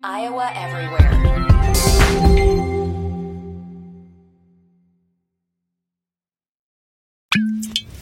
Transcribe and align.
Iowa 0.00 0.52
Everywhere. 0.54 1.08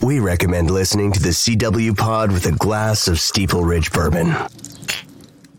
We 0.03 0.19
recommend 0.19 0.69
listening 0.69 1.11
to 1.13 1.19
the 1.19 1.29
CW 1.29 1.97
pod 1.97 2.31
with 2.31 2.45
a 2.45 2.51
glass 2.51 3.07
of 3.07 3.19
Steeple 3.19 3.63
Ridge 3.63 3.91
bourbon. 3.91 4.27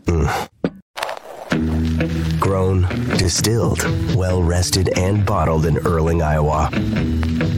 Mm. 0.05 0.49
Grown, 2.39 2.83
distilled, 3.17 3.83
well 4.15 4.41
rested, 4.41 4.97
and 4.97 5.25
bottled 5.25 5.65
in 5.65 5.77
Earling, 5.79 6.21
Iowa. 6.21 6.69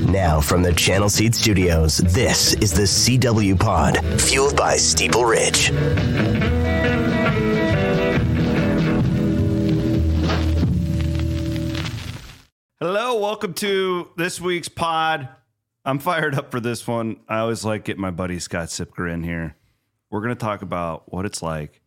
Now, 0.07 0.41
from 0.41 0.63
the 0.63 0.73
Channel 0.73 1.09
Seed 1.09 1.35
Studios, 1.35 1.97
this 1.97 2.55
is 2.55 2.73
the 2.73 2.87
CW 2.87 3.59
pod, 3.59 3.99
fueled 4.19 4.57
by 4.57 4.75
Steeple 4.75 5.25
Ridge. 5.25 5.71
Welcome 13.21 13.53
to 13.53 14.09
this 14.17 14.41
week's 14.41 14.67
pod. 14.67 15.29
I'm 15.85 15.99
fired 15.99 16.33
up 16.33 16.49
for 16.49 16.59
this 16.59 16.87
one. 16.87 17.19
I 17.29 17.37
always 17.37 17.63
like 17.63 17.83
getting 17.83 18.01
my 18.01 18.09
buddy 18.09 18.39
Scott 18.39 18.69
Siepker 18.69 19.13
in 19.13 19.21
here. 19.21 19.55
We're 20.09 20.21
going 20.21 20.33
to 20.35 20.43
talk 20.43 20.63
about 20.63 21.13
what 21.13 21.27
it's 21.27 21.43
like 21.43 21.83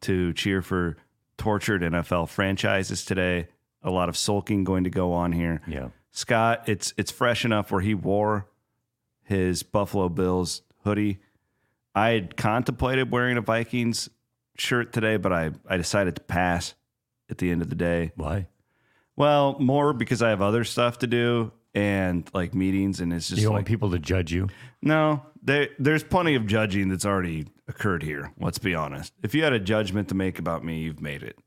to 0.00 0.32
cheer 0.32 0.60
for 0.60 0.96
tortured 1.36 1.82
NFL 1.82 2.28
franchises 2.28 3.04
today. 3.04 3.46
A 3.84 3.90
lot 3.92 4.08
of 4.08 4.16
sulking 4.16 4.64
going 4.64 4.82
to 4.82 4.90
go 4.90 5.12
on 5.12 5.30
here. 5.30 5.62
Yeah. 5.68 5.90
Scott, 6.10 6.68
it's 6.68 6.92
it's 6.96 7.12
fresh 7.12 7.44
enough 7.44 7.70
where 7.70 7.80
he 7.80 7.94
wore 7.94 8.48
his 9.22 9.62
Buffalo 9.62 10.08
Bills 10.08 10.62
hoodie. 10.82 11.20
I 11.94 12.08
had 12.08 12.36
contemplated 12.36 13.12
wearing 13.12 13.36
a 13.36 13.42
Vikings 13.42 14.08
shirt 14.56 14.92
today, 14.92 15.18
but 15.18 15.32
I, 15.32 15.52
I 15.68 15.76
decided 15.76 16.16
to 16.16 16.22
pass 16.22 16.74
at 17.30 17.38
the 17.38 17.48
end 17.52 17.62
of 17.62 17.68
the 17.68 17.76
day. 17.76 18.10
Why? 18.16 18.48
Well, 19.18 19.56
more 19.58 19.92
because 19.92 20.22
I 20.22 20.30
have 20.30 20.40
other 20.40 20.64
stuff 20.64 20.98
to 21.00 21.06
do 21.06 21.52
and 21.74 22.28
like 22.32 22.54
meetings, 22.54 23.00
and 23.00 23.12
it's 23.12 23.28
just 23.28 23.40
you 23.40 23.46
don't 23.46 23.52
like 23.54 23.58
want 23.60 23.66
people 23.66 23.90
to 23.90 23.98
judge 23.98 24.32
you. 24.32 24.48
no. 24.82 25.22
There, 25.40 25.68
there's 25.78 26.02
plenty 26.02 26.34
of 26.34 26.46
judging 26.48 26.88
that's 26.88 27.06
already 27.06 27.46
occurred 27.68 28.02
here. 28.02 28.32
Let's 28.40 28.58
be 28.58 28.74
honest. 28.74 29.14
If 29.22 29.34
you 29.36 29.44
had 29.44 29.52
a 29.52 29.60
judgment 29.60 30.08
to 30.08 30.14
make 30.16 30.38
about 30.40 30.64
me, 30.64 30.80
you've 30.80 31.00
made 31.00 31.22
it. 31.22 31.38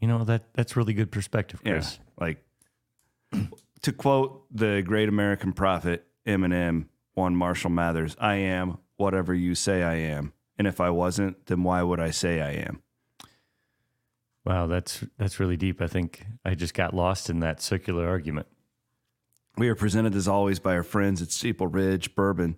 You 0.00 0.06
know 0.08 0.22
that 0.24 0.54
that's 0.54 0.76
really 0.76 0.94
good 0.94 1.10
perspective, 1.10 1.60
Yeah, 1.64 1.72
Chris. 1.72 1.98
like 2.18 2.42
to 3.82 3.92
quote 3.92 4.44
the 4.54 4.82
great 4.82 5.08
American 5.08 5.52
prophet 5.52 6.06
Eminem, 6.26 6.86
one 7.14 7.34
Marshall 7.36 7.70
Mathers, 7.70 8.16
"I 8.20 8.36
am 8.36 8.78
whatever 8.96 9.34
you 9.34 9.54
say 9.56 9.82
I 9.82 9.96
am, 9.96 10.32
and 10.56 10.66
if 10.68 10.80
I 10.80 10.90
wasn't, 10.90 11.46
then 11.46 11.62
why 11.64 11.82
would 11.82 12.00
I 12.00 12.10
say 12.12 12.40
I 12.40 12.52
am?" 12.52 12.80
Wow, 14.50 14.66
that's 14.66 15.04
that's 15.16 15.38
really 15.38 15.56
deep. 15.56 15.80
I 15.80 15.86
think 15.86 16.26
I 16.44 16.56
just 16.56 16.74
got 16.74 16.92
lost 16.92 17.30
in 17.30 17.38
that 17.38 17.62
circular 17.62 18.08
argument. 18.08 18.48
We 19.56 19.68
are 19.68 19.76
presented 19.76 20.16
as 20.16 20.26
always 20.26 20.58
by 20.58 20.74
our 20.74 20.82
friends 20.82 21.22
at 21.22 21.30
Steeple 21.30 21.68
Ridge 21.68 22.16
Bourbon. 22.16 22.56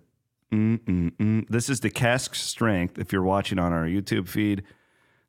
Mm-mm-mm. 0.51 1.47
This 1.49 1.69
is 1.69 1.81
the 1.81 1.91
cask 1.91 2.33
strength. 2.33 2.97
If 2.97 3.13
you're 3.13 3.21
watching 3.21 3.59
on 3.59 3.71
our 3.73 3.85
YouTube 3.85 4.27
feed, 4.27 4.63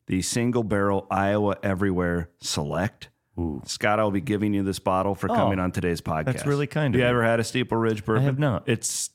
the 0.07 0.23
single 0.23 0.63
barrel 0.63 1.07
Iowa 1.11 1.57
Everywhere 1.63 2.31
Select. 2.41 3.11
Ooh. 3.39 3.61
Scott, 3.67 4.01
I'll 4.01 4.11
be 4.11 4.23
giving 4.23 4.55
you 4.55 4.63
this 4.63 4.79
bottle 4.79 5.15
for 5.15 5.31
Oh, 5.31 5.35
coming 5.35 5.59
on 5.59 5.71
today's 5.71 6.01
podcast. 6.01 6.25
that's 6.27 6.47
really 6.47 6.67
kind 6.67 6.95
of 6.95 6.99
you 6.99 7.05
you. 7.05 7.11
ever 7.11 7.23
had 7.25 7.41
a 7.41 7.45
Steeple 7.45 7.77
Ridge 7.77 8.07
bourbon? 8.07 8.23
I 8.23 8.27
have 8.27 8.39
not. 8.39 8.67
It's 8.67 9.11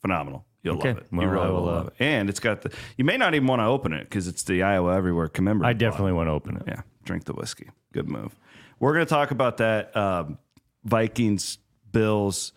phenomenal. 0.00 0.46
You'll 0.62 0.76
Okay. 0.76 0.88
love 0.88 0.98
it. 0.98 1.06
Well, 1.12 1.22
you 1.22 1.28
really 1.32 1.46
I 1.46 1.50
will 1.50 1.62
will, 1.62 1.68
uh, 1.68 1.72
love 1.72 1.86
it. 1.88 1.94
And 2.00 2.28
it's 2.28 2.40
got 2.40 2.62
the. 2.62 2.72
You 2.96 3.04
may 3.04 3.16
not 3.16 3.34
even 3.34 3.46
want 3.46 3.60
to 3.60 3.66
open 3.66 3.92
it 3.92 4.04
because 4.04 4.26
it's 4.26 4.42
the 4.42 4.62
Iowa 4.62 4.94
Everywhere 4.96 5.28
commemorative. 5.28 5.68
I 5.68 5.72
bottle. 5.74 5.90
definitely 5.90 6.12
want 6.14 6.26
to 6.28 6.32
open 6.32 6.56
it. 6.56 6.62
Yeah, 6.66 6.82
drink 7.04 7.24
the 7.24 7.32
whiskey. 7.32 7.70
Good 7.92 8.08
move. 8.08 8.34
We're 8.80 8.92
going 8.94 9.06
to 9.06 9.10
talk 9.10 9.30
about 9.30 9.56
that 9.58 9.96
um, 9.96 10.38
Vikings 10.84 11.58
Bills. 11.92 12.52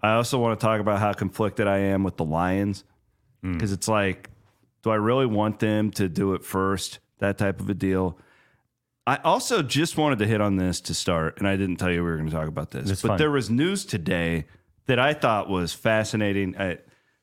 I 0.00 0.12
also 0.14 0.38
want 0.38 0.58
to 0.58 0.64
talk 0.64 0.80
about 0.80 0.98
how 1.00 1.12
conflicted 1.12 1.66
I 1.66 1.78
am 1.78 2.02
with 2.04 2.16
the 2.16 2.24
Lions 2.24 2.84
because 3.42 3.72
it's 3.72 3.88
like, 3.88 4.28
do 4.82 4.90
I 4.90 4.94
really 4.96 5.26
want 5.26 5.58
them 5.60 5.90
to 5.92 6.08
do 6.08 6.34
it 6.34 6.44
first? 6.44 6.98
That 7.18 7.36
type 7.38 7.60
of 7.60 7.68
a 7.68 7.74
deal. 7.74 8.18
I 9.06 9.16
also 9.16 9.62
just 9.62 9.96
wanted 9.96 10.18
to 10.20 10.26
hit 10.26 10.40
on 10.40 10.56
this 10.56 10.80
to 10.82 10.94
start, 10.94 11.38
and 11.38 11.46
I 11.48 11.56
didn't 11.56 11.76
tell 11.76 11.90
you 11.90 12.02
we 12.04 12.10
were 12.10 12.16
going 12.16 12.28
to 12.28 12.34
talk 12.34 12.48
about 12.48 12.70
this, 12.70 12.88
That's 12.88 13.02
but 13.02 13.08
fine. 13.08 13.18
there 13.18 13.30
was 13.30 13.50
news 13.50 13.84
today 13.84 14.46
that 14.86 14.98
I 14.98 15.14
thought 15.14 15.48
was 15.50 15.72
fascinating. 15.74 16.56
I, 16.58 16.78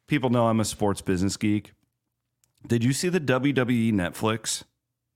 people 0.08 0.30
know 0.30 0.48
I'm 0.48 0.60
a 0.60 0.66
sports 0.66 1.02
business 1.02 1.38
geek. 1.38 1.74
Did 2.66 2.84
you 2.84 2.94
see 2.94 3.10
the 3.10 3.20
WWE 3.20 3.94
Netflix 3.94 4.64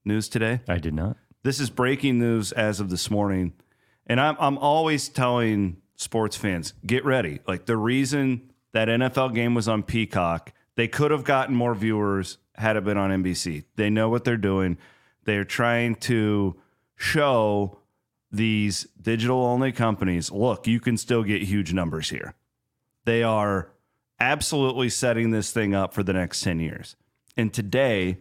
news 0.04 0.28
today? 0.28 0.60
I 0.68 0.78
did 0.78 0.94
not. 0.94 1.16
This 1.42 1.58
is 1.58 1.70
breaking 1.70 2.18
news 2.18 2.52
as 2.52 2.78
of 2.78 2.88
this 2.88 3.10
morning. 3.10 3.54
And 4.06 4.20
I'm, 4.20 4.36
I'm 4.38 4.58
always 4.58 5.08
telling 5.08 5.78
sports 5.96 6.36
fans 6.36 6.74
get 6.86 7.04
ready. 7.04 7.40
Like 7.46 7.66
the 7.66 7.76
reason 7.76 8.52
that 8.72 8.88
NFL 8.88 9.34
game 9.34 9.54
was 9.54 9.68
on 9.68 9.82
Peacock, 9.82 10.52
they 10.76 10.88
could 10.88 11.10
have 11.10 11.24
gotten 11.24 11.54
more 11.54 11.74
viewers 11.74 12.38
had 12.54 12.76
it 12.76 12.84
been 12.84 12.96
on 12.96 13.10
NBC. 13.10 13.64
They 13.76 13.90
know 13.90 14.08
what 14.08 14.24
they're 14.24 14.36
doing. 14.36 14.78
They're 15.24 15.44
trying 15.44 15.96
to 15.96 16.56
show 16.96 17.78
these 18.30 18.86
digital 19.00 19.44
only 19.44 19.72
companies 19.72 20.30
look, 20.30 20.66
you 20.66 20.80
can 20.80 20.96
still 20.96 21.22
get 21.22 21.42
huge 21.42 21.72
numbers 21.72 22.08
here. 22.08 22.34
They 23.04 23.22
are 23.22 23.70
absolutely 24.22 24.88
setting 24.88 25.30
this 25.30 25.50
thing 25.52 25.74
up 25.74 25.92
for 25.92 26.02
the 26.02 26.12
next 26.12 26.40
10 26.42 26.60
years. 26.60 26.96
And 27.36 27.52
today, 27.52 28.18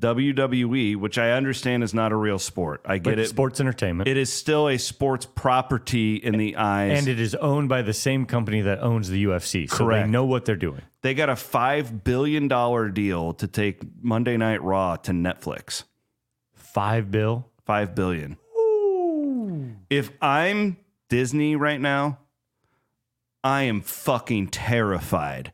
WWE, 0.00 0.96
which 0.96 1.18
I 1.18 1.32
understand 1.32 1.82
is 1.82 1.92
not 1.94 2.12
a 2.12 2.16
real 2.16 2.38
sport, 2.38 2.80
I 2.84 2.96
get 2.98 3.04
But 3.12 3.18
it. 3.18 3.28
sports 3.28 3.60
entertainment. 3.60 4.08
It 4.08 4.16
is 4.16 4.32
still 4.32 4.68
a 4.68 4.78
sports 4.78 5.26
property 5.26 6.16
in 6.16 6.36
the 6.38 6.56
eyes. 6.56 6.98
and 6.98 7.08
it 7.08 7.20
is 7.20 7.34
owned 7.36 7.68
by 7.68 7.82
the 7.82 7.92
same 7.92 8.24
company 8.26 8.60
that 8.62 8.80
owns 8.82 9.08
the 9.10 9.24
UFC. 9.24 9.68
So 9.68 9.76
Correct. 9.78 10.06
they 10.06 10.10
know 10.10 10.24
what 10.24 10.44
they're 10.46 10.56
doing. 10.56 10.82
they 11.02 11.14
got 11.14 11.28
a 11.28 11.34
$5 11.34 12.02
billion 12.04 12.48
deal 12.92 13.32
to 13.34 13.46
take 13.46 13.82
Monday 14.02 14.36
Night 14.36 14.62
Raw 14.62 14.96
to 14.96 15.12
Netflix. 15.12 15.84
Five 16.54 17.10
bill. 17.10 17.48
Five 17.66 17.94
billion. 17.94 18.36
If 19.90 20.10
I'm 20.22 20.76
Disney 21.08 21.56
right 21.56 21.80
now, 21.80 22.18
I 23.42 23.62
am 23.62 23.80
fucking 23.80 24.48
terrified. 24.48 25.52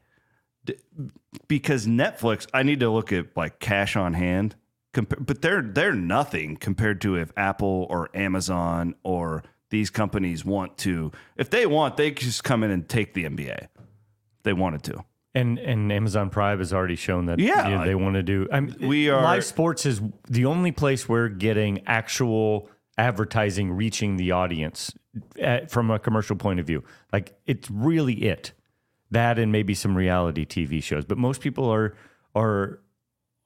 Because 1.48 1.86
Netflix, 1.86 2.46
I 2.52 2.62
need 2.62 2.80
to 2.80 2.90
look 2.90 3.12
at 3.12 3.36
like 3.36 3.60
cash 3.60 3.94
on 3.94 4.14
hand, 4.14 4.56
but 4.92 5.42
they're 5.42 5.62
they're 5.62 5.94
nothing 5.94 6.56
compared 6.56 7.00
to 7.02 7.16
if 7.16 7.30
Apple 7.36 7.86
or 7.88 8.08
Amazon 8.14 8.94
or 9.02 9.44
these 9.70 9.90
companies 9.90 10.44
want 10.44 10.76
to. 10.78 11.12
If 11.36 11.50
they 11.50 11.66
want, 11.66 11.96
they 11.96 12.10
just 12.10 12.42
come 12.42 12.64
in 12.64 12.70
and 12.70 12.88
take 12.88 13.14
the 13.14 13.24
NBA. 13.24 13.68
They 14.42 14.52
wanted 14.52 14.82
to. 14.84 15.04
And 15.34 15.58
and 15.58 15.92
Amazon 15.92 16.30
Prime 16.30 16.58
has 16.58 16.72
already 16.72 16.96
shown 16.96 17.26
that 17.26 17.38
Yeah, 17.38 17.68
you 17.68 17.76
know, 17.76 17.84
they 17.84 17.94
want 17.94 18.14
to 18.14 18.22
do. 18.22 18.48
I 18.50 18.60
mean, 18.60 18.76
we 18.80 19.10
are- 19.10 19.22
live 19.22 19.44
sports 19.44 19.84
is 19.84 20.00
the 20.28 20.46
only 20.46 20.72
place 20.72 21.08
we're 21.08 21.28
getting 21.28 21.86
actual 21.86 22.70
advertising 22.98 23.72
reaching 23.72 24.16
the 24.16 24.30
audience 24.32 24.94
at, 25.40 25.70
from 25.70 25.90
a 25.90 25.98
commercial 25.98 26.36
point 26.36 26.60
of 26.60 26.66
view. 26.66 26.82
Like 27.12 27.38
it's 27.46 27.70
really 27.70 28.14
it. 28.24 28.52
That 29.10 29.38
and 29.38 29.52
maybe 29.52 29.74
some 29.74 29.96
reality 29.96 30.44
TV 30.44 30.82
shows, 30.82 31.04
but 31.04 31.16
most 31.18 31.40
people 31.40 31.70
are 31.72 31.94
are 32.34 32.80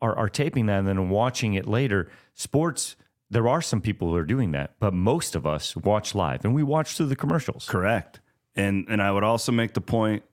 are, 0.00 0.16
are 0.16 0.28
taping 0.28 0.66
that 0.66 0.78
and 0.78 0.88
then 0.88 1.10
watching 1.10 1.54
it 1.54 1.66
later. 1.66 2.10
Sports. 2.34 2.97
There 3.32 3.47
are 3.47 3.62
some 3.62 3.81
people 3.81 4.08
who 4.08 4.16
are 4.16 4.25
doing 4.25 4.50
that, 4.53 4.75
but 4.81 4.92
most 4.92 5.36
of 5.36 5.47
us 5.47 5.76
watch 5.76 6.16
live 6.16 6.44
and 6.44 6.53
we 6.53 6.64
watch 6.64 6.97
through 6.97 7.06
the 7.06 7.16
commercials. 7.16 7.66
Correct. 7.69 8.20
And 8.56 8.87
and 8.88 9.00
I 9.00 9.12
would 9.12 9.22
also 9.22 9.52
make 9.52 9.75
the 9.75 9.81
point 9.81 10.25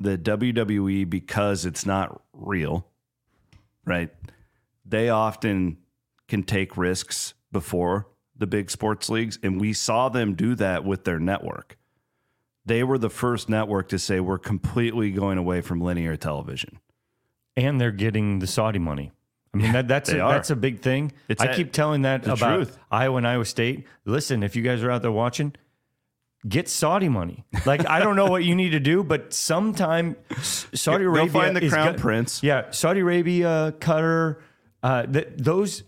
that 0.00 0.22
WWE 0.22 1.08
because 1.08 1.64
it's 1.64 1.84
not 1.84 2.22
real, 2.32 2.86
right? 3.84 4.10
They 4.84 5.08
often 5.08 5.78
can 6.28 6.44
take 6.44 6.76
risks 6.76 7.34
before 7.50 8.06
the 8.38 8.46
big 8.46 8.70
sports 8.70 9.10
leagues 9.10 9.38
and 9.42 9.60
we 9.60 9.72
saw 9.72 10.08
them 10.08 10.34
do 10.34 10.54
that 10.54 10.84
with 10.84 11.04
their 11.04 11.18
network. 11.18 11.76
They 12.64 12.82
were 12.84 12.98
the 12.98 13.10
first 13.10 13.48
network 13.48 13.88
to 13.88 13.98
say 13.98 14.20
we're 14.20 14.38
completely 14.38 15.10
going 15.10 15.38
away 15.38 15.60
from 15.60 15.80
linear 15.80 16.16
television. 16.16 16.78
and 17.56 17.80
they're 17.80 17.90
getting 17.90 18.38
the 18.38 18.46
Saudi 18.46 18.78
money. 18.78 19.10
I 19.54 19.56
mean, 19.56 19.72
that, 19.72 19.88
that's 19.88 20.10
a, 20.10 20.20
are. 20.20 20.32
that's 20.32 20.50
a 20.50 20.56
big 20.56 20.80
thing. 20.82 21.10
It's 21.28 21.40
I 21.42 21.54
keep 21.56 21.72
telling 21.72 22.02
that 22.02 22.26
about 22.26 22.56
truth. 22.56 22.78
Iowa 22.90 23.16
and 23.16 23.26
Iowa 23.26 23.46
State. 23.46 23.86
Listen, 24.04 24.42
if 24.42 24.54
you 24.54 24.62
guys 24.62 24.82
are 24.82 24.90
out 24.90 25.00
there 25.00 25.10
watching, 25.10 25.54
get 26.46 26.68
Saudi 26.68 27.08
money. 27.08 27.44
Like 27.64 27.88
I 27.88 28.00
don't 28.00 28.14
know 28.14 28.26
what 28.26 28.44
you 28.44 28.54
need 28.54 28.70
to 28.70 28.80
do, 28.80 29.02
but 29.02 29.32
sometime 29.32 30.16
Saudi 30.42 31.04
Arabia 31.04 31.32
find 31.32 31.56
the 31.56 31.68
crown 31.68 31.94
go- 31.94 31.98
prince. 31.98 32.42
Yeah, 32.42 32.70
Saudi 32.70 33.00
Arabia, 33.00 33.74
Qatar, 33.78 34.36
uh, 34.82 35.06
th- 35.06 35.28
those 35.36 35.82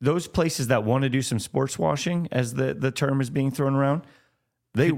those 0.00 0.26
places 0.26 0.68
that 0.68 0.84
want 0.84 1.02
to 1.02 1.08
do 1.08 1.22
some 1.22 1.38
sports 1.38 1.78
washing, 1.78 2.28
as 2.32 2.54
the 2.54 2.74
the 2.74 2.90
term 2.90 3.20
is 3.20 3.30
being 3.30 3.50
thrown 3.50 3.74
around, 3.74 4.02
they 4.74 4.92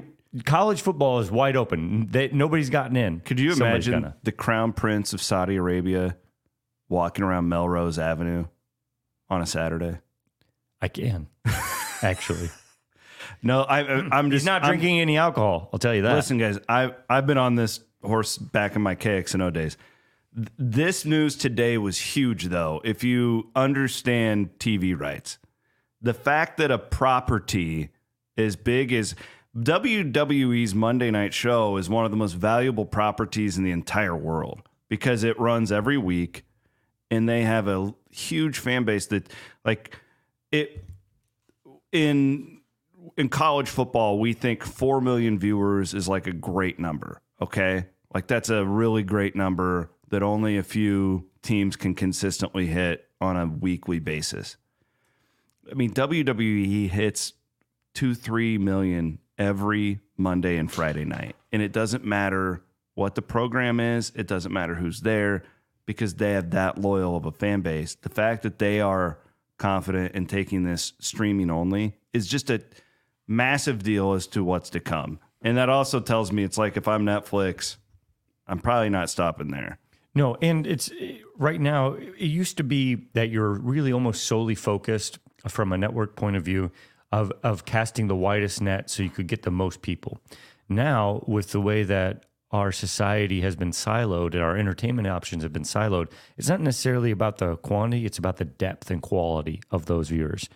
college 0.44 0.80
football 0.80 1.18
is 1.20 1.30
wide 1.30 1.56
open. 1.56 2.08
They, 2.10 2.28
nobody's 2.28 2.70
gotten 2.70 2.96
in. 2.96 3.20
Could 3.20 3.38
you 3.40 3.52
Somebody's 3.54 3.88
imagine 3.88 4.02
gonna. 4.04 4.16
the 4.22 4.32
crown 4.32 4.72
prince 4.72 5.12
of 5.12 5.20
Saudi 5.20 5.56
Arabia 5.56 6.16
walking 6.88 7.24
around 7.24 7.48
Melrose 7.48 7.98
Avenue 7.98 8.46
on 9.28 9.42
a 9.42 9.46
Saturday? 9.46 9.98
I 10.80 10.88
can, 10.88 11.28
actually. 12.02 12.50
No, 13.42 13.62
I, 13.62 13.82
uh, 13.82 14.08
I'm 14.12 14.30
just 14.30 14.42
He's 14.42 14.46
not 14.46 14.62
I'm- 14.62 14.70
drinking 14.70 15.00
any 15.00 15.16
alcohol. 15.16 15.68
I'll 15.72 15.78
tell 15.78 15.94
you 15.94 16.02
that. 16.02 16.14
Listen, 16.14 16.38
guys, 16.38 16.58
I 16.68 16.94
I've 17.10 17.26
been 17.26 17.38
on 17.38 17.54
this 17.56 17.80
horse 18.02 18.36
back 18.38 18.74
in 18.76 18.82
my 18.82 18.94
KXNO 18.94 19.52
days. 19.52 19.76
Th- 20.34 20.48
This 20.58 21.04
news 21.04 21.36
today 21.36 21.78
was 21.78 21.98
huge, 21.98 22.46
though. 22.46 22.80
If 22.84 23.04
you 23.04 23.50
understand 23.54 24.58
TV 24.58 24.98
rights, 24.98 25.38
the 26.00 26.14
fact 26.14 26.56
that 26.58 26.70
a 26.70 26.78
property 26.78 27.90
as 28.36 28.56
big 28.56 28.92
as 28.92 29.14
WWE's 29.56 30.74
Monday 30.74 31.10
Night 31.10 31.34
Show 31.34 31.76
is 31.76 31.88
one 31.88 32.04
of 32.04 32.10
the 32.10 32.16
most 32.16 32.32
valuable 32.32 32.86
properties 32.86 33.58
in 33.58 33.64
the 33.64 33.70
entire 33.70 34.16
world 34.16 34.62
because 34.88 35.24
it 35.24 35.38
runs 35.38 35.70
every 35.70 35.98
week, 35.98 36.44
and 37.10 37.28
they 37.28 37.42
have 37.42 37.68
a 37.68 37.94
huge 38.10 38.58
fan 38.58 38.84
base 38.84 39.06
that, 39.06 39.30
like, 39.64 39.98
it 40.50 40.84
in 41.92 42.60
in 43.16 43.28
college 43.28 43.68
football, 43.68 44.18
we 44.18 44.32
think 44.32 44.64
4 44.64 45.00
million 45.00 45.38
viewers 45.38 45.92
is 45.92 46.08
like 46.08 46.26
a 46.26 46.32
great 46.32 46.78
number. 46.78 47.20
Okay. 47.40 47.86
Like 48.14 48.26
that's 48.26 48.48
a 48.48 48.64
really 48.64 49.02
great 49.02 49.36
number 49.36 49.90
that 50.12 50.22
only 50.22 50.58
a 50.58 50.62
few 50.62 51.26
teams 51.40 51.74
can 51.74 51.94
consistently 51.94 52.66
hit 52.66 53.08
on 53.18 53.34
a 53.34 53.46
weekly 53.46 53.98
basis. 53.98 54.58
I 55.70 55.74
mean, 55.74 55.94
WWE 55.94 56.90
hits 56.90 57.32
two, 57.94 58.14
three 58.14 58.58
million 58.58 59.20
every 59.38 60.00
Monday 60.18 60.58
and 60.58 60.70
Friday 60.70 61.06
night. 61.06 61.34
And 61.50 61.62
it 61.62 61.72
doesn't 61.72 62.04
matter 62.04 62.62
what 62.94 63.14
the 63.14 63.22
program 63.22 63.80
is, 63.80 64.12
it 64.14 64.26
doesn't 64.26 64.52
matter 64.52 64.74
who's 64.74 65.00
there 65.00 65.44
because 65.86 66.14
they 66.16 66.32
have 66.32 66.50
that 66.50 66.76
loyal 66.76 67.16
of 67.16 67.24
a 67.24 67.32
fan 67.32 67.62
base. 67.62 67.94
The 67.94 68.10
fact 68.10 68.42
that 68.42 68.58
they 68.58 68.82
are 68.82 69.18
confident 69.56 70.14
in 70.14 70.26
taking 70.26 70.62
this 70.62 70.92
streaming 71.00 71.50
only 71.50 71.94
is 72.12 72.26
just 72.26 72.50
a 72.50 72.60
massive 73.26 73.82
deal 73.82 74.12
as 74.12 74.26
to 74.26 74.44
what's 74.44 74.68
to 74.70 74.80
come. 74.80 75.20
And 75.40 75.56
that 75.56 75.70
also 75.70 76.00
tells 76.00 76.30
me 76.30 76.44
it's 76.44 76.58
like 76.58 76.76
if 76.76 76.86
I'm 76.86 77.06
Netflix, 77.06 77.76
I'm 78.46 78.58
probably 78.58 78.90
not 78.90 79.08
stopping 79.08 79.50
there. 79.50 79.78
No, 80.14 80.36
and 80.42 80.66
it's 80.66 80.90
eh, 81.00 81.18
right 81.38 81.60
now, 81.60 81.92
it 81.94 82.18
used 82.18 82.56
to 82.58 82.64
be 82.64 83.06
that 83.14 83.30
you're 83.30 83.52
really 83.52 83.92
almost 83.92 84.24
solely 84.24 84.54
focused 84.54 85.18
from 85.48 85.72
a 85.72 85.78
network 85.78 86.16
point 86.16 86.36
of 86.36 86.44
view 86.44 86.70
of, 87.10 87.32
of 87.42 87.64
casting 87.64 88.08
the 88.08 88.16
widest 88.16 88.60
net 88.60 88.90
so 88.90 89.02
you 89.02 89.10
could 89.10 89.26
get 89.26 89.42
the 89.42 89.50
most 89.50 89.82
people. 89.82 90.18
Now, 90.68 91.22
with 91.26 91.52
the 91.52 91.60
way 91.60 91.82
that 91.82 92.26
our 92.50 92.72
society 92.72 93.40
has 93.40 93.56
been 93.56 93.70
siloed 93.70 94.34
and 94.34 94.42
our 94.42 94.56
entertainment 94.56 95.08
options 95.08 95.42
have 95.42 95.52
been 95.52 95.62
siloed, 95.62 96.10
it's 96.36 96.48
not 96.48 96.60
necessarily 96.60 97.10
about 97.10 97.38
the 97.38 97.56
quantity, 97.56 98.04
it's 98.04 98.18
about 98.18 98.36
the 98.36 98.44
depth 98.44 98.90
and 98.90 99.00
quality 99.02 99.60
of 99.70 99.86
those 99.86 100.08
viewers. 100.08 100.48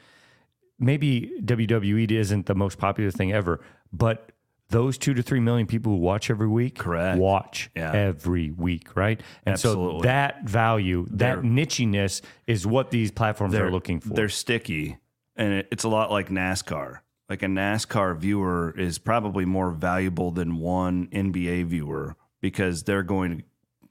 Maybe 0.79 1.33
WWE 1.43 2.11
isn't 2.11 2.47
the 2.47 2.55
most 2.55 2.79
popular 2.79 3.11
thing 3.11 3.33
ever, 3.33 3.63
but 3.93 4.33
those 4.71 4.99
two 4.99 5.15
to 5.15 5.23
three 5.23 5.41
million 5.41 5.67
people 5.67 5.93
who 5.93 5.99
watch 5.99 6.29
every 6.31 6.49
week 6.49 6.77
Correct. 6.79 7.19
watch 7.19 7.71
Yeah. 7.77 7.93
every 7.93 8.51
week, 8.51 8.97
right? 8.97 9.21
And 9.45 9.53
Absolutely. 9.55 10.01
so 10.01 10.03
that 10.03 10.45
value, 10.49 11.07
that 11.11 11.39
nichiness 11.43 12.21
is 12.47 12.67
what 12.67 12.91
these 12.91 13.11
platforms 13.11 13.55
are 13.55 13.71
looking 13.71 14.01
for. 14.01 14.15
They're 14.15 14.29
sticky, 14.29 14.97
and 15.37 15.53
it, 15.55 15.69
it's 15.71 15.85
a 15.85 15.89
lot 15.89 16.11
like 16.11 16.29
NASCAR. 16.31 16.99
Like 17.29 17.43
a 17.43 17.47
NASCAR 17.47 18.17
viewer 18.17 18.75
is 18.77 18.99
probably 18.99 19.45
more 19.45 19.71
valuable 19.73 20.31
than 20.31 20.59
one 20.59 21.09
NBA 21.09 21.67
viewer 21.67 22.17
because 22.41 22.85
they're 22.85 23.03
going 23.03 23.39
to, 23.39 23.45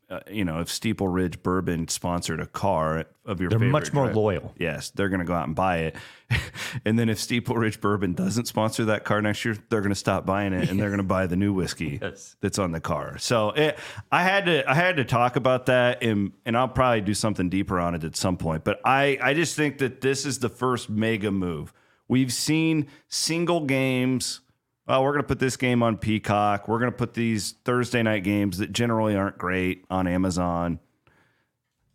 uh, 0.10 0.19
you 0.30 0.46
know, 0.46 0.60
if 0.60 0.69
Steeple 0.69 1.07
Ridge 1.07 1.42
Bourbon 1.42 1.88
sponsored 1.88 2.40
a 2.40 2.46
car 2.46 3.06
of 3.25 3.42
your, 3.42 3.50
They're 3.50 3.57
much 3.60 3.92
more 3.92 4.13
loyal. 4.13 4.54
Yes, 4.57 4.92
they're 4.92 5.10
going 5.10 5.19
to 5.19 5.25
go 5.25 5.34
out 5.34 5.48
and 5.48 5.56
buy 5.56 5.78
it, 5.78 5.96
and 6.86 7.00
then 7.00 7.10
if 7.10 7.19
Steeple 7.19 7.56
Ridge 7.56 7.81
Bourbon 7.81 8.13
doesn't 8.13 8.46
sponsor 8.46 8.86
that 8.86 9.04
car 9.04 9.22
next 9.22 9.44
year, 9.44 9.57
they're 9.69 9.81
going 9.81 9.90
to 9.90 9.96
stop 9.96 10.25
buying 10.25 10.54
it 10.54 10.69
and 10.69 10.80
they're 10.80 10.90
going 10.90 11.00
to 11.00 11.04
buy 11.04 11.25
the 11.28 11.36
new 11.36 11.54
whiskey 11.54 11.98
Yes. 12.02 12.36
that's 12.42 12.60
on 12.60 12.72
the 12.72 12.80
car. 12.80 13.18
So 13.18 13.50
it, 13.50 13.80
I 14.12 14.22
had 14.24 14.46
to 14.46 14.69
I 14.69 14.75
had 14.75 14.98
to 14.98 15.06
talk 15.06 15.36
about 15.36 15.66
that, 15.68 16.04
and 16.04 16.34
and 16.46 16.56
I'll 16.56 16.68
probably 16.68 17.01
do 17.01 17.13
something 17.16 17.50
deeper 17.50 17.80
on 17.80 17.96
it 17.96 18.04
at 18.04 18.16
some 18.16 18.38
point. 18.38 18.63
But 18.63 18.81
I 18.86 19.18
I 19.22 19.34
just 19.34 19.56
think 19.56 19.80
that 19.80 20.01
this 20.01 20.25
is 20.25 20.40
the 20.40 20.50
first 20.50 20.90
mega 20.90 21.31
move. 21.31 21.74
We've 22.08 22.31
seen 22.31 22.88
single 23.08 23.62
games. 23.66 24.42
Well, 24.88 25.04
we're 25.04 25.14
going 25.14 25.24
to 25.24 25.28
put 25.28 25.40
this 25.40 25.58
game 25.58 25.82
on 25.82 25.98
Peacock. 25.98 26.68
We're 26.68 26.78
going 26.78 26.92
to 26.92 26.98
put 26.98 27.16
these 27.16 27.54
Thursday 27.66 28.04
night 28.04 28.24
games 28.24 28.60
that 28.60 28.72
generally 28.72 29.16
aren't 29.16 29.38
great 29.38 29.84
on 29.90 30.06
Amazon. 30.06 30.80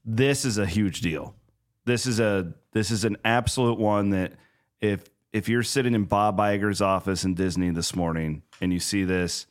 This 0.05 0.45
is 0.45 0.59
a 0.59 0.67
huge 0.67 1.01
deal. 1.01 1.37
This 1.85 2.07
is 2.07 2.19
a 2.19 2.53
this 2.73 2.91
is 2.91 3.05
an 3.05 3.17
absolute 3.25 3.79
one 3.79 4.11
that 4.11 4.33
if 4.81 5.09
if 5.33 5.49
you're 5.49 5.63
sitting 5.63 5.95
in 5.95 6.05
Bob 6.05 6.39
Iger's 6.39 6.81
office 6.81 7.25
in 7.25 7.35
Disney 7.35 7.71
this 7.71 7.95
morning 7.95 8.43
and 8.61 8.73
you 8.73 8.81
see 8.81 9.05
this, 9.05 9.47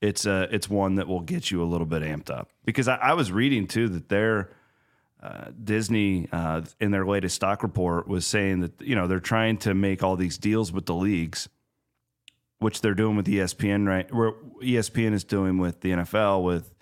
it's 0.00 0.26
a 0.26 0.48
it's 0.50 0.68
one 0.68 0.96
that 0.96 1.06
will 1.06 1.20
get 1.20 1.50
you 1.50 1.62
a 1.62 1.66
little 1.66 1.86
bit 1.86 2.02
amped 2.02 2.30
up 2.30 2.50
because 2.64 2.88
I, 2.88 2.96
I 2.96 3.12
was 3.14 3.30
reading 3.30 3.68
too 3.68 3.88
that 3.90 4.08
their 4.08 4.50
uh, 5.22 5.46
Disney 5.62 6.28
uh, 6.32 6.62
in 6.80 6.90
their 6.90 7.06
latest 7.06 7.36
stock 7.36 7.62
report 7.62 8.08
was 8.08 8.26
saying 8.26 8.60
that 8.60 8.80
you 8.80 8.96
know 8.96 9.06
they're 9.06 9.20
trying 9.20 9.58
to 9.58 9.74
make 9.74 10.02
all 10.02 10.16
these 10.16 10.38
deals 10.38 10.72
with 10.72 10.86
the 10.86 10.94
leagues, 10.94 11.48
which 12.60 12.80
they're 12.80 12.94
doing 12.94 13.16
with 13.16 13.26
ESPN 13.26 13.86
right 13.86 14.12
where 14.14 14.32
ESPN 14.62 15.12
is 15.12 15.24
doing 15.24 15.58
with 15.58 15.80
the 15.80 15.90
NFL 15.92 16.42
with 16.44 16.74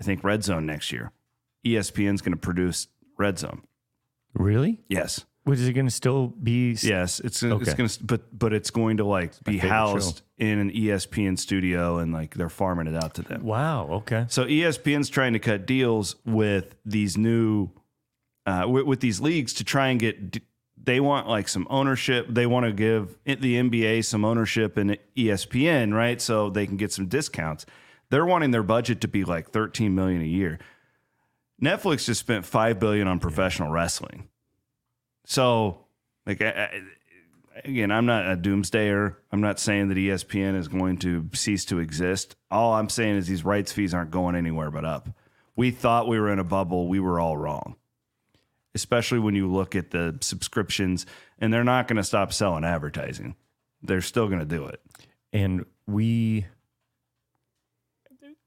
I 0.00 0.04
think 0.04 0.22
Red 0.24 0.44
Zone 0.44 0.64
next 0.66 0.92
year. 0.92 1.12
ESPN's 1.66 2.22
going 2.22 2.32
to 2.32 2.38
produce 2.38 2.86
Red 3.18 3.38
Zone. 3.38 3.62
really? 4.34 4.80
Yes. 4.88 5.24
What 5.44 5.56
is 5.58 5.66
it 5.66 5.72
going 5.72 5.86
to 5.86 5.90
still 5.92 6.26
be? 6.26 6.72
Yes, 6.82 7.20
it's 7.20 7.42
it's 7.42 7.72
going 7.74 7.88
to 7.88 8.04
but 8.04 8.38
but 8.38 8.52
it's 8.52 8.70
going 8.70 8.98
to 8.98 9.04
like 9.04 9.32
be 9.44 9.56
housed 9.56 10.20
in 10.36 10.58
an 10.58 10.70
ESPN 10.70 11.38
studio 11.38 11.96
and 11.98 12.12
like 12.12 12.34
they're 12.34 12.50
farming 12.50 12.86
it 12.86 12.94
out 12.94 13.14
to 13.14 13.22
them. 13.22 13.42
Wow. 13.44 13.88
Okay. 13.90 14.26
So 14.28 14.44
ESPN's 14.44 15.08
trying 15.08 15.32
to 15.32 15.38
cut 15.38 15.64
deals 15.64 16.16
with 16.26 16.76
these 16.84 17.16
new, 17.16 17.70
uh, 18.44 18.66
with, 18.68 18.84
with 18.84 19.00
these 19.00 19.20
leagues 19.22 19.54
to 19.54 19.64
try 19.64 19.88
and 19.88 19.98
get. 19.98 20.30
d- 20.32 20.42
They 20.84 21.00
want 21.00 21.28
like 21.28 21.48
some 21.48 21.66
ownership. 21.70 22.26
They 22.28 22.46
want 22.46 22.66
to 22.66 22.72
give 22.72 23.16
the 23.24 23.56
NBA 23.56 24.04
some 24.04 24.24
ownership 24.24 24.78
in 24.78 24.96
ESPN, 25.16 25.92
right? 25.92 26.20
So 26.20 26.50
they 26.50 26.66
can 26.66 26.76
get 26.76 26.92
some 26.92 27.06
discounts. 27.06 27.66
They're 28.10 28.26
wanting 28.26 28.52
their 28.52 28.62
budget 28.62 29.00
to 29.02 29.08
be 29.08 29.24
like 29.24 29.50
13 29.50 29.94
million 29.94 30.22
a 30.22 30.26
year. 30.26 30.58
Netflix 31.62 32.06
just 32.06 32.20
spent 32.20 32.46
five 32.46 32.78
billion 32.78 33.08
on 33.08 33.18
professional 33.18 33.70
wrestling. 33.70 34.28
So, 35.26 35.84
like, 36.24 36.40
I, 36.40 36.48
I, 36.48 36.82
again, 37.64 37.90
I'm 37.90 38.06
not 38.06 38.26
a 38.26 38.36
doomsdayer. 38.36 39.16
I'm 39.32 39.40
not 39.40 39.58
saying 39.58 39.88
that 39.88 39.96
ESPN 39.96 40.56
is 40.56 40.68
going 40.68 40.98
to 40.98 41.28
cease 41.34 41.64
to 41.66 41.80
exist. 41.80 42.36
All 42.50 42.74
I'm 42.74 42.88
saying 42.88 43.16
is 43.16 43.26
these 43.26 43.44
rights 43.44 43.72
fees 43.72 43.92
aren't 43.92 44.10
going 44.10 44.36
anywhere 44.36 44.70
but 44.70 44.84
up. 44.84 45.08
We 45.56 45.70
thought 45.70 46.08
we 46.08 46.20
were 46.20 46.32
in 46.32 46.38
a 46.38 46.44
bubble. 46.44 46.88
We 46.88 47.00
were 47.00 47.18
all 47.18 47.36
wrong. 47.36 47.76
Especially 48.74 49.18
when 49.18 49.34
you 49.34 49.50
look 49.50 49.74
at 49.74 49.90
the 49.90 50.16
subscriptions, 50.20 51.06
and 51.38 51.52
they're 51.52 51.64
not 51.64 51.88
going 51.88 51.96
to 51.96 52.04
stop 52.04 52.32
selling 52.32 52.64
advertising. 52.64 53.34
They're 53.82 54.00
still 54.00 54.26
going 54.28 54.40
to 54.40 54.44
do 54.44 54.66
it. 54.66 54.80
And 55.32 55.64
we, 55.86 56.46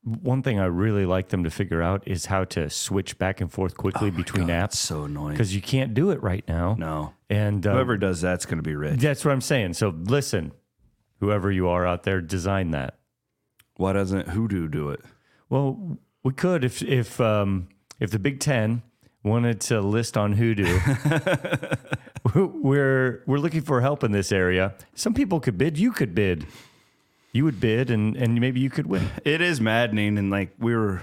one 0.03 0.41
thing 0.41 0.59
I 0.59 0.65
really 0.65 1.05
like 1.05 1.29
them 1.29 1.43
to 1.43 1.49
figure 1.51 1.81
out 1.81 2.03
is 2.07 2.25
how 2.25 2.43
to 2.45 2.69
switch 2.69 3.17
back 3.17 3.39
and 3.41 3.51
forth 3.51 3.77
quickly 3.77 4.09
between 4.11 4.47
apps 4.47 4.73
so 4.75 5.03
annoying. 5.03 5.33
because 5.33 5.53
you 5.55 5.61
can't 5.61 5.93
do 5.93 6.09
it 6.11 6.21
right 6.23 6.43
now. 6.47 6.75
No, 6.77 7.13
And 7.29 7.65
uh, 7.65 7.73
whoever 7.73 7.97
does 7.97 8.19
that's 8.21 8.45
going 8.45 8.57
to 8.57 8.63
be 8.63 8.75
rich. 8.75 8.99
that's 8.99 9.23
what 9.23 9.31
I'm 9.31 9.41
saying. 9.41 9.73
So 9.73 9.89
listen, 9.89 10.53
whoever 11.19 11.51
you 11.51 11.67
are 11.67 11.85
out 11.85 12.03
there, 12.03 12.19
design 12.21 12.71
that. 12.71 12.97
Why 13.75 13.93
doesn't 13.93 14.29
Hoodoo 14.29 14.67
do 14.67 14.89
it? 14.89 15.01
Well, 15.49 15.97
we 16.23 16.33
could 16.33 16.63
if 16.63 16.81
if 16.81 17.19
um, 17.21 17.69
if 17.99 18.11
the 18.11 18.19
Big 18.19 18.39
Ten 18.39 18.83
wanted 19.23 19.61
to 19.61 19.81
list 19.81 20.17
on 20.17 20.33
Hoodoo. 20.33 20.79
we're 22.35 23.23
we're 23.25 23.37
looking 23.37 23.61
for 23.61 23.81
help 23.81 24.03
in 24.03 24.11
this 24.11 24.31
area. 24.31 24.73
Some 24.95 25.13
people 25.13 25.39
could 25.39 25.57
bid. 25.57 25.77
You 25.77 25.91
could 25.91 26.15
bid. 26.15 26.45
You 27.31 27.45
would 27.45 27.59
bid, 27.59 27.89
and 27.91 28.15
and 28.15 28.39
maybe 28.39 28.59
you 28.59 28.69
could 28.69 28.87
win. 28.87 29.09
It 29.23 29.41
is 29.41 29.61
maddening, 29.61 30.17
and 30.17 30.29
like 30.29 30.53
we 30.59 30.75
were, 30.75 31.01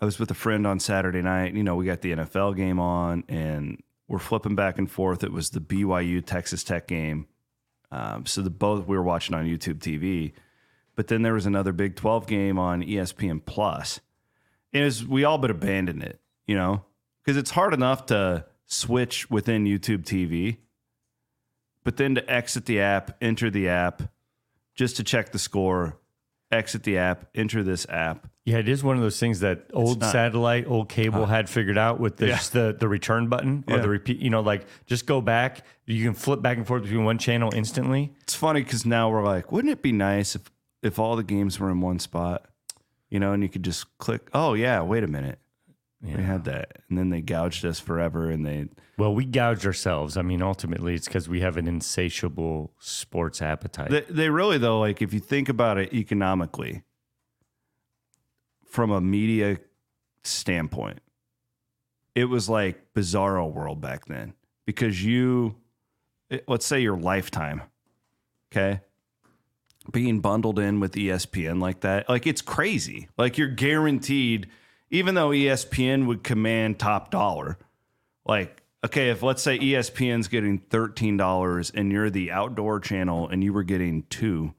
I 0.00 0.04
was 0.04 0.18
with 0.18 0.30
a 0.30 0.34
friend 0.34 0.66
on 0.66 0.78
Saturday 0.78 1.22
night. 1.22 1.54
You 1.54 1.64
know, 1.64 1.74
we 1.74 1.84
got 1.84 2.00
the 2.00 2.12
NFL 2.12 2.56
game 2.56 2.78
on, 2.78 3.24
and 3.28 3.82
we're 4.08 4.18
flipping 4.18 4.54
back 4.54 4.78
and 4.78 4.90
forth. 4.90 5.24
It 5.24 5.32
was 5.32 5.50
the 5.50 5.60
BYU 5.60 6.24
Texas 6.24 6.62
Tech 6.62 6.86
game, 6.86 7.26
um, 7.90 8.26
so 8.26 8.42
the 8.42 8.50
both 8.50 8.86
we 8.86 8.96
were 8.96 9.02
watching 9.02 9.34
on 9.34 9.46
YouTube 9.46 9.78
TV, 9.78 10.32
but 10.94 11.08
then 11.08 11.22
there 11.22 11.34
was 11.34 11.46
another 11.46 11.72
Big 11.72 11.96
Twelve 11.96 12.26
game 12.26 12.58
on 12.58 12.82
ESPN 12.82 13.44
Plus. 13.44 14.00
And 14.72 14.84
was, 14.84 15.06
we 15.06 15.22
all 15.22 15.38
but 15.38 15.52
abandoned 15.52 16.02
it, 16.02 16.20
you 16.46 16.56
know, 16.56 16.84
because 17.24 17.36
it's 17.36 17.50
hard 17.50 17.72
enough 17.72 18.06
to 18.06 18.44
switch 18.66 19.30
within 19.30 19.64
YouTube 19.64 20.04
TV, 20.04 20.58
but 21.82 21.96
then 21.96 22.14
to 22.14 22.30
exit 22.30 22.66
the 22.66 22.80
app, 22.80 23.16
enter 23.20 23.50
the 23.50 23.68
app, 23.68 24.02
just 24.74 24.96
to 24.96 25.04
check 25.04 25.32
the 25.32 25.38
score, 25.38 25.98
exit 26.50 26.82
the 26.82 26.98
app, 26.98 27.26
enter 27.34 27.62
this 27.62 27.86
app. 27.88 28.28
Yeah, 28.44 28.58
it 28.58 28.68
is 28.68 28.84
one 28.84 28.96
of 28.96 29.02
those 29.02 29.18
things 29.18 29.40
that 29.40 29.70
old 29.72 30.00
not- 30.00 30.12
satellite, 30.12 30.66
old 30.66 30.88
cable 30.90 31.22
uh-huh. 31.22 31.32
had 31.32 31.48
figured 31.48 31.78
out 31.78 31.98
with 31.98 32.18
the, 32.18 32.28
Yeah. 32.28 32.36
just 32.36 32.52
the 32.52 32.76
the 32.78 32.88
return 32.88 33.28
button 33.28 33.64
or 33.68 33.76
Yeah. 33.76 33.82
the 33.82 33.88
repeat. 33.88 34.18
You 34.18 34.28
know, 34.28 34.40
like 34.40 34.66
just 34.86 35.06
go 35.06 35.22
back. 35.22 35.64
You 35.86 36.04
can 36.04 36.12
flip 36.14 36.42
back 36.42 36.58
and 36.58 36.66
forth 36.66 36.82
between 36.82 37.04
one 37.04 37.16
channel 37.18 37.50
instantly. 37.54 38.12
It's 38.20 38.34
funny 38.34 38.62
because 38.62 38.84
now 38.84 39.08
we're 39.10 39.24
like, 39.24 39.50
wouldn't 39.50 39.72
it 39.72 39.80
be 39.82 39.92
nice 39.92 40.34
if 40.34 40.50
if 40.82 40.98
all 40.98 41.16
the 41.16 41.22
games 41.22 41.58
were 41.58 41.70
in 41.70 41.80
one 41.80 41.98
spot, 41.98 42.44
you 43.08 43.18
know, 43.18 43.32
and 43.32 43.42
you 43.42 43.48
could 43.48 43.62
just 43.62 43.96
click. 43.96 44.28
Oh 44.34 44.52
yeah, 44.52 44.82
wait 44.82 45.04
a 45.04 45.08
minute, 45.08 45.38
we 46.04 46.22
had 46.22 46.44
that, 46.44 46.78
and 46.88 46.98
then 46.98 47.08
they 47.10 47.20
gouged 47.22 47.64
us 47.64 47.80
forever, 47.80 48.30
and 48.30 48.44
they 48.44 48.68
Well, 48.98 49.14
we 49.14 49.24
gouged 49.24 49.64
ourselves. 49.64 50.16
I 50.16 50.22
mean, 50.22 50.42
ultimately, 50.42 50.94
it's 50.94 51.06
because 51.06 51.28
we 51.28 51.40
have 51.40 51.56
an 51.56 51.66
insatiable 51.66 52.72
sports 52.78 53.40
appetite. 53.40 53.90
they, 53.90 54.02
they 54.02 54.28
really 54.30 54.58
though 54.58 54.80
like 54.80 55.00
if 55.02 55.14
you 55.14 55.20
think 55.20 55.48
about 55.48 55.78
it 55.78 55.92
economically, 55.94 56.82
from 58.66 58.90
a 58.90 59.00
media 59.00 59.58
standpoint, 60.22 61.00
it 62.14 62.24
was 62.26 62.48
like 62.48 62.92
bizarro 62.94 63.50
world 63.52 63.80
back 63.80 64.06
then 64.06 64.34
because 64.66 65.02
you, 65.04 65.56
it- 66.30 66.44
let's 66.48 66.66
say 66.66 66.80
your 66.80 66.96
lifetime, 66.96 67.62
okay, 68.52 68.80
being 69.92 70.20
bundled 70.20 70.58
in 70.58 70.80
with 70.80 70.92
ESPN 70.94 71.60
like 71.60 71.80
that, 71.80 72.08
like 72.08 72.26
it's 72.26 72.40
crazy. 72.42 73.08
Like 73.18 73.36
you're 73.38 73.48
guaranteed, 73.48 74.48
even 74.90 75.14
though 75.14 75.30
ESPN 75.30 76.06
would 76.06 76.22
command 76.22 76.78
top 76.78 77.10
dollar, 77.10 77.58
like 78.26 78.62
okay, 78.84 79.08
if 79.10 79.22
let's 79.22 79.42
say 79.42 79.58
ESPN's 79.58 80.28
getting 80.28 80.58
thirteen 80.58 81.16
dollars 81.16 81.70
and 81.74 81.90
you're 81.90 82.10
the 82.10 82.30
outdoor 82.30 82.80
channel 82.80 83.28
and 83.28 83.42
you 83.42 83.52
were 83.52 83.62
getting 83.62 84.02
two, 84.10 84.52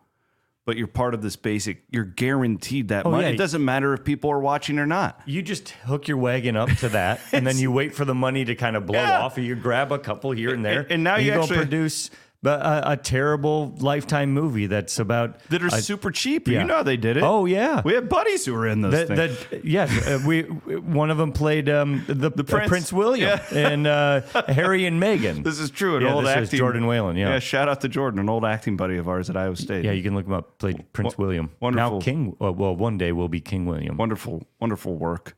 but 0.65 0.77
you're 0.77 0.87
part 0.87 1.13
of 1.13 1.21
this 1.21 1.35
basic, 1.35 1.83
you're 1.91 2.03
guaranteed 2.03 2.87
that 2.87 3.05
Oh, 3.05 3.11
money. 3.11 3.23
yeah. 3.27 3.29
It 3.33 3.37
doesn't 3.37 3.63
matter 3.63 3.93
if 3.93 4.03
people 4.03 4.31
are 4.31 4.39
watching 4.39 4.79
or 4.79 4.87
not. 4.87 5.21
you 5.27 5.41
just 5.43 5.69
hook 5.69 6.07
your 6.07 6.17
wagon 6.17 6.55
up 6.55 6.69
to 6.79 6.89
that, 6.89 7.21
and 7.31 7.45
then 7.45 7.57
you 7.57 7.71
wait 7.71 7.93
for 7.93 8.03
the 8.03 8.15
money 8.15 8.43
to 8.45 8.55
kind 8.55 8.75
of 8.75 8.85
blow 8.87 8.99
Yeah. 8.99 9.19
off. 9.21 9.37
Or 9.37 9.41
you 9.41 9.55
grab 9.55 9.91
a 9.91 9.99
couple 9.99 10.31
here 10.31 10.53
and 10.53 10.65
there, 10.65 10.81
And- 10.81 10.91
and 10.91 11.03
now 11.03 11.17
you 11.17 11.31
go 11.31 11.41
actually- 11.41 11.57
produce 11.57 12.09
a, 12.51 12.83
a 12.91 12.97
terrible 12.97 13.73
lifetime 13.79 14.31
movie 14.31 14.67
that's 14.67 14.99
about 14.99 15.39
That 15.49 15.63
are 15.63 15.67
a- 15.67 15.81
super 15.81 16.11
cheap. 16.11 16.47
yeah. 16.47 16.61
You 16.61 16.67
know 16.67 16.75
how 16.75 16.83
they 16.83 16.97
did 16.97 17.17
it. 17.17 17.23
Oh 17.23 17.45
yeah, 17.45 17.81
We 17.83 17.93
had 17.93 18.07
buddies 18.09 18.45
who 18.45 18.53
were 18.53 18.67
in 18.67 18.81
those 18.81 18.91
That, 18.93 19.07
things. 19.07 19.49
that 19.49 19.65
yes, 19.65 20.07
uh, 20.07 20.19
we 20.25 20.41
one 20.43 21.09
of 21.11 21.17
them 21.17 21.31
played 21.31 21.69
um, 21.69 22.03
the, 22.07 22.29
the 22.29 22.43
Prince. 22.43 22.69
Prince, 22.69 22.93
William 22.93 23.39
and 23.51 23.87
uh, 23.87 24.21
Harry 24.47 24.85
and 24.85 25.01
Meghan. 25.01 25.43
This 25.43 25.59
is 25.59 25.69
true. 25.69 25.97
An 25.97 26.03
Yeah, 26.03 26.13
old 26.13 26.25
acting 26.27 26.57
Jordan 26.57 26.87
Whalen, 26.87 27.15
yeah. 27.17 27.39
shout 27.39 27.67
out 27.69 27.81
to 27.81 27.87
Jordan, 27.87 28.19
an 28.19 28.29
old 28.29 28.45
acting 28.45 28.77
buddy 28.77 28.97
of 28.97 29.07
ours 29.07 29.29
at 29.29 29.37
Iowa 29.37 29.55
State. 29.55 29.85
yeah, 29.85 29.91
you 29.91 30.03
can 30.03 30.15
look 30.15 30.25
him 30.25 30.33
up. 30.33 30.57
Played 30.59 30.91
Prince 30.93 31.17
William. 31.17 31.51
wonderful. 31.59 31.97
Now 31.97 32.01
King. 32.01 32.35
Uh, 32.41 32.51
well, 32.51 32.75
one 32.75 32.97
day 32.97 33.11
will 33.11 33.29
be 33.29 33.41
King 33.41 33.65
William. 33.65 33.97
wonderful, 33.97 34.45
wonderful 34.59 34.95
work. 34.95 35.35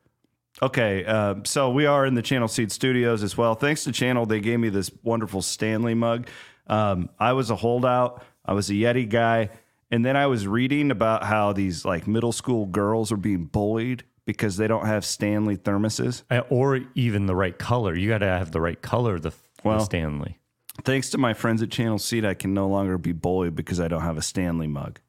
Okay, 0.60 1.06
uh, 1.06 1.36
so 1.44 1.70
we 1.70 1.86
are 1.86 2.04
in 2.06 2.16
the 2.16 2.24
Channel 2.24 2.48
Seed 2.48 2.72
Studios 2.72 3.22
as 3.22 3.38
well. 3.38 3.54
Thanks 3.54 3.84
to 3.84 3.92
Channel, 3.92 4.26
they 4.26 4.40
gave 4.40 4.60
me 4.60 4.70
this 4.70 4.90
wonderful 5.04 5.44
Stanley 5.44 5.94
mug. 5.94 6.28
Um, 6.70 7.10
I 7.20 7.34
was 7.34 7.50
a 7.50 7.56
holdout. 7.56 8.24
I 8.46 8.54
was 8.54 8.70
a 8.70 8.74
Yeti 8.74 9.08
guy, 9.10 9.50
and 9.92 10.06
then 10.06 10.16
I 10.16 10.28
was 10.28 10.48
reading 10.48 10.92
about 10.92 11.24
how 11.24 11.54
these 11.54 11.84
like 11.86 12.08
middle 12.08 12.32
school 12.32 12.66
girls 12.66 13.12
are 13.12 13.18
being 13.18 13.46
bullied 13.46 14.04
because 14.26 14.58
they 14.58 14.68
don't 14.68 14.86
have 14.86 15.06
Stanley 15.06 15.56
thermoses. 15.58 16.24
Uh, 16.30 16.42
or 16.50 16.82
even 16.96 17.26
the 17.28 17.36
right 17.36 17.58
color. 17.58 17.96
You 17.96 18.10
got 18.10 18.18
to 18.20 18.26
have 18.28 18.52
the 18.52 18.60
right 18.62 18.82
color. 18.82 19.16
of 19.16 19.22
The, 19.24 19.34
Well- 19.64 19.80
the 19.80 19.86
Stanley. 19.86 20.40
Thanks 20.84 21.10
to 21.10 21.18
my 21.18 21.34
friends 21.34 21.64
at 21.64 21.72
Channel 21.72 21.98
Seed, 21.98 22.24
I 22.24 22.36
can 22.36 22.54
no 22.54 22.68
longer 22.68 23.00
be 23.00 23.12
bullied 23.12 23.56
because 23.56 23.80
I 23.80 23.88
don't 23.88 24.04
have 24.04 24.16
a 24.18 24.22
Stanley 24.22 24.68
mug. 24.68 25.00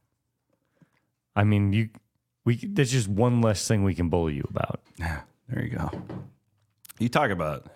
I 1.37 1.45
mean, 1.45 1.73
you. 1.75 1.91
We. 2.45 2.57
There's 2.57 2.91
just 2.91 3.07
one 3.09 3.43
less 3.43 3.69
thing 3.69 3.85
we 3.85 3.95
can 3.95 4.09
bully 4.09 4.35
you 4.35 4.47
about. 4.49 4.81
Yeah, 4.99 5.21
there 5.49 5.63
you 5.63 5.77
go. 5.77 5.91
You 6.99 7.09
talk 7.11 7.31
about 7.31 7.67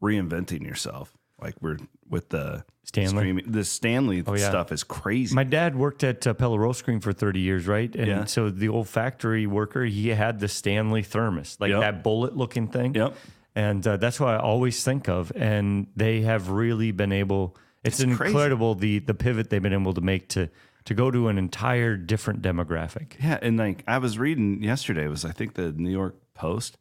reinventing 0.00 0.62
yourself, 0.64 1.12
like 1.42 1.54
we're 1.60 1.78
with 2.08 2.28
the 2.28 2.64
Stanley? 2.90 3.20
streaming- 3.22 3.50
The 3.52 3.64
Stanley 3.64 4.22
yeah. 4.26 4.36
stuff 4.36 4.72
is 4.72 4.82
crazy. 4.82 5.32
My 5.34 5.44
dad 5.44 5.76
worked 5.76 6.02
at 6.02 6.26
uh, 6.26 6.34
Pella 6.34 6.58
Rolscreen 6.58 7.00
for 7.00 7.12
30 7.12 7.38
years, 7.40 7.66
right? 7.68 7.94
And 7.94 8.06
Yeah. 8.06 8.24
so 8.24 8.50
the 8.50 8.68
old 8.68 8.88
factory 8.88 9.46
worker, 9.46 9.84
he 9.84 10.08
had 10.08 10.40
the 10.40 10.48
Stanley 10.48 11.02
thermos, 11.02 11.56
like 11.60 11.70
Yep. 11.70 11.80
that 11.80 12.02
bullet 12.02 12.36
looking 12.36 12.66
thing. 12.66 12.94
Yep. 12.96 13.14
And 13.54 13.86
uh, 13.86 13.96
that's 13.96 14.18
what 14.18 14.34
I 14.34 14.38
always 14.38 14.82
think 14.84 15.08
of. 15.08 15.30
And 15.36 15.86
they 15.94 16.22
have 16.22 16.50
really 16.50 16.90
been 16.90 17.12
able, 17.12 17.56
it's, 17.84 18.00
It's 18.00 18.04
incredible 18.10 18.74
the, 18.74 18.98
the 18.98 19.14
pivot 19.14 19.50
they've 19.50 19.62
been 19.62 19.72
able 19.72 19.94
to 19.94 20.00
make 20.00 20.28
to, 20.30 20.48
to 20.86 20.94
go 20.94 21.10
to 21.12 21.28
an 21.28 21.38
entire 21.38 21.96
different 21.96 22.42
demographic. 22.42 23.12
Yeah, 23.22 23.38
and 23.40 23.56
like 23.56 23.84
I 23.86 23.98
was 23.98 24.18
reading 24.18 24.62
yesterday, 24.64 25.04
it 25.04 25.08
was 25.10 25.24
I 25.24 25.30
think 25.32 25.54
the 25.54 25.70
New 25.72 25.90
York 25.90 26.16
Post, 26.34 26.76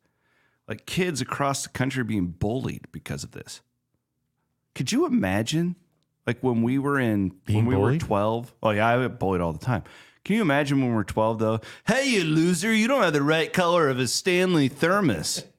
like 0.68 0.86
kids 0.86 1.22
across 1.22 1.64
the 1.64 1.70
country 1.70 2.04
being 2.04 2.28
bullied 2.28 2.88
because 2.92 3.24
of 3.24 3.32
this. 3.32 3.62
Could 4.76 4.92
you 4.92 5.06
imagine, 5.06 5.76
like 6.30 6.42
when 6.42 6.62
we 6.62 6.78
were 6.78 7.00
in 7.00 7.30
Being 7.46 7.66
when 7.66 7.66
we 7.66 7.76
bullied? 7.76 8.02
were 8.04 8.08
twelve? 8.08 8.54
Oh 8.62 8.70
yeah, 8.70 8.88
I 8.88 9.02
get 9.02 9.18
bullied 9.18 9.42
all 9.42 9.52
the 9.52 9.66
time. 9.66 9.84
Can 10.24 10.36
you 10.36 10.44
imagine 10.44 10.80
when 10.80 10.94
we're 10.94 11.04
twelve 11.04 11.40
though? 11.40 11.60
Hey, 11.88 12.08
you 12.08 12.24
loser! 12.24 12.72
You 12.72 12.88
don't 12.88 13.02
have 13.02 13.14
the 13.14 13.24
right 13.24 13.52
color 13.52 13.90
of 13.90 13.98
a 14.00 14.08
Stanley 14.08 14.68
thermos. 14.68 15.44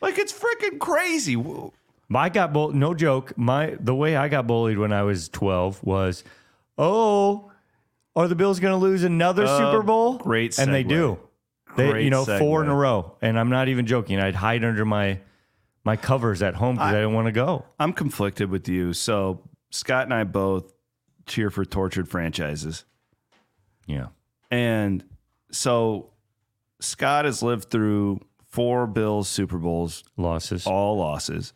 Like 0.00 0.16
it's 0.16 0.32
freaking 0.32 0.78
crazy. 0.78 1.34
Whoa. 1.34 1.72
I 2.14 2.28
got 2.28 2.52
bullied, 2.52 2.76
no 2.76 2.94
joke. 2.94 3.36
My 3.36 3.76
the 3.80 3.96
way 3.96 4.14
I 4.14 4.28
got 4.28 4.46
bullied 4.46 4.78
when 4.78 4.92
I 4.92 5.02
was 5.02 5.28
12 5.28 5.82
was, 5.82 6.22
oh, 6.78 7.50
are 8.14 8.28
the 8.28 8.36
Bills 8.36 8.60
going 8.60 8.74
to 8.74 8.78
lose 8.78 9.02
another 9.02 9.44
Super 9.48 9.82
Bowl? 9.82 10.14
Uh, 10.14 10.18
great 10.18 10.56
and 10.56 10.72
they 10.72 10.84
do. 10.84 11.18
They, 11.76 11.90
Great 11.90 12.04
you 12.04 12.10
know, 12.10 12.24
four 12.24 12.62
in 12.62 12.68
a 12.68 12.74
row, 12.76 13.16
and 13.20 13.36
I'm 13.36 13.50
not 13.50 13.66
even 13.66 13.86
joking. 13.86 14.20
I'd 14.20 14.36
hide 14.36 14.62
under 14.62 14.84
my 14.84 15.18
my 15.84 15.96
covers 15.96 16.42
at 16.42 16.54
home 16.54 16.76
because 16.76 16.92
I, 16.92 16.98
didn't 16.98 17.14
want 17.14 17.26
to 17.26 17.32
go. 17.32 17.64
I'm 17.80 17.92
conflicted 17.92 18.50
with 18.50 18.68
you. 18.68 18.92
So 18.92 19.47
Scott 19.70 20.04
and 20.04 20.14
I 20.14 20.24
both 20.24 20.72
cheer 21.26 21.50
for 21.50 21.64
tortured 21.64 22.08
franchises. 22.08 22.84
Yeah, 23.86 24.06
And 24.50 25.04
so 25.50 26.10
Scott 26.80 27.24
has 27.24 27.42
lived 27.42 27.70
through 27.70 28.20
four 28.50 28.86
Bills 28.86 29.28
Super 29.28 29.56
Bowls, 29.58 30.04
losses. 30.16 30.66
all 30.66 30.98
losses. 30.98 31.52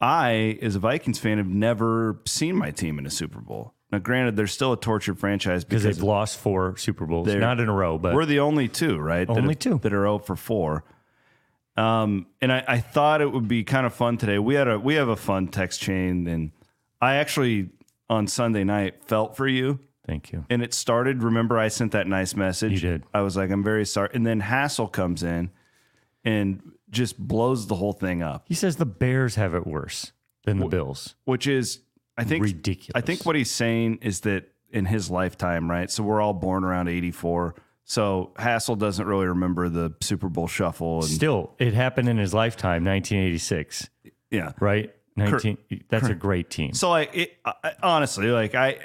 I, 0.00 0.58
as 0.62 0.76
a 0.76 0.78
Vikings 0.78 1.18
fan, 1.18 1.36
have 1.36 1.46
never 1.48 2.20
seen 2.26 2.56
my 2.56 2.70
team 2.70 2.98
in 2.98 3.04
a 3.04 3.10
Super 3.10 3.40
Bowl. 3.40 3.74
Now, 3.92 3.98
granted, 3.98 4.36
they're 4.36 4.46
still 4.46 4.72
a 4.72 4.76
tortured 4.78 5.18
franchise 5.18 5.64
because 5.64 5.82
they've 5.82 6.02
lost 6.02 6.38
four 6.38 6.76
Super 6.78 7.04
Bowls, 7.04 7.26
They're- 7.26 7.40
not 7.40 7.60
in 7.60 7.68
a 7.68 7.72
row, 7.74 7.98
but 7.98 8.14
we're 8.14 8.24
the 8.24 8.40
only 8.40 8.68
two, 8.68 8.96
right? 8.98 9.26
that 9.26 9.36
Only 9.36 9.50
have- 9.54 9.58
two. 9.58 9.78
that 9.82 9.92
are 9.92 10.04
0 10.04 10.18
for 10.20 10.36
four. 10.36 10.84
Um, 11.76 12.26
and 12.40 12.50
I, 12.52 12.64
I 12.66 12.78
thought 12.80 13.20
it 13.20 13.30
would 13.32 13.48
be 13.48 13.64
kind 13.64 13.84
of 13.86 13.92
fun 13.94 14.16
today. 14.16 14.38
We 14.38 14.54
had 14.54 14.68
a 14.68 14.78
we 14.78 14.94
have 14.94 15.08
a 15.08 15.16
fun 15.16 15.48
text 15.48 15.80
chain, 15.80 16.26
and 16.26 16.52
I 17.00 17.16
actually 17.16 17.70
on 18.08 18.26
Sunday 18.26 18.64
night 18.64 19.04
felt 19.06 19.36
for 19.36 19.46
you. 19.46 19.78
thank 20.06 20.32
you. 20.32 20.44
and 20.50 20.62
it 20.62 20.74
started. 20.74 21.22
Remember, 21.22 21.58
I 21.58 21.68
sent 21.68 21.92
that 21.92 22.06
nice 22.06 22.34
message. 22.34 22.72
You 22.72 22.90
did. 22.90 23.04
I 23.14 23.20
was 23.22 23.36
like, 23.36 23.50
I'm 23.50 23.62
very 23.64 23.86
sorry. 23.86 24.10
And 24.12 24.26
then 24.26 24.40
Hassel 24.40 24.88
comes 24.88 25.22
in 25.22 25.50
and 26.24 26.60
just 26.90 27.16
blows 27.18 27.68
the 27.68 27.76
whole 27.76 27.92
thing 27.92 28.22
up, 28.22 28.44
He 28.48 28.54
says 28.54 28.76
the 28.76 28.86
Bears 28.86 29.36
have 29.36 29.54
it 29.54 29.66
worse 29.66 30.12
than 30.44 30.58
the 30.58 30.66
Bills. 30.66 31.14
which 31.24 31.46
is, 31.46 31.80
I 32.18 32.24
think, 32.24 32.42
Ridiculous. 32.44 32.92
I 32.94 33.00
think 33.00 33.24
what 33.24 33.36
he's 33.36 33.50
saying 33.50 34.00
is 34.02 34.20
that 34.20 34.48
in 34.72 34.86
his 34.86 35.10
lifetime, 35.10 35.70
right? 35.70 35.90
So 35.90 36.02
we're 36.02 36.20
all 36.20 36.34
born 36.34 36.64
around 36.64 36.88
84. 36.88 37.54
So 37.84 38.32
Hassel 38.36 38.76
doesn't 38.76 39.06
really 39.06 39.26
remember 39.26 39.68
the 39.68 39.94
Super 40.00 40.28
Bowl 40.28 40.46
shuffle. 40.46 40.96
And 41.00 41.08
Still, 41.10 41.54
it 41.58 41.74
happened 41.74 42.08
in 42.08 42.18
his 42.18 42.34
lifetime, 42.34 42.84
1986, 42.84 43.88
yeah. 44.30 44.52
right? 44.60 44.94
19. 45.20 45.84
That's 45.88 46.08
a 46.08 46.14
great 46.14 46.50
team. 46.50 46.72
So 46.74 46.90
like 46.90 47.14
it, 47.16 47.36
I, 47.44 47.72
honestly, 47.82 48.28
like 48.28 48.54
I, 48.54 48.78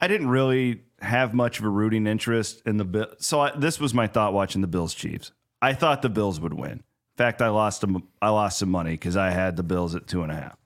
I 0.00 0.08
didn't 0.08 0.28
really 0.28 0.82
have 1.00 1.34
much 1.34 1.58
of 1.58 1.64
a 1.64 1.68
rooting 1.68 2.06
interest 2.06 2.62
in 2.66 2.76
the 2.76 2.84
bill. 2.84 3.08
So 3.18 3.40
I, 3.40 3.56
this 3.56 3.78
was 3.78 3.94
my 3.94 4.06
thought 4.06 4.32
watching 4.32 4.60
the 4.62 4.68
Bills 4.68 4.94
Chiefs. 4.94 5.32
I 5.60 5.74
thought 5.74 6.02
the 6.02 6.08
Bills 6.08 6.40
would 6.40 6.54
win. 6.54 6.72
In 6.72 6.82
fact, 7.16 7.42
I 7.42 7.48
lost 7.48 7.80
them. 7.80 8.02
I 8.22 8.30
lost 8.30 8.58
some 8.58 8.70
money 8.70 8.92
because 8.92 9.16
I 9.16 9.30
had 9.30 9.56
the 9.56 9.62
Bills 9.62 9.94
at 9.94 10.06
two 10.06 10.22
and 10.22 10.32
a 10.32 10.36
half. 10.36 10.56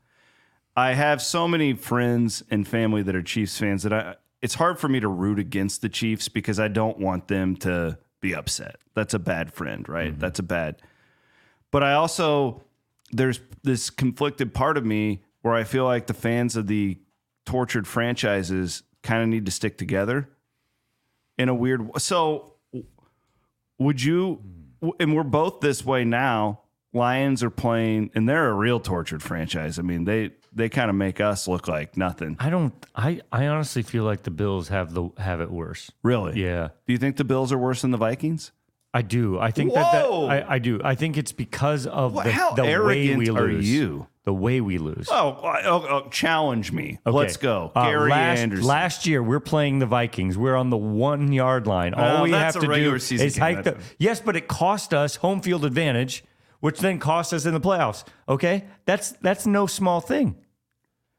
I 0.76 0.94
have 0.94 1.20
so 1.20 1.46
many 1.46 1.74
friends 1.74 2.42
and 2.50 2.66
family 2.66 3.02
that 3.02 3.14
are 3.14 3.22
Chiefs 3.22 3.58
fans 3.58 3.82
that 3.82 3.92
I. 3.92 4.16
It's 4.40 4.54
hard 4.54 4.78
for 4.78 4.88
me 4.88 5.00
to 5.00 5.08
root 5.08 5.38
against 5.38 5.82
the 5.82 5.88
Chiefs 5.88 6.28
because 6.28 6.58
I 6.58 6.68
don't 6.68 6.98
want 6.98 7.28
them 7.28 7.56
to 7.56 7.98
be 8.20 8.34
upset. 8.34 8.76
That's 8.94 9.14
a 9.14 9.18
bad 9.18 9.52
friend, 9.52 9.88
right? 9.88 10.10
Mm-hmm. 10.10 10.20
That's 10.20 10.38
a 10.38 10.42
bad. 10.42 10.76
But 11.70 11.82
I 11.82 11.94
also 11.94 12.62
there's 13.12 13.40
this 13.62 13.90
conflicted 13.90 14.52
part 14.54 14.76
of 14.76 14.84
me 14.84 15.22
where 15.42 15.54
I 15.54 15.64
feel 15.64 15.84
like 15.84 16.06
the 16.06 16.14
fans 16.14 16.56
of 16.56 16.66
the 16.66 16.98
tortured 17.46 17.86
franchises 17.86 18.82
kind 19.02 19.22
of 19.22 19.28
need 19.28 19.44
to 19.46 19.52
stick 19.52 19.76
together 19.78 20.28
in 21.38 21.48
a 21.48 21.54
weird 21.54 21.82
way. 21.82 21.92
so 21.98 22.54
would 23.78 24.02
you 24.02 24.40
and 25.00 25.14
we're 25.14 25.22
both 25.22 25.60
this 25.60 25.84
way 25.84 26.04
now 26.04 26.60
lions 26.92 27.42
are 27.42 27.50
playing 27.50 28.10
and 28.14 28.28
they're 28.28 28.48
a 28.50 28.54
real 28.54 28.78
tortured 28.78 29.22
franchise 29.22 29.78
i 29.78 29.82
mean 29.82 30.04
they 30.04 30.30
they 30.52 30.68
kind 30.68 30.90
of 30.90 30.94
make 30.94 31.20
us 31.20 31.48
look 31.48 31.66
like 31.66 31.96
nothing 31.96 32.36
I 32.38 32.50
don't. 32.50 32.74
I, 32.94 33.22
I 33.32 33.46
honestly 33.46 33.82
feel 33.82 34.04
like 34.04 34.22
the 34.24 34.30
Bills 34.30 34.68
have 34.68 34.92
the 34.92 35.08
have 35.16 35.40
it 35.40 35.50
worse. 35.50 35.90
really 36.02 36.42
Yeah. 36.44 36.68
do 36.86 36.92
you 36.92 36.98
think 36.98 37.16
the 37.16 37.24
bills 37.24 37.50
are 37.52 37.58
worse 37.58 37.80
than 37.82 37.90
the 37.90 37.96
vikings 37.96 38.52
I 38.94 39.02
do. 39.02 39.38
I 39.38 39.50
think 39.50 39.72
that, 39.74 39.90
that 39.92 40.04
I, 40.04 40.54
I 40.54 40.58
do. 40.58 40.80
I 40.84 40.94
think 40.94 41.16
it's 41.16 41.32
because 41.32 41.86
of 41.86 42.12
What- 42.14 42.24
the, 42.26 42.32
how 42.32 42.52
the 42.52 42.62
way 42.62 42.72
arrogant 42.72 43.18
we 43.18 43.28
are 43.30 43.32
lose. 43.48 43.68
you? 43.68 44.06
The 44.24 44.32
way 44.34 44.60
we 44.60 44.78
lose. 44.78 45.08
Oh, 45.10 45.40
oh, 45.42 45.86
oh, 46.04 46.08
challenge 46.10 46.70
me. 46.70 46.98
Okay. 47.04 47.16
Let's 47.16 47.36
go. 47.36 47.72
Uh, 47.74 47.86
Gary 47.86 48.10
last, 48.10 48.38
Anderson. 48.38 48.66
Last 48.66 49.06
year, 49.06 49.20
we're 49.20 49.40
playing 49.40 49.80
the 49.80 49.86
Vikings. 49.86 50.38
We're 50.38 50.54
on 50.54 50.70
the 50.70 50.76
one 50.76 51.32
yard 51.32 51.66
line. 51.66 51.92
All 51.94 52.02
Well, 52.04 52.22
we 52.22 52.30
that's 52.30 52.54
have 52.54 52.62
a 52.62 52.66
to 52.66 52.70
regular 52.70 52.92
do 52.96 52.98
season 53.00 53.26
is 53.26 53.34
game. 53.34 53.40
hike 53.42 53.64
the. 53.64 53.70
That's- 53.72 53.94
Yes, 53.98 54.20
but 54.20 54.36
it 54.36 54.46
cost 54.46 54.94
us 54.94 55.16
home 55.16 55.40
field 55.40 55.64
advantage, 55.64 56.22
which 56.60 56.78
then 56.78 57.00
cost 57.00 57.32
us 57.32 57.46
in 57.46 57.54
the 57.54 57.60
playoffs. 57.60 58.04
Okay, 58.28 58.64
that's 58.84 59.10
that's 59.22 59.44
no 59.44 59.66
small 59.66 60.00
thing. 60.00 60.36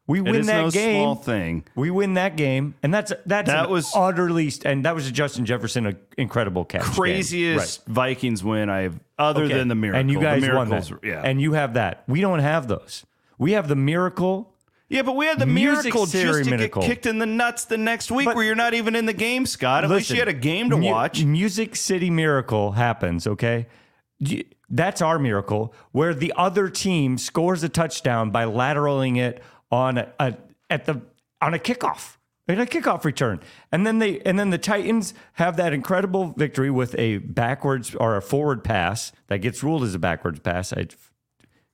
We 0.05 0.19
win 0.19 0.35
is 0.35 0.47
that 0.47 0.61
no 0.61 0.69
game. 0.69 1.01
small 1.01 1.15
thing. 1.15 1.63
We 1.75 1.89
win 1.89 2.15
that 2.15 2.35
game, 2.35 2.75
and 2.83 2.93
that's 2.93 3.13
that's 3.25 3.47
That 3.49 3.69
was- 3.69 3.89
utterly 3.95 4.51
and 4.65 4.83
that 4.85 4.95
was 4.95 5.07
a 5.07 5.11
Justin 5.13 5.45
Jefferson 5.45 5.95
incredible 6.17 6.65
catch. 6.65 6.81
game. 6.83 6.91
Craziest 6.91 7.85
Vikings 7.87 8.43
win 8.43 8.69
I've 8.69 8.99
other 9.17 9.43
Okay. 9.45 9.53
than 9.53 9.69
the 9.69 9.75
miracle. 9.75 10.01
And 10.01 10.11
you 10.11 10.19
guys 10.19 10.41
the 10.41 10.53
won 10.53 10.67
miracles, 10.67 10.89
that. 10.89 11.07
Yeah. 11.07 11.21
And 11.23 11.39
you 11.41 11.53
have 11.53 11.75
that. 11.75 12.03
We 12.07 12.19
don't 12.19 12.39
have 12.39 12.67
those. 12.67 13.05
We 13.37 13.53
have 13.53 13.67
the 13.69 13.75
miracle. 13.77 14.49
yeah, 14.89 15.03
but 15.03 15.15
we 15.15 15.25
had 15.25 15.39
the 15.39 15.45
Music 15.45 15.85
miracle 15.85 16.01
just 16.05 16.11
theory 16.13 16.43
to 16.43 16.49
miracle. 16.49 16.81
get 16.81 16.87
kicked 16.89 17.05
in 17.05 17.17
the 17.19 17.25
nuts 17.25 17.63
the 17.65 17.77
next 17.77 18.11
week 18.11 18.25
But- 18.25 18.35
where 18.35 18.43
you're 18.43 18.55
not 18.55 18.73
even 18.73 18.95
in 18.97 19.05
the 19.05 19.13
game, 19.13 19.45
Scott. 19.45 19.83
At 19.85 19.89
least 19.89 20.09
Listen, 20.09 20.15
you 20.17 20.21
had 20.21 20.27
a 20.27 20.33
game 20.37 20.69
to 20.69 20.77
mu- 20.77 20.89
watch. 20.91 21.23
Music 21.23 21.75
City 21.77 22.09
Miracle 22.09 22.73
happens, 22.73 23.25
okay? 23.25 23.67
Y- 24.19 24.43
That's 24.69 25.01
our 25.01 25.17
miracle, 25.19 25.73
where 25.91 26.13
the 26.15 26.33
other 26.35 26.67
team 26.67 27.17
scores 27.19 27.63
a 27.63 27.69
touchdown 27.69 28.31
by 28.31 28.45
lateraling 28.45 29.17
it 29.17 29.41
on 29.73 29.97
a, 29.97 30.13
a 30.19 30.35
at 30.69 30.85
the 30.85 31.01
on 31.41 31.53
a 31.53 31.59
kickoff. 31.59 32.17
In 32.45 32.59
a 32.59 32.65
kickoff 32.65 33.05
return. 33.05 33.39
And 33.71 33.87
then 33.87 33.99
they 33.99 34.19
and 34.19 34.37
then 34.37 34.49
the 34.49 34.57
Titans 34.57 35.13
have 35.33 35.55
that 35.57 35.73
incredible 35.73 36.33
victory 36.37 36.69
with 36.69 36.93
a 36.99 37.17
backwards 37.19 37.95
or 37.95 38.17
a 38.17 38.21
forward 38.21 38.63
pass 38.63 39.11
that 39.27 39.37
gets 39.37 39.63
ruled 39.63 39.83
as 39.83 39.95
a 39.95 39.99
backwards 39.99 40.39
pass. 40.39 40.73
I 40.73 40.87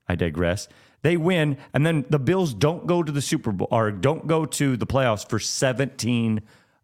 I 0.07 0.15
digress. 0.15 0.67
They 1.01 1.17
win, 1.17 1.57
and 1.73 1.85
then 1.85 2.05
the 2.09 2.19
Bills 2.19 2.53
don't 2.53 2.85
go 2.85 3.03
to 3.03 3.11
the 3.11 3.21
Super 3.21 3.51
Bowl 3.51 3.67
or 3.71 3.89
don't 3.91 4.27
go 4.27 4.45
to 4.45 4.75
the 4.75 4.85
playoffs 4.85 5.27
for 5.27 5.39
17 5.39 6.41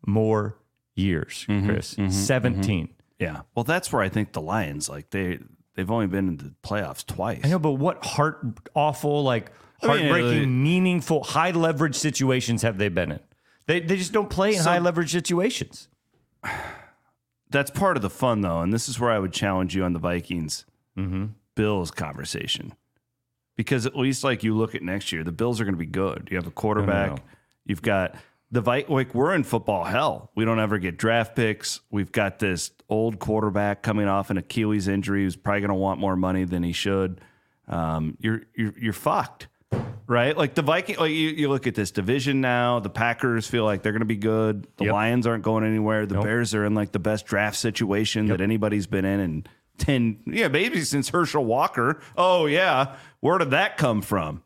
more 0.07 0.57
years, 0.95 1.45
Mm-hmm, 1.50 1.69
Chris. 1.69 1.95
17. 2.10 2.89
Yeah. 3.19 3.41
Well, 3.55 3.65
that's 3.65 3.91
where 3.91 4.01
I 4.01 4.10
think 4.10 4.31
the 4.31 4.41
Lions 4.41 4.89
like 4.89 5.10
they 5.12 5.39
they've 5.75 5.91
only 5.91 6.07
been 6.07 6.27
in 6.27 6.38
the 6.38 6.53
playoffs 6.63 7.05
twice. 7.05 7.41
I 7.43 7.50
know, 7.50 7.60
but 7.60 7.74
what 7.74 8.03
heart 8.03 8.39
awful, 8.74 9.24
like 9.24 9.51
I 9.86 9.98
mean, 9.98 10.10
heartbreaking, 10.10 10.44
uh, 10.44 10.48
meaningful, 10.48 11.24
high 11.24 11.51
leverage 11.51 11.96
situations 11.96 12.62
have 12.63 12.77
they 12.77 12.89
been 12.89 13.12
in? 13.13 13.20
They, 13.68 13.80
they 13.80 13.98
just 13.98 14.12
don't 14.13 14.30
play 14.30 14.56
in 14.56 14.62
So- 14.62 14.70
high 14.70 14.80
leverage 14.80 15.12
situations. 15.12 15.88
That's 17.51 17.72
part 17.72 17.96
of 17.96 18.01
the 18.04 18.10
fun 18.10 18.42
though, 18.42 18.62
and 18.62 18.74
this 18.74 18.89
is 18.89 19.00
where 19.00 19.12
I 19.12 19.20
would 19.20 19.32
challenge 19.34 19.75
you 19.75 19.84
on 19.84 19.94
the 19.94 20.00
Vikings 20.00 20.65
Mm-hmm. 20.98 21.25
Bills 21.56 21.92
conversation. 21.92 22.74
Because 23.58 23.86
at 23.86 23.96
least 23.98 24.24
like 24.24 24.44
you 24.44 24.56
look 24.56 24.75
at 24.75 24.82
next 24.82 25.12
year, 25.12 25.24
the 25.25 25.32
Bills 25.32 25.60
are 25.60 25.65
going 25.65 25.74
to 25.75 25.80
be 25.80 25.86
good. 25.86 26.27
You 26.32 26.38
have 26.38 26.48
a 26.48 26.51
quarterback. 26.51 27.22
You've 27.65 27.82
got 27.82 28.15
the 28.51 28.62
Vi- 28.62 28.86
like 28.89 29.13
we're 29.13 29.34
in 29.36 29.44
football 29.44 29.84
hell. 29.86 30.32
We 30.36 30.44
don't 30.46 30.60
ever 30.60 30.77
get 30.77 30.98
draft 30.98 31.36
picks. 31.36 31.82
We've 31.92 32.12
got 32.12 32.39
this 32.39 32.72
old 32.89 33.20
quarterback 33.20 33.82
coming 33.84 34.08
off 34.08 34.30
an 34.30 34.38
Achilles 34.38 34.88
injury 34.88 35.24
who's 35.24 35.36
probably 35.36 35.62
going 35.62 35.70
to 35.70 35.75
want 35.75 36.00
more 36.00 36.15
money 36.15 36.44
than 36.46 36.63
he 36.63 36.72
should. 36.74 37.20
Um, 37.68 38.18
you're 38.22 38.42
you're 38.56 38.74
you're 38.77 38.94
fucked, 38.94 39.48
right? 40.07 40.35
Like 40.38 40.55
the 40.55 40.62
Viking. 40.62 40.97
Like 40.97 41.12
you, 41.12 41.29
you 41.29 41.50
look 41.50 41.67
at 41.67 41.75
this 41.75 41.91
division 41.91 42.41
now. 42.41 42.79
The 42.79 42.89
Packers 42.89 43.47
feel 43.47 43.63
like 43.65 43.81
they're 43.83 43.91
going 43.91 44.00
to 44.01 44.05
be 44.05 44.15
good. 44.17 44.67
The 44.77 44.85
Yep. 44.85 44.93
Lions 44.93 45.27
aren't 45.27 45.43
going 45.43 45.63
anywhere. 45.65 46.05
The 46.05 46.21
Bears 46.21 46.53
are 46.53 46.65
in 46.65 46.74
like 46.75 46.91
the 46.91 47.00
best 47.00 47.25
draft 47.25 47.57
situation 47.57 48.27
that 48.27 48.41
anybody's 48.41 48.88
been 48.88 49.05
in 49.05 49.19
in 49.19 49.45
ten. 49.77 50.19
Yeah, 50.25 50.47
maybe 50.47 50.81
since 50.81 51.09
Herschel 51.09 51.45
Walker. 51.45 52.01
Oh 52.17 52.45
yeah, 52.45 52.95
where 53.19 53.38
did 53.38 53.51
that 53.51 53.77
come 53.77 54.01
from? 54.01 54.41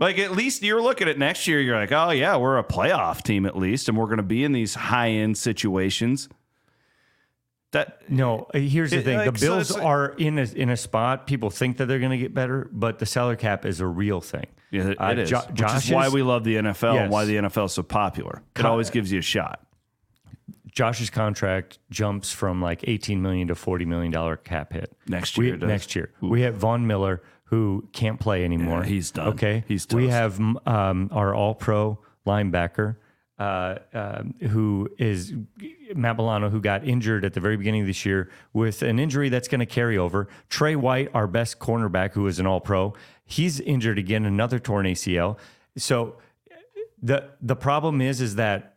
Like 0.00 0.18
at 0.18 0.32
least 0.32 0.62
you're 0.62 0.82
looking 0.82 1.08
at 1.08 1.18
next 1.18 1.46
year, 1.46 1.60
you're 1.60 1.76
like, 1.78 1.92
oh 1.92 2.10
yeah, 2.10 2.36
we're 2.36 2.58
a 2.58 2.64
playoff 2.64 3.22
team 3.22 3.46
at 3.46 3.56
least, 3.56 3.88
and 3.88 3.96
we're 3.96 4.06
going 4.06 4.16
to 4.16 4.22
be 4.24 4.42
in 4.42 4.52
these 4.52 4.74
high 4.74 5.10
end 5.10 5.38
situations. 5.38 6.28
That 7.74 8.08
No, 8.10 8.46
uh, 8.54 8.58
here's 8.58 8.90
the 8.92 8.98
It- 8.98 9.04
thing: 9.04 9.18
like, 9.18 9.34
the 9.34 9.38
Bills 9.46 9.70
like- 9.72 9.82
are 9.84 10.14
in 10.16 10.38
a, 10.38 10.42
in 10.42 10.70
a 10.70 10.76
spot. 10.76 11.26
People 11.26 11.50
think 11.50 11.76
that 11.76 11.86
they're 11.86 11.98
going 11.98 12.10
to 12.12 12.18
get 12.18 12.32
better, 12.32 12.68
but 12.72 12.98
the 12.98 13.06
salary 13.06 13.36
cap 13.36 13.64
is 13.66 13.80
a 13.80 13.86
real 13.86 14.20
thing. 14.20 14.46
yeah, 14.70 14.88
it 14.90 14.96
Uh, 15.00 15.14
is, 15.20 15.30
Jo- 15.30 15.42
which 15.50 15.74
is 15.74 15.90
why 15.90 16.08
we 16.08 16.22
love 16.22 16.44
the 16.44 16.56
NFL 16.56 16.96
and 16.98 17.10
why 17.12 17.24
the 17.26 17.36
NFL 17.36 17.66
is 17.66 17.72
so 17.72 17.82
popular. 17.82 18.42
It 18.56 18.62
Co- 18.62 18.70
always 18.70 18.90
gives 18.90 19.12
you 19.12 19.18
a 19.18 19.22
shot. 19.22 19.60
Josh's 20.72 21.10
contract 21.10 21.78
jumps 21.90 22.32
from 22.32 22.60
like 22.60 22.80
18 22.88 23.22
million 23.22 23.46
to 23.48 23.54
40 23.54 23.84
million 23.84 24.10
dollar 24.10 24.36
cap 24.36 24.72
hit 24.72 24.92
Next 25.06 25.38
We- 25.38 25.46
year 25.46 25.54
it 25.54 25.58
does. 25.58 25.68
next 25.68 25.94
year, 25.94 26.10
we 26.20 26.40
have 26.42 26.56
Von 26.56 26.86
Miller 26.86 27.22
who 27.44 27.88
can't 27.92 28.18
play 28.18 28.44
anymore. 28.44 28.80
Yeah, 28.80 28.86
he's 28.88 29.10
done. 29.12 29.28
Okay, 29.28 29.64
He's 29.68 29.86
we 29.92 30.08
have 30.08 30.40
um, 30.66 31.08
our 31.12 31.34
All 31.34 31.54
Pro 31.54 31.98
linebacker. 32.26 32.96
Uh, 33.36 33.78
um, 33.92 34.32
who 34.50 34.88
is 34.96 35.32
Matt 35.92 36.16
Milano, 36.16 36.50
who 36.50 36.60
got 36.60 36.86
injured 36.86 37.24
at 37.24 37.32
the 37.32 37.40
very 37.40 37.56
beginning 37.56 37.80
of 37.80 37.86
this 37.88 38.06
year 38.06 38.30
with 38.52 38.80
an 38.82 39.00
injury 39.00 39.28
that's 39.28 39.48
going 39.48 39.58
to 39.58 39.66
carry 39.66 39.98
over. 39.98 40.28
Trey 40.48 40.76
White, 40.76 41.10
our 41.14 41.26
best 41.26 41.58
cornerback, 41.58 42.12
who 42.12 42.28
is 42.28 42.38
an 42.38 42.46
All 42.46 42.60
Pro, 42.60 42.94
he's 43.24 43.58
injured 43.58 43.98
again, 43.98 44.24
another 44.24 44.60
torn 44.60 44.86
ACL. 44.86 45.36
So 45.76 46.14
the 47.02 47.30
the 47.42 47.56
problem 47.56 48.00
is 48.00 48.20
is 48.20 48.36
that 48.36 48.76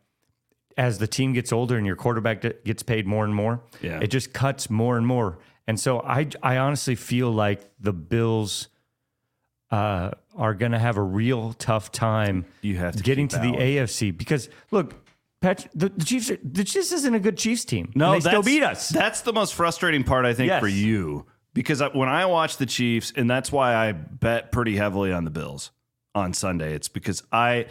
as 0.76 0.98
the 0.98 1.06
team 1.06 1.32
gets 1.34 1.52
older 1.52 1.76
and 1.76 1.86
your 1.86 1.94
quarterback 1.96 2.44
gets 2.64 2.82
paid 2.82 3.06
more 3.06 3.24
and 3.24 3.34
more, 3.36 3.60
Yeah. 3.80 4.00
it 4.00 4.08
just 4.08 4.32
cuts 4.32 4.68
more 4.68 4.96
and 4.98 5.06
more. 5.06 5.38
And 5.68 5.78
so 5.78 6.00
I 6.00 6.26
I 6.42 6.56
honestly 6.56 6.96
feel 6.96 7.30
like 7.30 7.60
the 7.78 7.92
Bills 7.92 8.66
uh, 9.70 10.10
are 10.38 10.54
going 10.54 10.72
to 10.72 10.78
have 10.78 10.96
a 10.96 11.02
real 11.02 11.52
tough 11.54 11.92
time 11.92 12.46
You 12.62 12.76
have 12.76 12.96
to 12.96 13.02
getting 13.02 13.28
to 13.28 13.36
the. 13.38 13.52
AFC 13.52 14.16
because 14.16 14.48
look, 14.70 14.94
Pat, 15.40 15.68
the, 15.74 15.88
the 15.90 16.04
Chiefs 16.04 16.30
are, 16.30 16.38
the 16.42 16.64
Chiefs 16.64 16.92
isn't 16.92 17.14
a 17.14 17.20
good 17.20 17.36
Chiefs 17.36 17.64
team. 17.64 17.92
No, 17.94 18.12
they 18.12 18.20
still 18.20 18.42
beat 18.42 18.62
us. 18.62 18.88
That's 18.88 19.20
the 19.20 19.32
most 19.32 19.54
frustrating 19.54 20.04
part, 20.04 20.24
I 20.24 20.34
think, 20.34 20.48
Yes. 20.48 20.60
for 20.60 20.68
you. 20.68 21.26
Because 21.54 21.80
I, 21.80 21.88
when 21.88 22.08
I 22.08 22.26
watch 22.26 22.56
the 22.56 22.66
Chiefs, 22.66 23.12
and 23.16 23.28
that's 23.28 23.50
why 23.50 23.74
I 23.74 23.92
bet 23.92 24.52
pretty 24.52 24.76
heavily 24.76 25.12
on 25.12 25.24
the 25.24 25.30
Bills 25.30 25.70
on 26.14 26.32
Sunday, 26.32 26.72
it's 26.74 26.88
because 26.88 27.22
I, 27.32 27.66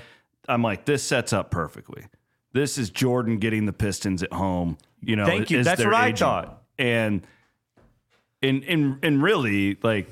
I'm 0.47 0.61
like, 0.61 0.85
this 0.85 1.03
sets 1.03 1.31
up 1.33 1.51
perfectly. 1.51 2.05
This 2.53 2.77
is 2.77 2.89
Jordan 2.89 3.37
getting 3.37 3.65
the 3.65 3.73
Pistons 3.73 4.23
at 4.23 4.33
home. 4.33 4.77
You 5.01 5.15
know, 5.15 5.25
Thank 5.25 5.51
you. 5.51 5.63
That's 5.63 5.83
what 5.83 5.93
I 5.93 6.11
thought. 6.11 6.63
And, 6.77 7.21
and, 8.41 8.63
and, 8.63 8.99
and 9.03 9.21
really, 9.23 9.77
like, 9.83 10.09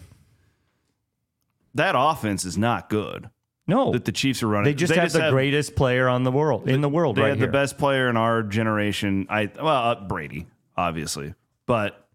that 1.76 1.94
offense 1.98 2.44
is 2.46 2.58
not 2.58 2.90
good 2.90 3.30
no, 3.68 3.92
that 3.94 4.06
the 4.06 4.12
Chiefs 4.12 4.44
are 4.44 4.48
running. 4.48 4.66
they 4.66 4.74
just 4.76 4.94
have 4.94 5.12
the 5.12 5.22
have- 5.22 5.32
greatest 5.34 5.76
player 5.76 6.08
on 6.08 6.24
the 6.24 6.32
world 6.32 6.68
in 6.70 6.82
the 6.82 6.90
world 6.90 7.16
they 7.16 7.22
right 7.22 7.30
had 7.30 7.38
here. 7.38 7.48
the 7.48 7.52
best 7.52 7.78
player 7.78 8.10
in 8.10 8.18
our 8.18 8.44
generation. 8.44 9.28
I 9.30 9.50
well, 9.56 9.68
uh, 9.68 9.96
Brady, 10.08 10.48
obviously, 10.78 11.34
but 11.66 12.08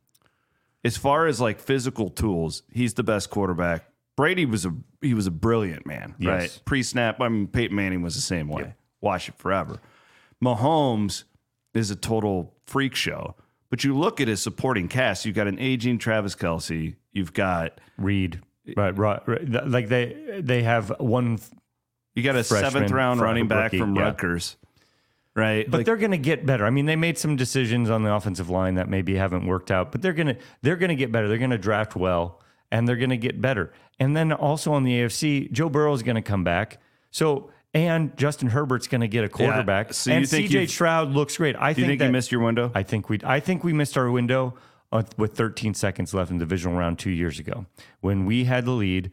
as 0.85 0.97
far 0.97 1.27
as 1.27 1.41
like 1.41 1.61
physical 1.61 2.09
tools, 2.09 2.63
he's 2.73 2.95
the 2.95 3.03
best 3.03 3.31
quarterback. 3.31 3.85
Brady 4.17 4.45
was 4.47 4.65
a 4.67 4.75
he 5.01 5.15
was 5.15 5.27
a 5.27 5.31
brilliant 5.31 5.87
man, 5.87 6.15
Yes. 6.19 6.29
right? 6.29 6.63
Pre 6.65 6.83
snap, 6.83 7.21
I 7.21 7.29
mean 7.29 7.47
Peyton 7.47 7.75
Manning 7.77 8.03
was 8.03 8.15
the 8.15 8.21
same 8.21 8.49
way. 8.49 8.75
Watch 9.01 9.29
it 9.29 9.37
forever. 9.39 9.81
Mahomes 10.45 11.25
is 11.75 11.91
a 11.91 11.97
total 11.97 12.55
freak 12.67 12.95
show. 12.95 13.35
But 13.71 13.85
you 13.85 13.97
look 13.97 14.21
at 14.21 14.27
his 14.29 14.43
supporting 14.43 14.89
cast. 14.89 15.25
You've 15.25 15.37
got 15.37 15.47
an 15.47 15.59
aging 15.59 15.99
Travis 15.99 16.35
Kelce. 16.35 16.97
You've 17.13 17.33
got 17.33 17.81
Reed, 17.97 18.41
right, 18.77 18.97
right, 18.97 19.23
right, 19.27 19.69
like 19.69 19.89
they 19.89 20.41
they 20.43 20.63
have 20.63 20.93
one 20.99 21.39
you 22.15 22.23
got 22.23 22.37
a 22.37 22.45
Freshman, 22.45 22.73
seventh 22.73 22.91
round 22.93 23.21
running 23.21 23.49
back 23.49 23.65
rookie, 23.73 23.79
from 23.79 23.95
yeah. 23.95 24.03
Rutgers, 24.03 24.57
right? 25.35 25.71
But 25.71 25.79
Like, 25.79 25.87
they're 25.87 25.97
going 25.97 26.11
to 26.11 26.19
get 26.19 26.45
better. 26.45 26.67
I 26.67 26.71
mean, 26.71 26.87
they 26.87 26.97
made 26.97 27.19
some 27.19 27.37
decisions 27.37 27.89
on 27.89 28.03
the 28.03 28.13
offensive 28.13 28.51
line 28.51 28.75
that 28.75 28.89
maybe 28.89 29.15
haven't 29.15 29.47
worked 29.47 29.71
out, 29.71 29.93
but 29.93 30.03
they're 30.03 30.13
going 30.13 30.29
to 30.29 30.37
they're 30.63 30.77
going 30.77 30.91
to 30.91 30.97
get 30.97 31.13
better. 31.13 31.29
They're 31.29 31.39
going 31.39 31.51
to 31.51 31.59
draft 31.59 31.97
well, 31.97 32.41
and 32.71 32.89
they're 32.89 32.97
going 32.97 33.11
to 33.11 33.17
get 33.17 33.41
better. 33.41 33.73
And 33.99 34.17
then 34.17 34.33
also 34.33 34.73
on 34.73 34.85
the 34.85 34.93
AFC, 34.93 35.51
Joe 35.53 35.69
Burrow 35.69 35.93
is 35.93 36.03
going 36.03 36.17
to 36.17 36.23
come 36.23 36.45
back. 36.45 36.79
So 37.11 37.51
and 37.73 38.17
Justin 38.17 38.49
Herbert's 38.49 38.89
going 38.89 39.03
to 39.03 39.09
get 39.09 39.25
a 39.25 39.29
quarterback. 39.29 39.95
so 39.95 40.11
you 40.11 40.17
and 40.19 40.29
think 40.29 40.51
CJ 40.51 40.69
Stroud 40.71 41.11
looks 41.13 41.37
great. 41.37 41.55
I 41.57 41.73
think, 41.73 41.87
think 41.87 41.99
that 42.01 42.07
you 42.07 42.13
missed 42.13 42.33
your 42.33 42.41
window? 42.41 42.73
I 42.75 42.83
think 42.83 43.09
we 43.09 43.21
I 43.23 43.41
think 43.41 43.63
we 43.63 43.73
missed 43.73 43.97
our 43.97 44.11
window 44.11 44.55
Uh, 44.93 45.05
with 45.17 45.37
13 45.37 45.73
seconds 45.73 46.13
left 46.13 46.33
in 46.33 46.39
the 46.39 46.45
divisional 46.45 46.77
round 46.77 46.99
two 46.99 47.11
years 47.11 47.39
ago 47.39 47.65
when 48.01 48.27
we 48.27 48.45
had 48.45 48.65
the 48.65 48.73
lead. 48.73 49.13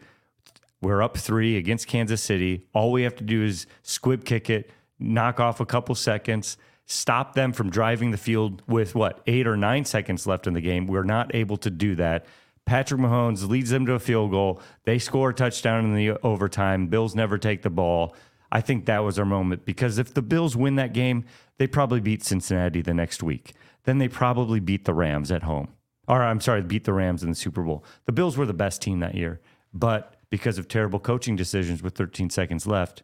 We're 0.82 1.04
up 1.04 1.18
three 1.18 1.56
against 1.56 1.86
Kansas 1.86 2.22
City. 2.22 2.66
All 2.74 2.92
we 2.92 3.04
have 3.04 3.16
to 3.18 3.24
do 3.24 3.44
is 3.44 3.68
squib 3.84 4.26
kick 4.26 4.50
it, 4.50 4.72
knock 4.98 5.40
off 5.40 5.60
a 5.60 5.68
couple 5.68 5.94
seconds, 5.94 6.58
stop 6.88 7.36
them 7.36 7.54
from 7.54 7.70
driving 7.70 8.10
the 8.10 8.18
field 8.18 8.64
with 8.68 8.96
what 8.96 9.22
eight 9.28 9.46
or 9.46 9.56
nine 9.56 9.86
seconds 9.86 10.26
left 10.26 10.48
in 10.48 10.54
the 10.54 10.62
game. 10.62 10.88
We're 10.88 11.04
not 11.04 11.36
able 11.36 11.58
to 11.58 11.70
do 11.70 11.96
that. 11.96 12.26
Patrick 12.66 13.00
Mahomes 13.00 13.48
leads 13.48 13.70
them 13.70 13.86
to 13.86 13.94
a 13.94 14.00
field 14.00 14.32
goal. 14.32 14.62
They 14.84 15.00
score 15.00 15.30
a 15.30 15.34
touchdown 15.34 15.86
in 15.86 15.96
the 15.96 16.20
overtime. 16.24 16.88
Bills 16.88 17.16
never 17.16 17.38
take 17.38 17.62
the 17.62 17.70
ball. 17.70 18.16
I 18.52 18.62
think 18.62 18.86
that 18.86 19.04
was 19.04 19.20
our 19.20 19.26
moment 19.26 19.66
because 19.66 19.98
if 19.98 20.14
the 20.14 20.22
Bills 20.22 20.56
win 20.56 20.76
that 20.76 20.94
game, 20.94 21.26
they 21.58 21.68
probably 21.68 22.00
beat 22.00 22.24
Cincinnati 22.24 22.82
the 22.82 22.94
next 22.94 23.22
week. 23.22 23.54
Then 23.88 24.00
they 24.00 24.10
probably 24.10 24.60
beat 24.60 24.84
the 24.84 24.94
Rams 24.94 25.32
at 25.32 25.44
home. 25.44 25.70
Or 26.10 26.22
I'm 26.22 26.42
sorry, 26.42 26.62
beat 26.62 26.84
the 26.84 26.92
Rams 26.92 27.24
in 27.24 27.30
the 27.30 27.36
Super 27.38 27.62
Bowl. 27.64 27.86
The 28.06 28.12
Bills 28.12 28.36
were 28.36 28.46
the 28.46 28.54
best 28.54 28.82
team 28.82 29.00
that 29.00 29.16
year, 29.16 29.40
but 29.74 30.18
because 30.30 30.58
of 30.58 30.68
terrible 30.68 31.00
coaching 31.00 31.38
decisions 31.38 31.82
with 31.82 31.96
13 31.96 32.30
seconds 32.30 32.68
left, 32.68 33.04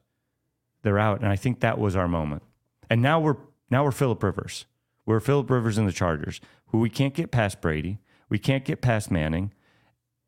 they're 0.82 1.00
out. 1.00 1.22
And 1.22 1.30
I 1.30 1.38
think 1.38 1.62
that 1.62 1.80
was 1.80 1.96
our 1.96 2.10
moment. 2.10 2.44
And 2.90 3.02
now 3.02 3.22
we're 3.22 3.38
now 3.72 3.86
we're 3.86 3.92
Philip 3.92 4.22
Rivers. 4.22 4.66
We're 5.06 5.22
Philip 5.22 5.50
Rivers 5.50 5.78
and 5.78 5.88
the 5.88 5.94
Chargers, 5.94 6.42
who 6.68 6.80
we 6.80 6.90
can't 6.90 7.14
get 7.14 7.32
past 7.32 7.62
Brady. 7.62 8.00
We 8.28 8.38
can't 8.38 8.66
get 8.66 8.82
past 8.82 9.10
Manning. 9.10 9.54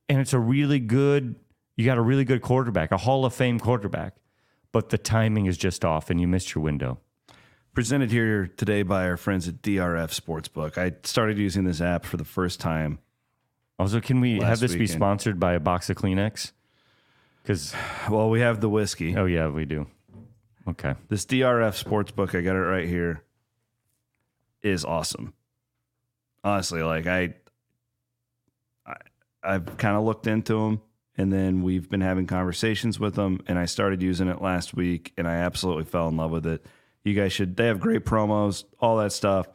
And 0.07 0.21
it's 0.21 0.33
a 0.33 0.39
really 0.39 0.79
good, 0.79 1.35
you 1.75 1.83
got 1.83 1.97
a 1.97 2.01
really 2.01 2.23
good 2.23 2.41
quarterback, 2.41 2.93
a 2.93 2.97
Hall 2.97 3.25
of 3.25 3.33
Fame 3.33 3.59
quarterback, 3.59 4.15
but 4.71 4.87
the 4.87 4.97
timing 4.97 5.47
is 5.47 5.57
just 5.57 5.83
off 5.83 6.09
and 6.09 6.21
you 6.21 6.29
missed 6.29 6.55
your 6.55 6.63
window. 6.63 6.99
Presented 7.75 8.09
here 8.09 8.47
today 8.55 8.83
by 8.83 9.03
our 9.03 9.17
friends 9.17 9.49
at 9.49 9.61
DRF 9.61 10.17
Sportsbook. 10.17 10.77
I 10.77 10.93
started 11.03 11.37
using 11.37 11.65
this 11.65 11.81
app 11.81 12.05
for 12.05 12.15
the 12.15 12.23
first 12.23 12.61
time. 12.61 12.99
Also, 13.77 13.99
can 13.99 14.21
we 14.21 14.39
have 14.39 14.61
this 14.61 14.73
be 14.75 14.87
sponsored 14.87 15.41
by 15.41 15.55
a 15.55 15.59
box 15.59 15.89
of 15.89 15.97
Kleenex? 15.97 16.53
Because, 17.43 17.75
Well, 18.09 18.29
we 18.29 18.39
have 18.39 18.61
the 18.61 18.69
whiskey. 18.69 19.17
oh, 19.17 19.25
yeah, 19.25 19.49
we 19.49 19.65
do. 19.65 19.87
Okay. 20.69 20.95
This 21.09 21.25
DRF 21.25 21.83
Sportsbook, 21.83 22.33
I 22.33 22.39
got 22.39 22.55
it 22.55 22.59
right 22.59 22.87
here, 22.87 23.23
is 24.63 24.85
awesome. 24.85 25.33
Honestly, 26.45 26.81
like 26.81 27.07
I, 27.07 27.33
I 28.87 28.95
I've 29.43 29.75
kind 29.75 29.97
of 29.97 30.05
looked 30.05 30.27
into 30.27 30.53
them, 30.53 30.81
and 31.17 31.33
then 31.33 31.61
we've 31.61 31.89
been 31.89 31.99
having 31.99 32.25
conversations 32.25 33.01
with 33.01 33.15
them, 33.15 33.41
and 33.47 33.59
I 33.59 33.65
started 33.65 34.01
using 34.01 34.29
it 34.29 34.41
last 34.41 34.73
week, 34.73 35.11
and 35.17 35.27
I 35.27 35.35
absolutely 35.35 35.83
fell 35.83 36.07
in 36.07 36.15
love 36.15 36.31
with 36.31 36.47
it. 36.47 36.65
You 37.05 37.13
guys 37.13 37.31
should. 37.31 37.55
They 37.55 37.67
have 37.67 37.79
great 37.79 38.03
promos, 38.03 38.65
all 38.81 38.97
that 38.97 39.13
stuff. 39.13 39.47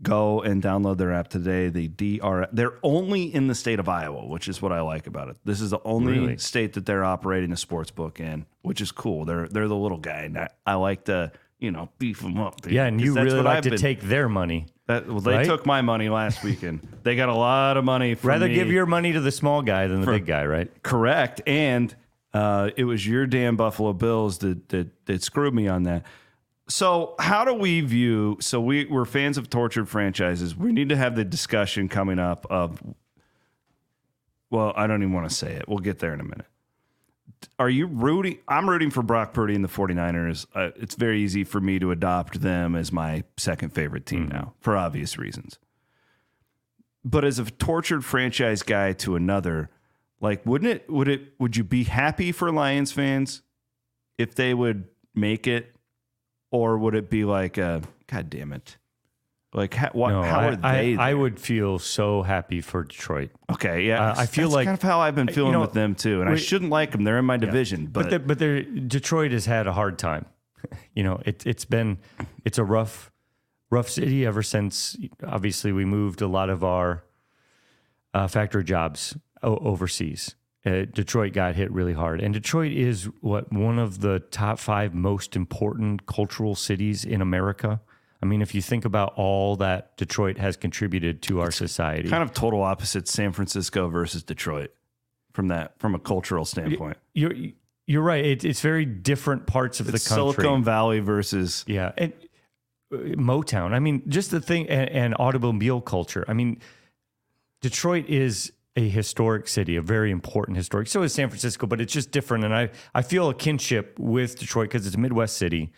Go 0.00 0.42
and 0.42 0.62
download 0.62 0.96
their 0.98 1.12
app 1.12 1.26
today. 1.26 1.70
The 1.70 1.88
DR. 1.88 2.46
They're 2.52 2.78
only 2.84 3.24
in 3.34 3.48
the 3.48 3.54
state 3.56 3.80
of 3.80 3.88
Iowa, 3.88 4.26
which 4.26 4.46
is 4.46 4.62
what 4.62 4.70
I 4.70 4.80
like 4.80 5.08
about 5.08 5.28
it. 5.28 5.36
This 5.44 5.60
is 5.60 5.70
the 5.70 5.80
only 5.84 6.12
Really? 6.20 6.38
state 6.38 6.74
that 6.74 6.86
they're 6.86 7.04
operating 7.04 7.50
a 7.50 7.56
sports 7.56 7.90
book 7.90 8.20
in, 8.20 8.46
which 8.62 8.80
is 8.80 8.92
cool. 8.92 9.24
They're 9.24 9.48
they're 9.48 9.66
the 9.66 9.74
little 9.76 9.98
guy, 9.98 10.20
and 10.20 10.38
I, 10.38 10.48
I 10.64 10.74
like 10.74 11.06
to 11.06 11.32
you 11.58 11.72
know 11.72 11.88
beef 11.98 12.20
them 12.20 12.38
up. 12.38 12.60
Yeah, 12.70 12.86
and 12.86 13.00
you 13.00 13.12
That's 13.12 13.24
really 13.24 13.38
what 13.38 13.46
like 13.46 13.56
I've 13.56 13.62
to 13.64 13.70
been- 13.70 13.78
take 13.80 14.00
their 14.02 14.28
money. 14.28 14.66
That, 14.86 15.06
well, 15.08 15.18
they 15.20 15.32
right? 15.38 15.44
took 15.46 15.66
my 15.66 15.82
money 15.82 16.08
last 16.08 16.42
weekend. 16.44 16.86
they 17.02 17.14
got 17.16 17.28
a 17.28 17.34
lot 17.34 17.76
of 17.76 17.84
money. 17.84 18.14
From 18.14 18.28
Rather 18.28 18.46
me. 18.48 18.54
give 18.54 18.70
your 18.70 18.86
money 18.86 19.12
to 19.12 19.20
the 19.20 19.32
small 19.32 19.60
guy 19.62 19.86
than 19.88 20.00
the 20.00 20.06
big 20.06 20.24
guy, 20.26 20.46
right? 20.46 20.70
correct, 20.84 21.42
and 21.44 21.94
uh, 22.32 22.70
it 22.76 22.84
was 22.84 23.04
your 23.04 23.26
damn 23.26 23.56
Buffalo 23.56 23.92
Bills 23.92 24.38
that 24.38 24.68
that 24.68 25.06
that 25.06 25.24
screwed 25.24 25.54
me 25.54 25.66
on 25.66 25.82
that. 25.82 26.04
So 26.68 27.14
how 27.18 27.44
do 27.44 27.54
we 27.54 27.80
view? 27.80 28.36
So 28.40 28.60
we 28.60 28.84
we're 28.84 29.06
fans 29.06 29.38
of 29.38 29.48
tortured 29.48 29.88
franchises. 29.88 30.54
We 30.54 30.72
need 30.72 30.90
to 30.90 30.96
have 30.96 31.16
the 31.16 31.24
discussion 31.24 31.88
coming 31.88 32.18
up 32.18 32.46
of. 32.50 32.82
Well, 34.50 34.72
I 34.76 34.86
don't 34.86 35.02
even 35.02 35.12
want 35.12 35.28
to 35.28 35.34
say 35.34 35.52
it. 35.52 35.68
We'll 35.68 35.78
get 35.78 35.98
there 35.98 36.14
in 36.14 36.20
a 36.20 36.24
minute. 36.24 36.46
Are 37.58 37.68
you 37.68 37.86
rooting? 37.86 38.38
I'm 38.48 38.68
rooting 38.68 38.90
for 38.90 39.02
Brock 39.02 39.32
Purdy 39.32 39.54
and 39.54 39.62
the 39.62 39.68
49ers. 39.68 40.46
Uh, 40.54 40.70
it's 40.76 40.94
very 40.94 41.20
easy 41.20 41.44
for 41.44 41.60
me 41.60 41.78
to 41.78 41.90
adopt 41.90 42.40
them 42.40 42.74
as 42.74 42.90
my 42.90 43.24
second 43.36 43.70
favorite 43.70 44.06
team 44.06 44.28
now 44.28 44.54
for 44.60 44.76
obvious 44.76 45.18
reasons. 45.18 45.58
But 47.04 47.24
as 47.24 47.38
a 47.38 47.44
tortured 47.44 48.04
franchise 48.04 48.62
guy 48.62 48.92
to 48.94 49.16
another, 49.16 49.70
like 50.20 50.44
wouldn't 50.44 50.70
it 50.70 50.90
would 50.90 51.08
it 51.08 51.34
would 51.38 51.56
you 51.56 51.64
be 51.64 51.84
happy 51.84 52.32
for 52.32 52.50
Lions 52.50 52.90
fans 52.92 53.42
if 54.16 54.34
they 54.34 54.52
would 54.52 54.88
make 55.14 55.46
it 55.46 55.74
or 56.50 56.78
would 56.78 56.94
it 56.94 57.10
be 57.10 57.24
like 57.24 57.58
uh 57.58 57.80
god 58.06 58.30
damn 58.30 58.52
it. 58.52 58.76
Like 59.54 59.72
how, 59.72 59.88
what, 59.92 60.10
No, 60.10 60.22
how 60.22 60.40
I, 60.40 60.46
are 60.48 60.56
they? 60.56 60.96
I, 60.96 61.10
I 61.10 61.14
would 61.14 61.40
feel 61.40 61.78
so 61.78 62.22
happy 62.22 62.60
for 62.60 62.84
Detroit. 62.84 63.30
Okay, 63.50 63.86
yeah. 63.86 64.10
Uh, 64.10 64.14
I 64.18 64.26
feel 64.26 64.48
That's 64.48 64.54
like- 64.56 64.66
kind 64.66 64.76
of 64.76 64.82
how 64.82 65.00
I've 65.00 65.14
been 65.14 65.28
you 65.28 65.32
feeling 65.34 65.52
know, 65.52 65.62
with 65.62 65.72
them 65.72 65.94
too, 65.94 66.20
and 66.20 66.28
I 66.28 66.36
shouldn't 66.36 66.70
like 66.70 66.90
them. 66.92 67.04
They're 67.04 67.18
in 67.18 67.24
my 67.24 67.38
division, 67.38 67.86
But 67.86 68.02
but, 68.04 68.10
the, 68.10 68.18
but 68.18 68.38
they're, 68.38 68.62
Detroit 68.62 69.32
has 69.32 69.46
had 69.46 69.66
a 69.66 69.72
hard 69.72 69.98
time. 69.98 70.26
You 70.94 71.04
know, 71.04 71.22
it, 71.24 71.46
it's 71.46 71.64
been 71.64 71.98
it's 72.44 72.58
a 72.58 72.64
rough 72.64 73.12
rough 73.70 73.88
city 73.88 74.26
ever 74.26 74.42
since. 74.42 74.96
Obviously, 75.24 75.70
we 75.72 75.84
moved 75.84 76.20
a 76.20 76.26
lot 76.26 76.50
of 76.50 76.64
our 76.64 77.04
uh, 78.12 78.26
factory 78.26 78.64
jobs 78.64 79.16
overseas. 79.42 80.34
Uh, 80.66 80.84
Detroit 80.92 81.32
got 81.32 81.54
hit 81.54 81.70
really 81.70 81.92
hard, 81.92 82.20
and 82.20 82.34
Detroit 82.34 82.72
is 82.72 83.04
what 83.20 83.52
one 83.52 83.78
of 83.78 84.00
the 84.00 84.18
top 84.18 84.58
five 84.58 84.92
most 84.92 85.36
important 85.36 86.06
cultural 86.06 86.54
cities 86.54 87.04
in 87.04 87.20
America. 87.22 87.80
I 88.20 88.26
mean, 88.26 88.42
if 88.42 88.54
you 88.54 88.60
think 88.60 88.84
about 88.84 89.14
all 89.14 89.54
that 89.56 89.96
Detroit 89.96 90.38
has 90.38 90.56
contributed 90.56 91.22
to 91.22 91.40
our 91.40 91.52
society, 91.52 92.08
kind 92.08 92.24
of 92.24 92.34
total 92.34 92.62
opposite 92.62 93.06
San 93.06 93.32
Francisco 93.32 93.88
versus 93.88 94.24
Detroit 94.24 94.72
from 95.32 95.48
that 95.48 95.78
from 95.78 95.94
a 95.94 96.00
cultural 96.00 96.44
standpoint. 96.44 96.96
you're 97.14 97.32
you're 97.86 98.02
right. 98.02 98.24
It, 98.24 98.44
it's 98.44 98.60
very 98.60 98.84
different 98.84 99.46
parts 99.46 99.80
of 99.80 99.88
It's 99.88 100.04
the 100.04 100.14
country. 100.14 100.42
Silicon 100.42 100.64
Valley 100.64 101.00
versus 101.00 101.64
Yeah, 101.68 101.92
and 101.96 102.12
uh, 102.92 102.96
Motown. 103.16 103.72
I 103.72 103.78
mean, 103.78 104.02
just 104.08 104.30
the 104.32 104.40
thing, 104.40 104.68
and, 104.68 104.90
and 104.90 105.14
automobile 105.18 105.80
culture. 105.80 106.24
I 106.28 106.34
mean, 106.34 106.60
Detroit 107.60 108.06
is 108.08 108.52
a 108.78 108.88
historic 108.88 109.48
city, 109.48 109.74
a 109.76 109.82
very 109.82 110.10
important 110.10 110.56
historic. 110.56 110.86
So 110.88 111.02
is 111.02 111.12
San 111.12 111.28
Francisco, 111.28 111.66
but 111.66 111.80
it's 111.80 111.92
just 111.92 112.10
different. 112.12 112.44
And 112.44 112.54
I 112.54 112.70
I 112.94 113.02
feel 113.02 113.28
a 113.28 113.34
kinship 113.34 113.98
with 113.98 114.38
Detroit 114.38 114.68
because 114.68 114.86
it's 114.86 114.94
a 114.96 115.00
Midwest 115.00 115.36
city, 115.36 115.72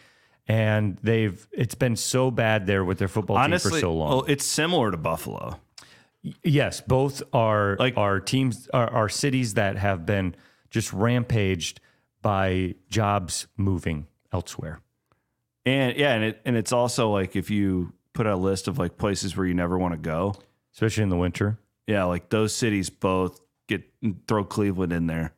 and 0.47 0.99
they've 1.03 1.49
it's 1.53 1.75
been 1.75 1.97
so 1.97 2.31
bad 2.31 2.67
there 2.67 2.85
with 2.85 2.99
their 2.99 3.09
football 3.09 3.37
honestly, 3.39 3.71
team 3.71 3.77
for 3.81 3.81
so 3.81 3.93
long. 3.95 4.09
well, 4.11 4.25
it's 4.29 4.45
similar 4.45 4.91
to 4.91 4.97
Buffalo. 4.97 5.59
Yes, 6.45 6.83
both 6.83 7.23
are 7.33 7.77
Like- 7.79 7.97
are 7.97 8.21
teams 8.21 8.69
are, 8.75 8.91
are 8.91 9.09
cities 9.09 9.55
that 9.55 9.77
have 9.79 10.05
been 10.05 10.35
just 10.71 10.93
rampaged 10.93 11.81
by 12.23 12.75
jobs 12.91 13.47
moving 13.57 14.07
elsewhere. 14.33 14.81
And 15.65 15.97
yeah, 15.97 16.13
and 16.15 16.25
it 16.25 16.41
and 16.45 16.57
it's 16.57 16.73
also 16.73 17.11
like 17.11 17.35
if 17.37 17.49
you 17.51 17.93
put 18.13 18.27
a 18.27 18.37
list 18.37 18.69
of 18.69 18.79
like 18.79 18.99
places 18.99 19.37
where 19.37 19.47
you 19.47 19.55
never 19.55 19.79
want 19.79 19.95
to 19.95 19.99
go, 19.99 20.35
especially 20.75 21.03
in 21.05 21.09
the 21.09 21.17
winter. 21.17 21.59
Yeah, 21.91 22.05
like 22.05 22.29
those 22.29 22.55
cities 22.55 22.89
both 22.89 23.41
get 23.69 23.83
throw 24.29 24.45
Cleveland 24.45 24.93
in 24.93 25.07
there. 25.09 25.33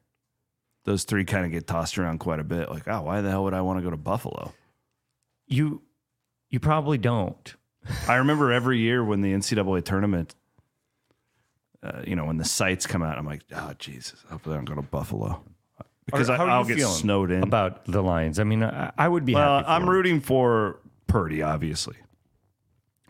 Those 0.84 1.04
three 1.04 1.24
kind 1.24 1.46
of 1.46 1.52
get 1.52 1.66
tossed 1.66 1.96
around 1.96 2.18
quite 2.18 2.40
a 2.40 2.44
bit. 2.44 2.68
Like, 2.68 2.86
oh, 2.88 3.02
why 3.02 3.20
the 3.22 3.30
hell 3.30 3.44
would 3.44 3.54
I 3.54 3.62
want 3.62 3.78
to 3.78 3.82
go 3.82 3.90
to 3.90 3.96
Buffalo? 3.96 4.52
You 5.46 5.80
you 6.50 6.60
probably 6.60 6.98
don't. 6.98 7.54
I 8.06 8.16
remember 8.16 8.52
every 8.52 8.78
year 8.78 9.02
when 9.02 9.22
the 9.22 9.32
NCAA 9.32 9.84
tournament, 9.84 10.34
uh, 11.82 12.02
you 12.06 12.14
know, 12.16 12.26
when 12.26 12.36
the 12.36 12.44
sites 12.44 12.86
come 12.86 13.02
out, 13.02 13.16
I'm 13.16 13.24
like, 13.26 13.42
oh 13.56 13.72
Jesus, 13.78 14.22
hopefully 14.30 14.54
I 14.54 14.58
don't 14.58 14.66
go 14.66 14.74
to 14.74 14.82
Buffalo 14.82 15.42
because 16.06 16.28
I, 16.28 16.36
are 16.36 16.46
you 16.46 16.52
I'll 16.52 16.64
get 16.64 16.80
snowed 16.86 17.30
in. 17.30 17.42
about 17.42 17.86
the 17.86 18.02
Lions. 18.02 18.38
I 18.38 18.44
mean, 18.44 18.62
I, 18.62 18.92
I 18.98 19.08
would 19.08 19.24
be 19.24 19.34
Well, 19.34 19.62
I'm 19.66 19.82
them. 19.82 19.90
rooting 19.90 20.20
for 20.20 20.80
Purdy, 21.06 21.42
obviously, 21.42 21.96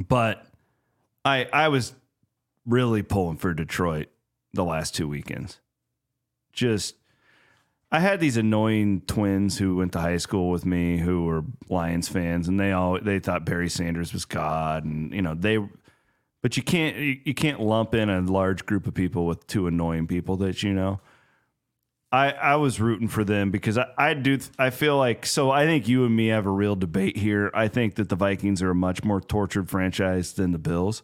but 0.09 0.47
I 1.25 1.49
I 1.53 1.69
was 1.69 1.95
really 2.67 3.03
pulling 3.03 3.37
for 3.37 3.55
Detroit 3.55 4.09
the 4.53 4.65
last 4.65 4.95
two 4.95 5.09
weekends. 5.09 5.61
Just 6.53 6.97
I 7.93 8.01
had 8.01 8.21
these 8.21 8.39
annoying 8.39 9.03
twins 9.03 9.59
who 9.59 9.77
went 9.77 9.93
to 9.93 10.01
high 10.01 10.17
school 10.17 10.51
with 10.51 10.65
me 10.65 10.97
who 10.97 11.27
were 11.27 11.45
Lions 11.69 12.09
fans, 12.09 12.49
and 12.49 12.59
they 12.59 12.73
all 12.73 12.99
they 12.99 13.19
thought 13.19 13.45
Barry 13.45 13.69
Sanders 13.69 14.15
was 14.15 14.25
God, 14.25 14.85
and 14.85 15.13
you 15.13 15.21
know 15.21 15.35
they. 15.35 15.59
But 16.41 16.57
you 16.57 16.63
can't 16.63 16.97
you, 16.97 17.35
can't 17.35 17.61
lump 17.61 17.95
in 17.95 18.11
a 18.11 18.21
large 18.21 18.67
group 18.67 18.87
of 18.87 18.95
people 18.95 19.27
with 19.27 19.47
two 19.47 19.67
annoying 19.67 20.07
people 20.07 20.37
that 20.39 20.63
you 20.63 20.73
know. 20.73 21.01
I, 22.11 22.33
I 22.33 22.57
was 22.57 22.79
rooting 22.79 23.09
for 23.09 23.25
them 23.25 23.51
because 23.51 23.79
I, 23.79 23.87
I 23.97 24.15
do 24.15 24.39
I 24.59 24.71
feel 24.71 24.99
like 24.99 25.25
so 25.25 25.51
I 25.51 25.65
think 25.65 25.87
you 25.87 26.05
and 26.05 26.15
me 26.15 26.29
have 26.29 26.47
a 26.47 26.51
real 26.51 26.77
debate 26.77 27.17
here. 27.19 27.51
I 27.55 27.69
think 27.69 27.95
that 27.95 28.09
the 28.09 28.17
Vikings 28.17 28.63
are 28.63 28.71
a 28.71 28.75
much 28.75 29.05
more 29.05 29.21
tortured 29.21 29.71
franchise 29.71 30.33
than 30.33 30.53
the 30.53 30.59
Bills. 30.59 31.03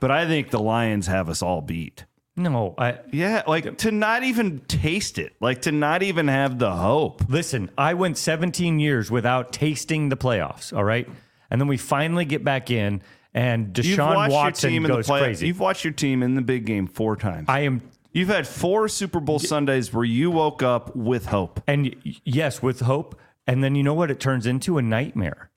But 0.00 0.10
I 0.10 0.26
think 0.26 0.50
the 0.50 0.60
Lions 0.60 1.06
have 1.06 1.28
us 1.28 1.42
all 1.42 1.60
beat. 1.60 2.04
No, 2.34 2.74
I 2.78 2.98
Yeah, 3.10 3.42
like 3.46 3.76
to 3.78 3.90
not 3.90 4.24
even 4.24 4.60
taste 4.60 5.18
it, 5.18 5.34
like 5.40 5.62
to 5.62 5.72
not 5.72 6.02
even 6.02 6.28
have 6.28 6.58
the 6.58 6.72
hope. 6.72 7.22
listen. 7.28 7.70
I 7.76 7.92
went 7.94 8.16
17 8.16 8.78
years 8.80 9.10
without 9.10 9.52
tasting 9.52 10.08
the 10.08 10.16
playoffs. 10.16 10.74
All 10.74 10.82
right, 10.84 11.06
and 11.50 11.60
then 11.60 11.68
we 11.68 11.76
finally 11.76 12.24
get 12.24 12.42
back 12.42 12.70
in, 12.70 13.02
and 13.34 13.76
You've 13.78 13.98
Deshaun 13.98 14.14
watched 14.16 14.32
Watson 14.32 14.70
your 14.70 14.76
team 14.80 14.84
in 14.86 14.90
the 14.90 14.96
goes 14.96 15.06
crazy. 15.08 15.46
You've 15.48 15.60
watched 15.60 15.84
your 15.84 15.92
team 15.92 16.22
in 16.22 16.34
the 16.34 16.40
big 16.40 16.64
game 16.64 16.86
four 16.86 17.16
times. 17.16 17.46
I 17.50 17.60
am, 17.60 17.82
You've 18.14 18.28
had 18.30 18.46
four 18.48 18.88
Super 18.88 19.20
Bowl 19.20 19.38
Sundays 19.38 19.92
where 19.92 20.04
you 20.04 20.30
woke 20.30 20.62
up 20.62 20.96
with 20.96 21.26
hope. 21.26 21.60
and 21.66 21.94
y- 22.04 22.14
yes, 22.24 22.62
with 22.62 22.80
hope, 22.80 23.20
and 23.46 23.62
then 23.62 23.74
you 23.74 23.82
know 23.82 23.94
what 23.94 24.10
it 24.10 24.20
turns 24.20 24.46
into 24.46 24.78
a 24.78 24.82
nightmare, 24.82 25.50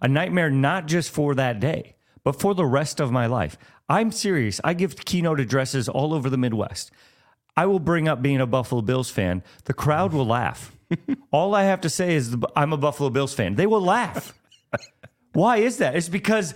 a 0.00 0.06
nightmare 0.06 0.48
not 0.50 0.86
just 0.86 1.10
for 1.10 1.34
that 1.34 1.58
day, 1.58 1.96
but 2.22 2.38
for 2.40 2.54
the 2.54 2.66
rest 2.66 3.00
of 3.00 3.10
my 3.10 3.26
life. 3.26 3.56
I'm 3.90 4.12
serious. 4.12 4.60
I 4.62 4.74
give 4.74 4.96
keynote 5.04 5.40
addresses 5.40 5.88
all 5.88 6.14
over 6.14 6.30
the 6.30 6.38
Midwest. 6.38 6.92
I 7.56 7.66
will 7.66 7.80
bring 7.80 8.06
up 8.06 8.22
being 8.22 8.40
a 8.40 8.46
Buffalo 8.46 8.82
Bills 8.82 9.10
fan. 9.10 9.42
The 9.64 9.74
crowd 9.74 10.12
will 10.12 10.26
laugh. 10.26 10.72
All 11.32 11.54
I 11.56 11.64
have 11.64 11.80
to 11.80 11.90
say 11.90 12.14
is 12.14 12.30
the, 12.30 12.48
I'm 12.54 12.72
a 12.72 12.76
Buffalo 12.76 13.10
Bills 13.10 13.34
fan. 13.34 13.56
They 13.56 13.66
will 13.66 13.80
laugh. 13.80 14.32
Why 15.32 15.56
is 15.56 15.78
that? 15.78 15.96
It's 15.96 16.08
because 16.08 16.54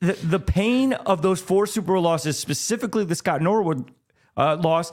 the, 0.00 0.14
the 0.14 0.40
pain 0.40 0.94
of 0.94 1.20
those 1.20 1.42
four 1.42 1.66
Super 1.66 1.92
Bowl 1.92 2.02
losses, 2.02 2.38
specifically 2.38 3.04
the 3.04 3.14
Scott 3.14 3.42
Norwood 3.42 3.90
uh, 4.36 4.56
loss, 4.56 4.92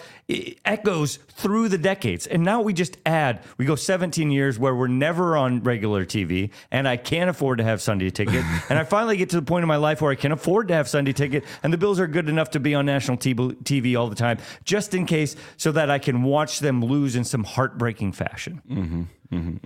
echoes 0.65 1.17
through 1.29 1.69
the 1.69 1.77
decades. 1.77 2.27
And 2.27 2.43
now 2.43 2.61
we 2.61 2.73
just 2.73 2.97
add, 3.05 3.43
we 3.57 3.65
go 3.65 3.75
17 3.75 4.31
years 4.31 4.59
where 4.59 4.75
we're 4.75 4.87
never 4.87 5.37
on 5.37 5.63
regular 5.63 6.05
TV, 6.05 6.51
and 6.71 6.87
I 6.87 6.97
can't 6.97 7.29
afford 7.29 7.59
to 7.59 7.63
have 7.63 7.81
Sunday 7.81 8.09
ticket. 8.09 8.43
and 8.69 8.77
I 8.77 8.83
finally 8.83 9.17
get 9.17 9.29
to 9.31 9.37
the 9.37 9.45
point 9.45 9.63
in 9.63 9.67
my 9.67 9.77
life 9.77 10.01
where 10.01 10.11
I 10.11 10.15
can 10.15 10.31
afford 10.31 10.67
to 10.69 10.73
have 10.73 10.87
Sunday 10.89 11.13
ticket, 11.13 11.45
and 11.63 11.71
the 11.71 11.77
Bills 11.77 11.99
are 11.99 12.07
good 12.07 12.27
enough 12.29 12.49
to 12.51 12.59
be 12.59 12.75
on 12.75 12.85
national 12.85 13.17
TV 13.17 13.97
all 13.97 14.07
the 14.09 14.15
time, 14.15 14.37
just 14.65 14.93
in 14.93 15.05
case, 15.05 15.35
so 15.57 15.71
that 15.71 15.89
I 15.89 15.99
can 15.99 16.23
watch 16.23 16.59
them 16.59 16.83
lose 16.83 17.15
in 17.15 17.23
some 17.23 17.43
heartbreaking 17.43 18.11
fashion. 18.13 19.07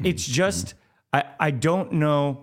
it's 0.05 0.25
just, 0.25 0.75
I, 1.12 1.23
I 1.39 1.51
don't 1.51 1.93
know. 1.93 2.42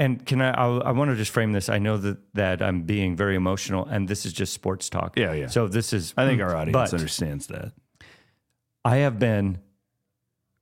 And 0.00 0.24
can 0.24 0.40
I? 0.40 0.50
I, 0.50 0.66
I 0.78 0.90
want 0.92 1.10
to 1.10 1.16
just 1.16 1.32
frame 1.32 1.52
this. 1.52 1.68
I 1.68 1.78
know 1.78 1.96
that 1.98 2.18
that 2.34 2.62
I'm 2.62 2.82
being 2.82 3.16
very 3.16 3.34
emotional, 3.34 3.84
and 3.84 4.06
this 4.06 4.24
is 4.24 4.32
just 4.32 4.52
sports 4.52 4.88
talk. 4.88 5.16
Yeah, 5.18 5.32
yeah. 5.32 5.48
So 5.48 5.66
this 5.66 5.92
is. 5.92 6.14
I 6.16 6.24
think 6.24 6.40
our 6.40 6.54
audience 6.54 6.72
but 6.74 6.92
understands 6.94 7.48
that. 7.48 7.72
I 8.84 8.98
have 8.98 9.18
been. 9.18 9.58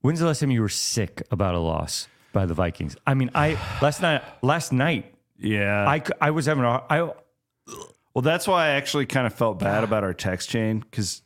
When's 0.01 0.19
the 0.19 0.25
last 0.25 0.39
time 0.39 0.51
you 0.51 0.61
were 0.61 0.69
sick 0.69 1.21
about 1.31 1.53
a 1.53 1.59
loss 1.59 2.07
by 2.33 2.45
the 2.45 2.53
Vikings? 2.55 2.95
I 3.05 3.13
mean, 3.13 3.29
I 3.35 3.59
last 3.81 4.01
night. 4.01 4.23
Last 4.41 4.73
night, 4.73 5.13
Yeah. 5.37 5.87
I 5.87 6.01
I 6.19 6.31
was 6.31 6.47
having 6.47 6.63
a. 6.63 6.83
I 6.89 7.01
well, 8.15 8.23
that's 8.23 8.47
why 8.47 8.65
I 8.65 8.69
actually 8.69 9.05
kind 9.05 9.27
of 9.27 9.33
felt 9.35 9.59
bad 9.59 9.83
about 9.83 10.03
our 10.03 10.13
text 10.13 10.49
chain 10.49 10.79
because 10.79 11.21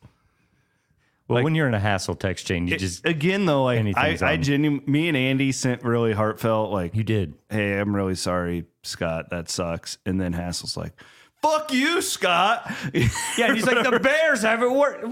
well, 1.31 1.39
Like- 1.39 1.43
when 1.45 1.55
you're 1.55 1.67
in 1.67 1.73
a 1.73 1.79
hassle 1.79 2.15
text 2.15 2.45
chain, 2.45 2.67
you 2.67 2.77
just 2.77 3.05
again 3.05 3.45
though, 3.45 3.63
like 3.63 3.79
I, 3.97 4.17
I 4.21 4.37
genuinely, 4.37 4.85
me 4.91 5.07
and 5.07 5.17
Andy 5.17 5.51
sent 5.51 5.83
really 5.83 6.13
heartfelt 6.13 6.71
like, 6.71 6.95
you 6.95 7.03
did. 7.03 7.33
"Hey, 7.49 7.79
I'm 7.79 7.95
really 7.95 8.15
sorry, 8.15 8.65
Scott. 8.83 9.29
That 9.31 9.49
sucks." 9.49 9.97
And 10.05 10.19
then 10.19 10.33
Hassel's 10.33 10.75
like, 10.77 10.93
"Fuck 11.41 11.71
you, 11.73 12.01
Scott." 12.01 12.71
Yeah, 13.37 13.47
and 13.47 13.55
he's 13.55 13.65
like 13.65 13.83
the 13.89 13.99
Bears 13.99 14.41
haven't 14.41 14.73
worked. 14.75 15.05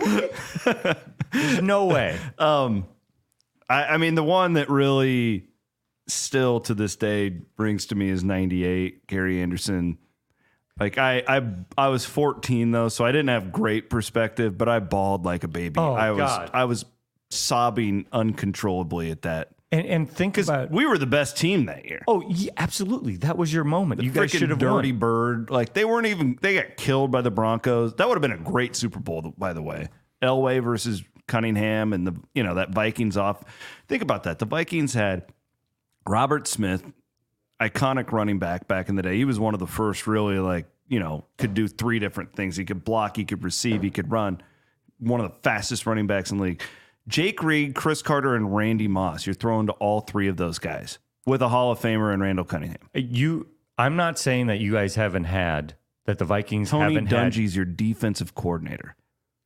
There's 1.32 1.62
no 1.62 1.86
way. 1.86 2.18
Um, 2.38 2.86
I, 3.70 3.84
I 3.86 3.98
mean, 3.98 4.16
the 4.16 4.24
one 4.24 4.54
that 4.54 4.70
really 4.70 5.46
still 6.08 6.60
to 6.62 6.74
this 6.74 6.96
day 6.96 7.30
brings 7.30 7.86
to 7.88 7.96
me 7.96 8.10
is 8.10 8.24
98, 8.24 9.06
Gary 9.08 9.42
Anderson. 9.42 9.98
Like 10.80 10.98
I, 10.98 11.24
I, 11.28 11.42
I 11.78 11.88
was 11.90 12.06
14 12.06 12.72
though, 12.72 12.90
so 12.90 13.06
I 13.06 13.12
didn't 13.12 13.30
have 13.30 13.52
great 13.52 13.90
perspective, 13.90 14.58
but 14.58 14.70
I 14.70 14.80
bawled 14.80 15.26
like 15.26 15.44
a 15.44 15.48
baby. 15.48 15.76
Oh, 15.78 15.94
I 15.94 16.12
was, 16.12 16.20
God. 16.20 16.52
I 16.54 16.64
was 16.66 16.86
sobbing 17.32 18.06
uncontrollably 18.12 19.12
at 19.12 19.22
that 19.24 19.50
And 19.72 19.86
and 19.86 20.10
think 20.10 20.38
about. 20.38 20.72
we 20.72 20.86
were 20.86 20.98
the 20.98 21.06
best 21.06 21.38
team 21.38 21.66
that 21.66 21.86
year. 21.86 22.02
Oh, 22.08 22.24
yeah, 22.28 22.52
absolutely. 22.58 23.18
That 23.18 23.38
was 23.38 23.54
your 23.54 23.64
moment. 23.64 24.02
you 24.02 24.12
guys 24.12 24.32
should 24.32 24.50
have 24.50 24.60
dirty 24.60 24.92
won. 24.92 25.00
bird. 25.00 25.50
Like 25.50 25.74
they 25.74 25.86
weren't 25.86 26.08
even. 26.08 26.38
They 26.42 26.56
got 26.56 26.78
killed 26.78 27.12
by 27.12 27.22
the 27.22 27.32
Broncos. 27.32 27.94
That 27.96 28.08
would 28.08 28.16
have 28.16 28.22
been 28.22 28.32
a 28.32 28.38
great 28.38 28.76
Super 28.76 29.00
Bowl, 29.00 29.34
by 29.38 29.54
the 29.54 29.62
way. 29.62 29.90
Elway 30.24 30.62
versus 30.64 31.04
Cunningham, 31.28 31.94
and 31.94 32.08
the 32.08 32.16
you 32.34 32.42
know 32.44 32.56
that 32.56 32.72
Vikings 32.74 33.16
off. 33.18 33.44
Think 33.88 34.02
about 34.02 34.24
that. 34.24 34.40
The 34.40 34.46
Vikings 34.46 34.94
had 34.96 35.26
Robert 36.08 36.48
Smith, 36.48 36.84
iconic 37.62 38.12
running 38.12 38.40
back 38.40 38.68
back 38.68 38.90
in 38.90 38.96
the 38.96 39.02
day. 39.02 39.18
He 39.18 39.26
was 39.26 39.40
one 39.40 39.54
of 39.54 39.60
the 39.60 39.68
first 39.68 40.08
really 40.08 40.40
like 40.40 40.66
you 40.88 41.00
know 41.00 41.26
could 41.38 41.54
do 41.54 41.68
three 41.68 42.00
different 42.00 42.34
things. 42.34 42.56
He 42.56 42.66
could 42.66 42.84
block, 42.84 43.18
he 43.18 43.26
could 43.26 43.44
receive, 43.44 43.82
he 43.82 43.92
could 43.92 44.12
run. 44.12 44.42
One 45.00 45.22
of 45.22 45.32
the 45.32 45.38
fastest 45.44 45.86
running 45.86 46.08
backs 46.08 46.32
in 46.32 46.38
the 46.38 46.44
league. 46.44 46.62
Jake 47.08 47.42
Reed, 47.42 47.74
Cris 47.74 48.02
Carter, 48.02 48.36
and 48.36 48.56
Randy 48.56 48.88
Moss. 48.88 49.26
You're 49.26 49.34
throwing 49.34 49.68
to 49.68 49.74
all 49.74 50.02
three 50.02 50.28
of 50.28 50.38
those 50.38 50.60
guys 50.60 51.00
with 51.26 51.42
a 51.42 51.50
Hall 51.50 51.72
of 51.72 51.80
Famer 51.80 52.14
and 52.14 52.22
Randall 52.22 52.46
Cunningham. 52.46 52.90
Uh, 52.96 53.00
you. 53.00 53.48
I'm 53.78 53.96
not 53.96 54.20
saying 54.20 54.48
that 54.48 54.60
you 54.60 54.74
guys 54.74 54.96
haven't 54.96 55.24
had 55.24 55.76
that 56.06 56.18
the 56.18 56.26
Vikings 56.26 56.72
Tony 56.72 56.96
haven't 56.96 57.08
had. 57.08 57.32
Dungy's 57.32 57.56
your 57.56 57.66
defensive 57.66 58.36
coordinator. 58.36 58.96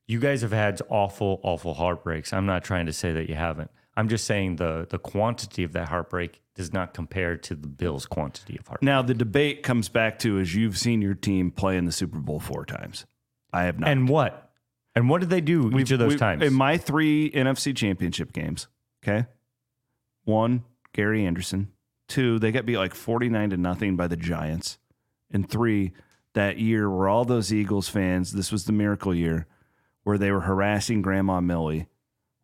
You 0.07 0.19
guys 0.19 0.41
have 0.41 0.51
had 0.51 0.81
awful, 0.89 1.39
awful 1.43 1.75
heartbreaks. 1.75 2.33
I'm 2.33 2.45
not 2.45 2.63
trying 2.63 2.87
to 2.87 2.93
say 2.93 3.13
that 3.13 3.29
you 3.29 3.35
haven't. 3.35 3.69
I'm 3.95 4.09
just 4.09 4.25
saying 4.25 4.55
the 4.57 4.87
the 4.89 4.97
quantity 4.97 5.63
of 5.63 5.73
that 5.73 5.89
heartbreak 5.89 6.41
does 6.55 6.73
not 6.73 6.93
compare 6.93 7.37
to 7.37 7.55
the 7.55 7.67
Bills' 7.67 8.05
quantity 8.05 8.57
of 8.57 8.67
heartbreak. 8.67 8.85
Now 8.85 9.01
the 9.01 9.13
debate 9.13 9.63
comes 9.63 9.89
back 9.89 10.19
to 10.19 10.39
is 10.39 10.53
you've 10.55 10.77
seen 10.77 11.01
your 11.01 11.13
team 11.13 11.51
play 11.51 11.77
in 11.77 11.85
the 11.85 11.91
Super 11.91 12.19
Bowl 12.19 12.39
four 12.39 12.65
times. 12.65 13.05
I 13.51 13.63
have 13.63 13.79
not. 13.79 13.89
And 13.89 14.09
what? 14.09 14.51
And 14.95 15.09
what 15.09 15.21
did 15.21 15.29
they 15.29 15.41
do 15.41 15.77
each 15.77 15.91
of 15.91 15.99
those 15.99 16.17
times? 16.17 16.43
In 16.43 16.53
my 16.53 16.77
three 16.77 17.31
NFC 17.31 17.75
championship 17.75 18.31
games, 18.31 18.67
okay? 19.03 19.27
One, 20.23 20.63
Gary 20.93 21.25
Anderson. 21.25 21.71
Two, 22.07 22.37
they 22.37 22.51
got 22.51 22.65
beat 22.65 22.77
like 22.77 22.93
49 22.93 23.51
to 23.51 23.57
nothing 23.57 23.95
by 23.95 24.07
the 24.07 24.17
Giants. 24.17 24.77
And 25.31 25.49
three, 25.49 25.93
that 26.33 26.59
year 26.59 26.89
where 26.89 27.07
all 27.07 27.25
those 27.25 27.51
Eagles 27.51 27.89
fans, 27.89 28.33
this 28.33 28.51
was 28.51 28.65
the 28.65 28.71
miracle 28.71 29.15
year, 29.15 29.47
where 30.03 30.19
they 30.19 30.31
were 30.31 30.41
harassing 30.41 31.01
Grandma 31.01 31.41
Millie, 31.41 31.87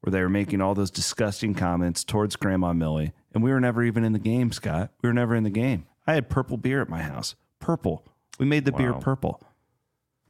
where 0.01 0.11
they 0.11 0.21
were 0.21 0.29
making 0.29 0.61
all 0.61 0.73
those 0.75 0.91
disgusting 0.91 1.53
comments 1.53 2.03
towards 2.03 2.35
Grandma 2.35 2.73
Millie. 2.73 3.11
And 3.33 3.43
we 3.43 3.51
were 3.51 3.59
never 3.59 3.83
even 3.83 4.03
in 4.03 4.13
the 4.13 4.19
game, 4.19 4.51
Scott. 4.51 4.91
We 5.01 5.09
were 5.09 5.13
never 5.13 5.35
in 5.35 5.43
the 5.43 5.49
game. 5.49 5.85
I 6.07 6.13
had 6.13 6.29
purple 6.29 6.57
beer 6.57 6.81
at 6.81 6.89
my 6.89 7.01
house. 7.01 7.35
Purple. 7.59 8.05
We 8.39 8.45
made 8.45 8.65
the 8.65 8.71
beer 8.71 8.93
purple. 8.93 9.41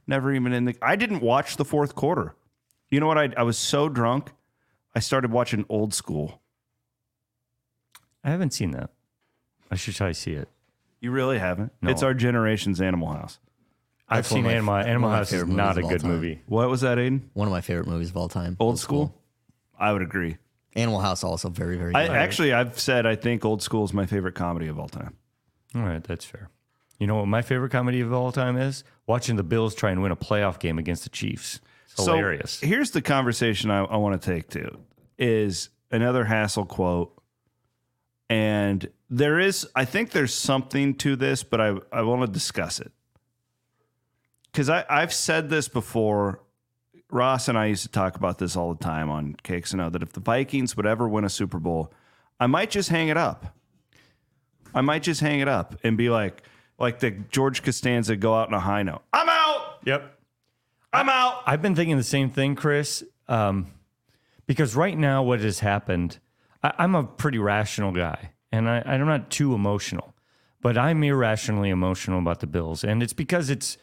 Never 0.06 0.32
even 0.34 0.52
in 0.52 0.64
the. 0.64 0.76
I 0.82 0.96
didn't 0.96 1.20
watch 1.22 1.56
the 1.56 1.64
fourth 1.64 1.94
quarter. 1.94 2.34
You 2.90 2.98
know 2.98 3.06
what? 3.06 3.16
I, 3.18 3.30
I 3.36 3.44
was 3.44 3.56
so 3.56 3.88
drunk, 3.88 4.32
I 4.94 4.98
started 4.98 5.30
watching 5.30 5.64
old 5.68 5.94
school. 5.94 6.40
I 8.24 8.30
haven't 8.30 8.52
seen 8.52 8.72
that. 8.72 8.90
I 9.70 9.76
should 9.76 9.94
try 9.94 10.08
to 10.08 10.14
see 10.14 10.32
it. 10.32 10.48
You 11.00 11.12
really 11.12 11.38
haven't? 11.38 11.72
No. 11.80 11.90
It's 11.90 12.02
our 12.02 12.12
generation's 12.12 12.80
Animal 12.80 13.12
House. 13.12 13.38
I've 14.08 14.18
That's 14.24 14.32
one 14.32 14.42
seen 14.42 14.46
of 14.46 14.64
my- 14.64 14.80
Animal, 14.80 14.80
one 14.82 14.88
Animal 14.90 15.10
House 15.10 15.32
is 15.32 15.46
not 15.46 15.78
a 15.78 15.82
good 15.82 16.00
time. 16.00 16.10
movie. 16.10 16.42
What 16.46 16.68
was 16.68 16.80
that, 16.80 16.98
Aiden? 16.98 17.22
One 17.32 17.46
of 17.46 17.52
my 17.52 17.60
favorite 17.60 17.86
movies 17.86 18.10
of 18.10 18.16
all 18.16 18.28
time. 18.28 18.56
Old, 18.58 18.78
school? 18.80 19.14
I 19.80 19.92
would 19.92 20.02
agree. 20.02 20.36
Animal 20.76 21.00
House 21.00 21.24
also 21.24 21.48
very 21.48 21.76
very 21.76 21.94
I 21.94 22.06
good. 22.06 22.16
actually 22.16 22.52
I've 22.52 22.78
said 22.78 23.06
I 23.06 23.16
think 23.16 23.44
Old 23.44 23.62
School 23.62 23.84
is 23.84 23.92
my 23.92 24.06
favorite 24.06 24.34
comedy 24.34 24.68
of 24.68 24.78
all 24.78 24.88
time. 24.88 25.16
All 25.74 25.82
right, 25.82 26.02
that's 26.02 26.24
fair. 26.24 26.50
You 26.98 27.06
know 27.06 27.16
what 27.16 27.26
my 27.26 27.42
favorite 27.42 27.70
comedy 27.70 28.00
of 28.00 28.12
all 28.12 28.30
time 28.30 28.56
is? 28.56 28.84
Watching 29.06 29.36
the 29.36 29.42
Bills 29.42 29.74
try 29.74 29.90
and 29.90 30.02
win 30.02 30.12
a 30.12 30.16
playoff 30.16 30.58
game 30.60 30.78
against 30.78 31.02
the 31.04 31.08
Chiefs. 31.08 31.60
It's 31.86 32.04
hilarious. 32.04 32.52
So 32.52 32.66
here's 32.66 32.90
the 32.90 33.02
conversation 33.02 33.70
I, 33.70 33.84
I 33.84 33.96
want 33.96 34.20
to 34.20 34.30
take 34.30 34.48
to 34.50 34.78
is 35.18 35.70
another 35.90 36.24
Hassel 36.24 36.66
quote. 36.66 37.16
And 38.28 38.88
there 39.08 39.40
is, 39.40 39.66
I 39.74 39.84
think 39.86 40.10
there's 40.10 40.32
something 40.32 40.94
to 40.96 41.16
this, 41.16 41.42
but 41.42 41.60
I, 41.60 41.74
I 41.90 42.02
want 42.02 42.22
to 42.22 42.28
discuss 42.28 42.78
it. 42.78 42.92
Because 44.52 44.68
I 44.68 44.84
I've 44.88 45.12
said 45.12 45.48
this 45.50 45.68
before. 45.68 46.42
Ross 47.12 47.48
and 47.48 47.58
I 47.58 47.66
used 47.66 47.82
to 47.82 47.88
talk 47.88 48.16
about 48.16 48.38
this 48.38 48.56
all 48.56 48.74
the 48.74 48.82
time 48.82 49.10
on 49.10 49.36
KXNO 49.44 49.92
that 49.92 50.02
if 50.02 50.12
the 50.12 50.20
Vikings 50.20 50.76
would 50.76 50.86
ever 50.86 51.08
win 51.08 51.24
a 51.24 51.28
Super 51.28 51.58
Bowl, 51.58 51.92
I 52.38 52.46
might 52.46 52.70
just 52.70 52.88
hang 52.88 53.08
it 53.08 53.16
up. 53.16 53.56
I 54.74 54.80
might 54.80 55.02
just 55.02 55.20
hang 55.20 55.40
it 55.40 55.48
up 55.48 55.78
and 55.82 55.96
be 55.96 56.10
like, 56.10 56.42
like 56.78 57.00
the 57.00 57.10
George 57.10 57.62
Costanza 57.62 58.16
go 58.16 58.34
out 58.34 58.48
on 58.48 58.54
a 58.54 58.60
high 58.60 58.82
note. 58.82 59.02
I'm 59.12 59.28
out. 59.28 59.78
yep. 59.84 60.18
I'm 60.92 61.08
out. 61.08 61.42
I've 61.46 61.62
been 61.62 61.74
thinking 61.74 61.96
the 61.96 62.02
same 62.02 62.30
thing, 62.30 62.56
Chris. 62.56 63.04
Um, 63.28 63.68
because 64.46 64.74
right 64.74 64.98
now, 64.98 65.22
what 65.22 65.40
has 65.40 65.60
happened, 65.60 66.18
I, 66.62 66.72
I'm 66.78 66.94
a 66.94 67.04
pretty 67.04 67.38
rational 67.38 67.92
guy, 67.92 68.32
and 68.50 68.68
I, 68.68 68.82
I'm 68.84 69.06
not 69.06 69.30
too 69.30 69.54
emotional, 69.54 70.14
but 70.60 70.76
I'm 70.76 71.04
irrationally 71.04 71.70
emotional 71.70 72.18
about 72.18 72.40
the 72.40 72.48
Bills, 72.48 72.82
and 72.82 73.02
it's 73.02 73.12
because 73.12 73.50
it's 73.50 73.76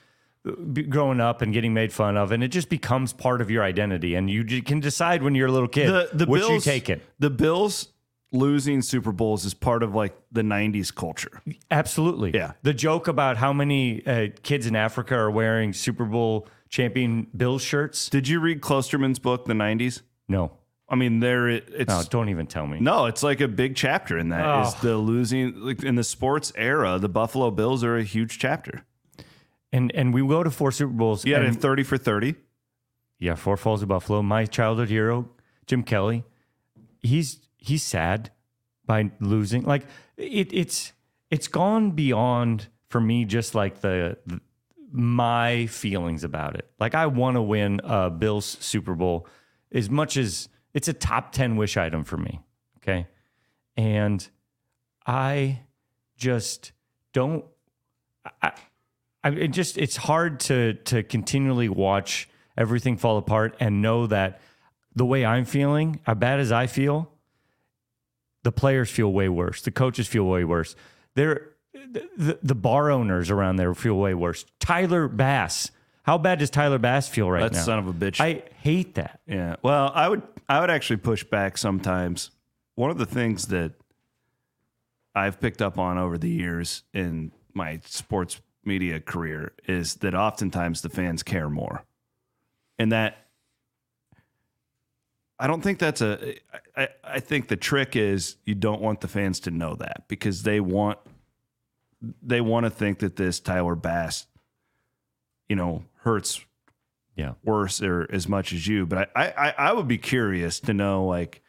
growing 0.89 1.19
up 1.19 1.41
and 1.41 1.53
getting 1.53 1.73
made 1.73 1.91
fun 1.93 2.17
of, 2.17 2.31
and 2.31 2.43
it 2.43 2.49
just 2.49 2.69
becomes 2.69 3.13
part 3.13 3.41
of 3.41 3.49
your 3.51 3.63
identity, 3.63 4.15
and 4.15 4.29
you 4.29 4.43
can 4.61 4.79
decide 4.79 5.23
when 5.23 5.35
you're 5.35 5.47
a 5.47 5.51
little 5.51 5.67
kid 5.67 5.87
the, 5.87 6.09
the 6.13 6.25
which 6.25 6.41
Bills, 6.41 6.51
you 6.65 6.71
take 6.71 6.89
it. 6.89 7.01
The 7.19 7.29
Bills 7.29 7.89
losing 8.31 8.81
Super 8.81 9.11
Bowls 9.11 9.45
is 9.45 9.53
part 9.53 9.83
of 9.83 9.95
like 9.95 10.15
the 10.31 10.41
'90s 10.41 10.93
culture. 10.93 11.41
Absolutely. 11.71 12.31
Yeah. 12.33 12.53
The 12.63 12.73
joke 12.73 13.07
about 13.07 13.37
how 13.37 13.53
many 13.53 14.05
uh, 14.05 14.27
kids 14.43 14.67
in 14.67 14.75
Africa 14.75 15.15
are 15.15 15.31
wearing 15.31 15.73
Super 15.73 16.05
Bowl 16.05 16.47
champion 16.69 17.27
Bills 17.35 17.61
shirts. 17.61 18.09
Did 18.09 18.27
you 18.27 18.39
read 18.39 18.61
Klosterman's 18.61 19.19
book, 19.19 19.45
The 19.45 19.53
'90s? 19.53 20.01
No. 20.27 20.51
I 20.89 20.95
mean, 20.95 21.19
there 21.19 21.49
it, 21.49 21.65
it's 21.73 21.89
No, 21.89 22.01
don't 22.09 22.29
even 22.29 22.47
tell 22.47 22.65
me. 22.65 22.79
No, 22.79 23.07
it's 23.07 23.21
like 23.21 23.41
a 23.41 23.47
big 23.49 23.75
chapter 23.75 24.17
in 24.17 24.29
that. 24.29 24.67
Is 24.67 24.73
Oh. 24.75 24.77
the 24.81 24.97
losing 24.97 25.59
like 25.59 25.83
in 25.83 25.95
the 25.95 26.03
sports 26.03 26.53
era? 26.55 26.97
The 26.97 27.09
Buffalo 27.09 27.51
Bills 27.51 27.83
are 27.83 27.97
a 27.97 28.03
huge 28.03 28.39
chapter. 28.39 28.85
And 29.71 29.91
and 29.93 30.13
we 30.13 30.21
go 30.21 30.43
to 30.43 30.51
four 30.51 30.71
Super 30.71 30.93
Bowls. 30.93 31.25
You 31.25 31.33
had 31.33 31.43
and- 31.43 31.59
30 31.61 31.83
for 31.83 31.97
30. 31.97 32.35
Yeah, 33.19 33.33
Four 33.35 33.57
Falls 33.57 33.81
of 33.81 33.87
Buffalo. 33.87 34.21
My 34.21 34.45
childhood 34.45 34.89
hero, 34.89 35.27
Jim 35.65 35.81
Kelly. 35.83 36.23
He's 37.01 37.39
he's 37.57 37.83
sad 37.83 38.31
by 38.85 39.11
losing. 39.19 39.63
Like 39.63 39.85
it, 40.17 40.53
it's 40.53 40.93
it's 41.31 41.47
gone 41.47 41.91
beyond 41.91 42.67
for 42.89 43.01
me 43.01 43.25
just 43.25 43.55
like 43.55 43.81
the, 43.81 44.17
the 44.27 44.39
my 44.91 45.65
feelings 45.65 46.23
about 46.23 46.55
it. 46.55 46.69
Like 46.79 46.93
I 46.95 47.07
want 47.07 47.35
to 47.35 47.41
win 47.41 47.81
a 47.83 48.09
Bills 48.11 48.45
Super 48.45 48.93
Bowl 48.93 49.27
as 49.71 49.89
much 49.89 50.15
as 50.15 50.47
it's 50.73 50.87
a 50.87 50.93
top 50.93 51.31
ten 51.31 51.55
wish 51.55 51.75
item 51.75 52.03
for 52.03 52.17
me. 52.17 52.39
Okay. 52.77 53.07
And 53.75 54.27
I 55.05 55.61
just 56.17 56.71
don't 57.13 57.45
I, 58.41 58.51
I 59.27 59.31
it 59.31 59.47
just 59.49 59.77
it's 59.77 59.97
hard 59.97 60.39
to 60.41 60.73
to 60.85 61.03
continually 61.03 61.69
watch 61.69 62.29
everything 62.57 62.97
fall 62.97 63.17
apart 63.17 63.55
and 63.59 63.81
know 63.81 64.07
that 64.07 64.39
the 64.95 65.05
way 65.05 65.25
I'm 65.25 65.45
feeling, 65.45 65.99
as 66.07 66.17
bad 66.17 66.39
as 66.39 66.51
I 66.51 66.67
feel, 66.67 67.11
the 68.43 68.51
players 68.51 68.89
feel 68.89 69.11
way 69.11 69.29
worse. 69.29 69.61
The 69.61 69.71
coaches 69.71 70.07
feel 70.07 70.23
way 70.23 70.43
worse. 70.43 70.75
They're 71.15 71.49
the, 71.73 72.39
the 72.41 72.55
bar 72.55 72.89
owners 72.89 73.29
around 73.29 73.57
there 73.57 73.73
feel 73.75 73.95
way 73.95 74.13
worse. 74.13 74.45
Tyler 74.59 75.07
Bass. 75.07 75.71
How 76.03 76.17
bad 76.17 76.39
does 76.39 76.49
Tyler 76.49 76.79
Bass 76.79 77.09
feel 77.09 77.29
right 77.29 77.41
That 77.41 77.51
now? 77.51 77.57
That 77.59 77.65
son 77.65 77.79
of 77.79 77.87
a 77.87 77.93
bitch. 77.93 78.21
I 78.21 78.43
hate 78.61 78.95
that. 78.95 79.19
Yeah. 79.27 79.57
Well, 79.61 79.91
I 79.93 80.07
would 80.07 80.21
I 80.47 80.61
would 80.61 80.69
actually 80.69 80.97
push 80.97 81.23
back 81.23 81.57
sometimes. 81.57 82.31
One 82.75 82.91
of 82.91 82.97
the 82.97 83.05
things 83.05 83.47
that 83.47 83.73
I've 85.13 85.41
picked 85.41 85.61
up 85.61 85.77
on 85.77 85.97
over 85.97 86.17
the 86.17 86.29
years 86.29 86.83
in 86.93 87.31
my 87.53 87.81
sports 87.85 88.39
media 88.67 88.99
career 88.99 89.53
is 89.67 89.95
that 89.95 90.13
oftentimes 90.13 90.81
the 90.81 90.89
fans 90.89 91.23
care 91.23 91.49
more. 91.49 91.83
And 92.77 92.91
that 92.91 93.25
I 95.39 95.47
don't 95.47 95.61
think 95.61 95.79
that's 95.79 96.01
a 96.01 96.35
I, 96.75 96.89
I 97.03 97.19
think 97.19 97.47
the 97.47 97.55
trick 97.57 97.95
is 97.95 98.37
you 98.45 98.55
don't 98.55 98.81
want 98.81 99.01
the 99.01 99.07
fans 99.07 99.39
to 99.41 99.51
know 99.51 99.75
that 99.75 100.03
because 100.07 100.43
they 100.43 100.59
want 100.59 100.99
they 102.21 102.41
want 102.41 102.65
to 102.65 102.69
think 102.69 102.99
that 102.99 103.15
this 103.15 103.39
Tyler 103.39 103.75
Bass, 103.75 104.27
you 105.49 105.55
know, 105.55 105.83
hurts 106.01 106.43
Yeah. 107.15 107.33
worse 107.43 107.81
or 107.81 108.07
as 108.11 108.27
much 108.27 108.53
as 108.53 108.67
you. 108.67 108.85
But 108.85 109.09
I, 109.15 109.33
I, 109.37 109.53
I 109.57 109.73
would 109.73 109.87
be 109.87 109.97
curious 109.97 110.59
to 110.61 110.73
know 110.73 111.05
like 111.05 111.41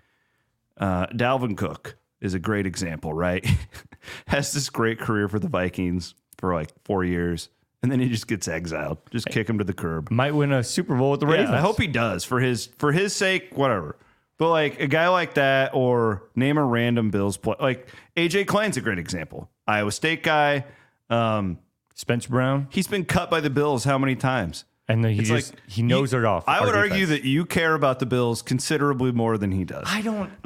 uh, 0.78 1.06
Dalvin 1.08 1.56
Cook 1.56 1.96
is 2.20 2.34
a 2.34 2.38
great 2.38 2.66
example, 2.66 3.12
right? 3.12 3.46
Has 4.28 4.52
this 4.52 4.70
great 4.70 4.98
career 4.98 5.28
for 5.28 5.38
the 5.38 5.48
Vikings 5.48 6.14
for 6.38 6.54
like 6.54 6.70
four 6.84 7.04
years, 7.04 7.48
and 7.82 7.92
then 7.92 8.00
he 8.00 8.08
just 8.08 8.26
gets 8.26 8.48
exiled. 8.48 8.98
Just 9.10 9.26
kick 9.26 9.48
him 9.48 9.58
to 9.58 9.64
the 9.64 9.72
curb. 9.74 10.10
Might 10.10 10.34
win 10.34 10.52
a 10.52 10.62
Super 10.64 10.96
Bowl 10.96 11.10
with 11.12 11.20
the 11.20 11.26
Ravens. 11.26 11.50
Yeah, 11.50 11.56
I 11.58 11.60
hope 11.60 11.80
he 11.80 11.86
does 11.86 12.24
for 12.24 12.40
his 12.40 12.66
for 12.78 12.92
his 12.92 13.14
sake, 13.14 13.50
whatever. 13.56 13.96
But 14.38 14.50
like 14.50 14.80
a 14.80 14.86
guy 14.86 15.08
like 15.08 15.34
that, 15.34 15.72
or 15.74 16.22
name 16.36 16.58
a 16.58 16.64
random 16.64 17.10
Bills 17.10 17.36
play, 17.36 17.56
like 17.60 17.88
AJ 18.16 18.46
Klein's 18.46 18.76
a 18.76 18.80
great 18.80 18.98
example. 18.98 19.50
Iowa 19.66 19.90
State 19.92 20.22
guy. 20.22 20.64
Um, 21.10 21.58
Spencer 21.94 22.28
Brown, 22.28 22.68
he's 22.70 22.86
been 22.86 23.04
cut 23.04 23.28
by 23.30 23.40
the 23.40 23.50
Bills 23.50 23.82
how 23.84 23.98
many 23.98 24.14
times? 24.14 24.64
and 24.90 25.04
then 25.04 25.12
he 25.12 25.18
It's 25.20 25.28
just 25.28 25.52
like 25.52 25.60
he 25.68 25.82
knows 25.82 26.12
you- 26.14 26.20
it 26.20 26.24
off. 26.24 26.44
I 26.48 26.64
would 26.64 26.74
argue 26.74 27.04
that 27.06 27.22
you 27.24 27.44
care 27.44 27.74
about 27.74 27.98
the 27.98 28.06
Bills 28.06 28.40
considerably 28.40 29.12
more 29.12 29.36
than 29.36 29.50
he 29.52 29.64
does. 29.64 29.84
I 29.86 30.00
don't. 30.00 30.30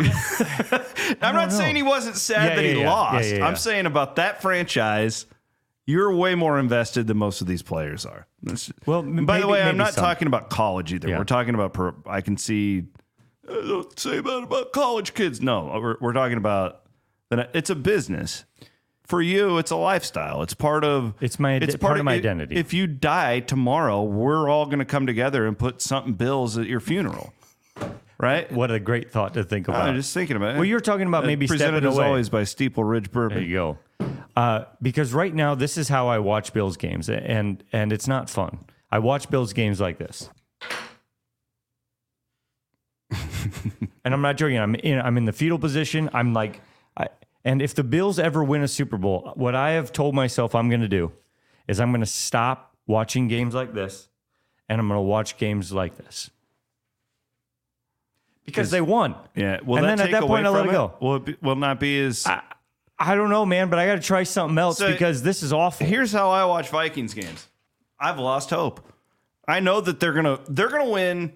I'm 1.21 1.35
not 1.35 1.51
know. 1.51 1.57
saying 1.57 1.77
he 1.77 1.83
wasn't 1.83 2.17
sad 2.17 2.45
Yeah, 2.51 2.57
that 2.57 2.65
yeah, 2.65 2.73
he 2.73 2.81
yeah. 2.81 2.91
lost. 2.91 3.33
I'm 3.35 3.57
saying 3.57 3.87
about 3.87 4.17
that 4.17 4.43
franchise, 4.43 5.27
you're 5.87 6.15
way 6.15 6.35
more 6.35 6.59
invested 6.59 7.07
than 7.07 7.17
most 7.17 7.41
of 7.41 7.47
these 7.47 7.63
players 7.63 8.07
are. 8.07 8.27
That's- 8.43 8.73
Well, 8.87 9.01
and 9.01 9.27
by 9.27 9.41
the 9.41 9.49
way, 9.49 9.63
I'm 9.63 9.77
not 9.77 9.95
some. 9.95 10.05
talking 10.05 10.27
about 10.29 10.49
college 10.51 10.93
either. 10.93 11.09
Yeah. 11.09 11.19
We're 11.19 11.25
talking 11.25 11.55
about. 11.55 11.73
Per, 11.75 11.95
I 12.07 12.21
can 12.21 12.37
see. 12.37 12.85
uh, 13.49 13.53
Don't 13.67 13.99
say 13.99 14.19
about 14.19 14.45
about 14.45 14.73
college 14.73 15.15
kids. 15.15 15.41
No, 15.41 15.65
we're 15.81 15.97
we're 16.01 16.13
talking 16.13 16.39
about 16.39 16.83
that. 17.31 17.51
It's 17.55 17.71
a 17.71 17.75
business. 17.75 18.45
For 19.05 19.21
you, 19.21 19.59
it's 19.59 19.71
a 19.73 19.77
lifestyle. 19.77 20.43
It's 20.43 20.55
part 20.55 20.85
of. 20.85 21.15
It's 21.21 21.39
my 21.39 21.57
ide- 21.57 21.81
part 21.81 21.99
of 21.99 22.05
my 22.05 22.15
identity. 22.15 22.55
If 22.57 22.73
you 22.73 22.87
die 22.87 23.41
tomorrow, 23.41 24.03
we're 24.03 24.49
all 24.49 24.67
going 24.67 24.79
to 24.79 24.85
come 24.87 25.07
together 25.07 25.45
and 25.47 25.59
put 25.59 25.83
something 25.83 26.15
bills 26.15 26.57
at 26.57 26.67
your 26.67 26.81
funeral, 26.81 27.35
right? 28.19 28.51
What 28.53 28.71
a 28.71 28.79
great 28.81 29.11
thought 29.11 29.35
to 29.35 29.45
think 29.45 29.69
about. 29.69 29.89
I'm 29.89 29.97
just 29.97 30.15
thinking 30.15 30.37
about 30.37 30.55
it. 30.55 30.57
Well, 30.57 30.65
you're 30.65 30.81
talking 30.81 31.09
about 31.09 31.25
Uh, 31.25 31.27
maybe 31.27 31.47
presented 31.47 31.79
stepping 31.79 31.89
as 31.91 31.97
away. 31.99 32.07
always 32.07 32.29
by 32.31 32.45
Steeple 32.45 32.85
Ridge 32.85 33.11
Bourbon. 33.11 33.39
There 33.39 33.47
you 33.47 33.55
go. 33.55 33.79
Uh, 34.35 34.65
because 34.81 35.13
right 35.13 35.35
now, 35.35 35.55
this 35.55 35.77
is 35.77 35.89
how 35.89 36.09
I 36.09 36.19
watch 36.19 36.53
Bills 36.53 36.77
games, 36.77 37.11
and 37.11 37.63
and 37.73 37.93
it's 37.93 38.09
not 38.09 38.31
fun. 38.31 38.61
I 38.91 38.99
watch 38.99 39.29
Bills 39.31 39.53
games 39.53 39.81
like 39.81 39.99
this, 39.99 40.31
and 43.11 44.15
I'm 44.15 44.23
not 44.23 44.37
joking. 44.37 44.59
I'm 44.59 44.75
in 44.77 45.01
I'm 45.01 45.17
in 45.19 45.27
the 45.27 45.33
fetal 45.33 45.59
position. 45.59 46.09
I'm 46.15 46.33
like, 46.33 46.63
I, 46.97 47.09
and 47.45 47.61
if 47.61 47.75
the 47.75 47.85
Bills 47.85 48.19
ever 48.19 48.43
win 48.43 48.63
a 48.63 48.69
Super 48.69 48.97
Bowl, 48.97 49.33
what 49.35 49.55
I 49.55 49.73
have 49.73 49.93
told 49.93 50.15
myself 50.15 50.55
I'm 50.55 50.69
going 50.69 50.81
to 50.81 50.89
do 50.89 51.13
is 51.69 51.79
I'm 51.79 51.91
going 51.91 52.01
to 52.01 52.07
stop 52.07 52.75
watching 52.87 53.29
games 53.29 53.55
like 53.55 53.75
this, 53.75 54.09
and 54.69 54.81
I'm 54.81 54.89
going 54.89 54.99
to 54.99 55.03
watch 55.03 55.37
games 55.37 55.73
like 55.73 55.97
this. 55.97 56.31
Because 58.45 58.71
they 58.71 58.81
won. 58.81 59.15
Yeah. 59.37 59.61
Well, 59.65 59.85
And 59.85 59.99
then 59.99 60.07
at 60.07 60.11
that 60.11 60.23
point, 60.25 60.47
I 60.47 60.49
let 60.49 60.67
it 60.67 60.73
go. 60.73 60.95
Will 61.01 61.17
it 61.17 61.25
be, 61.25 61.37
will 61.41 61.55
not 61.55 61.79
be 61.79 62.01
as? 62.01 62.27
I 62.27 62.43
don't 62.99 63.31
know, 63.31 63.45
man, 63.45 63.69
but 63.69 63.79
I 63.79 63.87
got 63.87 63.97
to 63.97 64.01
try 64.01 64.23
something 64.23 64.57
else 64.59 64.79
So- 64.79 64.91
because 64.93 65.23
this 65.23 65.43
is 65.43 65.53
awful. 65.53 65.87
Here's 65.87 66.13
how 66.13 66.31
I 66.31 66.45
watch 66.45 66.69
Vikings 66.71 67.15
games. 67.15 67.49
I've 67.99 68.19
lost 68.19 68.51
hope. 68.51 68.81
I 69.47 69.61
know 69.61 69.81
that 69.81 69.99
they're 70.01 70.13
gonna 70.13 70.39
they're 70.49 70.69
gonna 70.69 70.89
win 70.91 71.33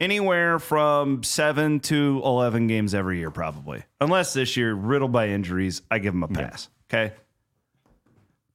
anywhere 0.00 0.58
from 0.58 1.22
seven 1.22 1.80
to 1.80 2.20
eleven 2.24 2.66
games 2.66 2.94
every 2.94 3.18
year, 3.18 3.30
probably. 3.30 3.82
Unless 4.00 4.32
this 4.34 4.56
year 4.56 4.74
riddled 4.74 5.12
by 5.12 5.28
injuries, 5.28 5.82
I 5.90 5.98
give 5.98 6.14
them 6.14 6.22
a 6.22 6.28
pass. 6.28 6.68
Okay. 6.92 7.12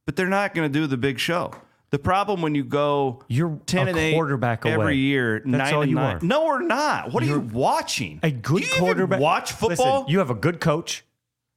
But 0.04 0.16
they're 0.16 0.28
not 0.28 0.54
gonna 0.54 0.68
do 0.68 0.86
the 0.86 0.96
big 0.96 1.18
show. 1.18 1.52
The 1.90 1.98
problem 1.98 2.42
when 2.42 2.54
you 2.54 2.64
go 2.64 3.22
You're 3.28 3.58
ten 3.66 3.86
a 3.86 3.90
and 3.90 3.98
eight 3.98 4.14
quarterback 4.14 4.66
every 4.66 4.74
away. 4.84 4.94
year, 4.96 5.38
That's 5.44 5.46
nine 5.46 5.74
all 5.74 5.82
and 5.82 5.90
you 5.90 5.96
nine. 5.96 6.16
are. 6.16 6.20
No, 6.20 6.44
we're 6.44 6.62
not. 6.62 7.12
What 7.12 7.22
are 7.22 7.26
you 7.26 7.40
watching? 7.40 8.20
a 8.22 8.30
good 8.30 8.60
Do 8.62 8.66
you 8.66 8.66
even 8.72 8.78
quarterback. 8.80 9.20
watch 9.20 9.52
football? 9.52 10.00
Listen, 10.00 10.10
you 10.12 10.18
have 10.18 10.30
a 10.30 10.34
good 10.34 10.60
coach. 10.60 11.04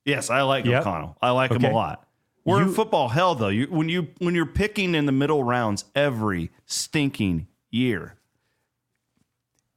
Yes, 0.06 0.30
I 0.30 0.42
like 0.42 0.66
Yep. 0.66 0.82
O'Connell. 0.82 1.18
I 1.22 1.32
like 1.32 1.52
him 1.52 1.64
a 1.64 1.72
lot. 1.72 2.08
We're 2.44 2.64
in 2.64 2.74
football 2.74 3.10
hell 3.10 3.36
though. 3.36 3.50
You, 3.50 3.68
when 3.68 3.88
you 3.88 4.08
when 4.18 4.34
you're 4.34 4.48
picking 4.48 4.96
in 4.96 5.06
the 5.06 5.12
middle 5.12 5.44
rounds 5.44 5.86
every 5.96 6.50
stinking 6.66 7.48
year, 7.70 8.18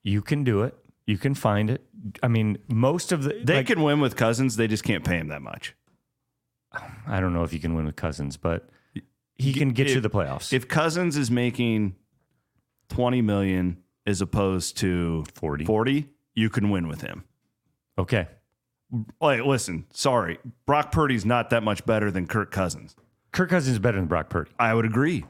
You 0.03 0.23
can 0.23 0.45
do 0.45 0.63
it. 0.63 0.75
You 1.07 1.19
can 1.19 1.35
find 1.35 1.69
it. 1.71 1.83
I 2.23 2.29
mean, 2.29 2.59
most 2.69 3.13
of 3.13 3.23
the 3.25 3.39
they 3.45 3.57
like, 3.57 3.67
can 3.67 3.83
win 3.83 4.01
with 4.01 4.17
Cousins. 4.17 4.57
They 4.57 4.67
just 4.67 4.83
can't 4.85 5.05
pay 5.05 5.19
him 5.19 5.29
that 5.29 5.43
much. 5.43 5.75
I 7.07 7.21
don't 7.21 7.33
know 7.35 7.45
if 7.45 7.53
you 7.53 7.61
can 7.61 7.75
win 7.75 7.85
with 7.85 7.97
Cousins, 7.97 8.37
but 8.39 8.69
he 9.37 9.53
can 9.53 9.71
get 9.71 9.89
you 9.89 10.01
the 10.01 10.11
playoffs. 10.11 10.53
If 10.53 10.67
Cousins 10.67 11.17
is 11.19 11.31
making 11.31 11.95
twenty 12.89 13.21
million 13.21 13.79
as 14.07 14.21
opposed 14.23 14.77
to 14.79 15.25
40. 15.35 15.65
forty, 15.67 16.09
you 16.35 16.49
can 16.51 16.71
win 16.71 16.89
with 16.89 17.03
him. 17.03 17.25
okay, 17.99 18.27
Like, 19.21 19.45
listen, 19.45 19.87
sorry, 19.93 20.39
Brock 20.67 20.93
Purdy's 20.93 21.25
not 21.25 21.51
that 21.51 21.63
much 21.63 21.85
better 21.85 22.11
than 22.11 22.27
Kirk 22.27 22.51
Cousins. 22.51 22.95
Kirk 23.33 23.51
Cousins 23.51 23.75
is 23.75 23.79
better 23.79 23.97
than 23.99 24.07
Brock 24.07 24.31
Purdy. 24.31 24.51
I 24.59 24.75
would 24.75 24.85
agree. 24.85 25.25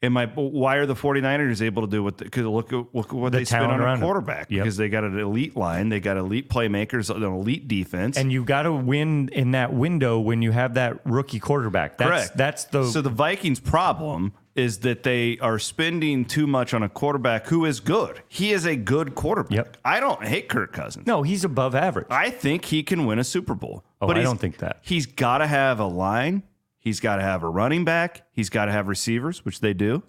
Am 0.00 0.16
I, 0.16 0.26
why 0.26 0.76
are 0.76 0.86
the 0.86 0.94
49ers 0.94 1.60
able 1.60 1.82
to 1.82 1.88
do 1.90 2.04
what? 2.04 2.18
Because 2.18 2.44
look 2.44 2.72
at 2.72 2.94
look 2.94 3.08
at 3.08 3.14
what 3.14 3.32
The 3.32 3.38
they 3.38 3.44
spend 3.44 3.64
talent 3.64 3.82
on 3.82 3.98
a 3.98 4.00
quarterback. 4.00 4.48
Yep. 4.48 4.62
Because 4.62 4.76
they 4.76 4.88
got 4.88 5.02
an 5.02 5.18
elite 5.18 5.56
line, 5.56 5.88
they 5.88 5.98
got 5.98 6.16
elite 6.16 6.48
playmakers, 6.48 7.12
an 7.12 7.24
elite 7.24 7.66
defense. 7.66 8.16
And 8.16 8.30
you 8.30 8.44
got 8.44 8.62
to 8.62 8.72
win 8.72 9.28
in 9.32 9.50
that 9.52 9.72
window 9.72 10.20
when 10.20 10.40
you 10.40 10.52
have 10.52 10.74
that 10.74 11.04
rookie 11.04 11.40
quarterback. 11.40 11.98
That's 11.98 12.08
Correct. 12.08 12.36
that's 12.36 12.64
the 12.66 12.86
so 12.86 13.02
the 13.02 13.10
Vikings' 13.10 13.58
problem 13.58 14.34
is 14.58 14.80
that 14.80 15.04
they 15.04 15.38
are 15.38 15.58
spending 15.58 16.24
too 16.24 16.46
much 16.46 16.74
on 16.74 16.82
a 16.82 16.88
quarterback 16.88 17.46
who 17.46 17.64
is 17.64 17.78
good. 17.78 18.22
He 18.28 18.52
is 18.52 18.66
a 18.66 18.74
good 18.74 19.14
quarterback. 19.14 19.52
Yep. 19.52 19.76
I 19.84 20.00
don't 20.00 20.24
hate 20.24 20.48
Kirk 20.48 20.72
Cousins. 20.72 21.06
no. 21.06 21.22
He's 21.22 21.44
above 21.44 21.74
average. 21.74 22.08
I 22.10 22.30
think 22.30 22.64
he 22.66 22.82
can 22.82 23.06
win 23.06 23.18
a 23.18 23.24
Super 23.24 23.54
Bowl. 23.54 23.84
Oh, 24.00 24.08
I 24.08 24.22
don't 24.22 24.40
think 24.40 24.58
that. 24.58 24.78
He's 24.82 25.06
got 25.06 25.38
to 25.38 25.46
have 25.46 25.78
a 25.78 25.86
line. 25.86 26.42
He's 26.78 27.00
got 27.00 27.16
to 27.16 27.22
have 27.22 27.42
a 27.42 27.48
running 27.48 27.84
back. 27.84 28.26
He's 28.32 28.50
got 28.50 28.64
to 28.66 28.72
have 28.72 28.88
receivers, 28.88 29.44
which 29.44 29.60
they 29.60 29.74
do. 29.74 30.02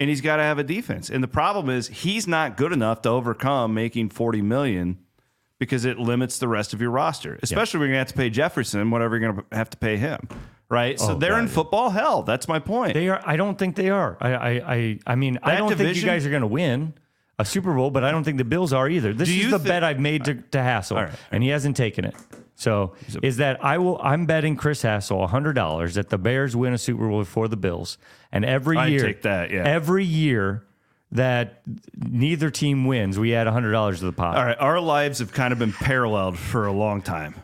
And 0.00 0.10
he's 0.10 0.20
got 0.20 0.36
to 0.36 0.42
have 0.42 0.58
a 0.58 0.64
defense. 0.64 1.08
And 1.08 1.22
the 1.22 1.28
problem 1.28 1.70
is 1.70 1.88
he's 1.88 2.26
not 2.26 2.56
good 2.56 2.72
enough 2.72 3.02
to 3.02 3.08
overcome 3.08 3.72
making 3.72 4.10
40 4.10 4.42
million 4.42 4.98
because 5.58 5.84
it 5.84 5.98
limits 5.98 6.38
the 6.38 6.48
rest 6.48 6.74
of 6.74 6.80
your 6.80 6.90
roster, 6.90 7.38
especially 7.42 7.80
when 7.80 7.88
you're 7.88 7.96
going 7.96 8.04
to 8.06 8.08
have 8.10 8.14
to 8.14 8.18
pay 8.22 8.30
Jefferson, 8.30 8.90
whatever 8.90 9.16
you're 9.16 9.32
going 9.32 9.44
to 9.48 9.56
have 9.56 9.70
to 9.70 9.76
pay 9.76 9.96
him. 9.96 10.28
Right? 10.68 10.98
So 10.98 11.12
Oh, 11.12 11.14
they're 11.14 11.30
God, 11.32 11.42
in 11.42 11.48
football 11.48 11.90
hell. 11.90 12.22
That's 12.22 12.48
my 12.48 12.58
point. 12.58 12.94
They 12.94 13.08
are. 13.08 13.20
I 13.24 13.36
don't 13.36 13.56
think 13.58 13.76
they 13.76 13.90
are. 13.90 14.16
I. 14.20 14.32
I. 14.32 14.50
I, 14.74 14.98
I 15.06 15.14
mean, 15.14 15.38
I 15.42 15.56
don't 15.56 15.74
think 15.76 15.96
you 15.96 16.02
guys 16.02 16.26
are 16.26 16.30
going 16.30 16.40
to 16.42 16.46
win 16.48 16.94
a 17.38 17.44
Super 17.44 17.72
Bowl, 17.74 17.90
but 17.90 18.02
I 18.02 18.10
don't 18.10 18.24
think 18.24 18.38
the 18.38 18.44
Bills 18.44 18.72
are 18.72 18.88
either. 18.88 19.12
This 19.12 19.28
is 19.28 19.50
the 19.50 19.58
thi- 19.58 19.68
bet 19.68 19.84
I've 19.84 20.00
made 20.00 20.24
to, 20.24 20.34
to 20.34 20.62
Hassel, 20.62 20.96
right. 20.96 21.10
and 21.30 21.42
he 21.42 21.50
hasn't 21.50 21.76
taken 21.76 22.04
it. 22.04 22.14
So 22.56 22.94
is 23.22 23.36
that 23.36 23.62
I 23.62 23.78
will? 23.78 24.00
I'm 24.02 24.24
betting 24.26 24.56
Chris 24.56 24.82
Hassel 24.82 25.26
hundred 25.28 25.52
dollars 25.52 25.94
that 25.94 26.08
the 26.08 26.18
Bears 26.18 26.56
win 26.56 26.72
a 26.72 26.78
Super 26.78 27.06
Bowl 27.06 27.18
before 27.20 27.48
the 27.48 27.56
Bills, 27.56 27.98
and 28.32 28.44
every 28.44 28.78
I'd 28.78 28.92
year, 28.92 29.02
take 29.02 29.22
that, 29.22 29.50
yeah. 29.50 29.62
every 29.64 30.04
year 30.06 30.64
that 31.12 31.60
neither 31.94 32.50
team 32.50 32.86
wins, 32.86 33.18
we 33.18 33.34
add 33.34 33.46
hundred 33.46 33.72
dollars 33.72 33.98
to 34.00 34.06
the 34.06 34.12
pot. 34.12 34.36
All 34.38 34.44
right, 34.44 34.56
our 34.58 34.80
lives 34.80 35.18
have 35.18 35.32
kind 35.32 35.52
of 35.52 35.58
been 35.58 35.72
paralleled 35.74 36.38
for 36.38 36.66
a 36.66 36.72
long 36.72 37.02
time. 37.02 37.34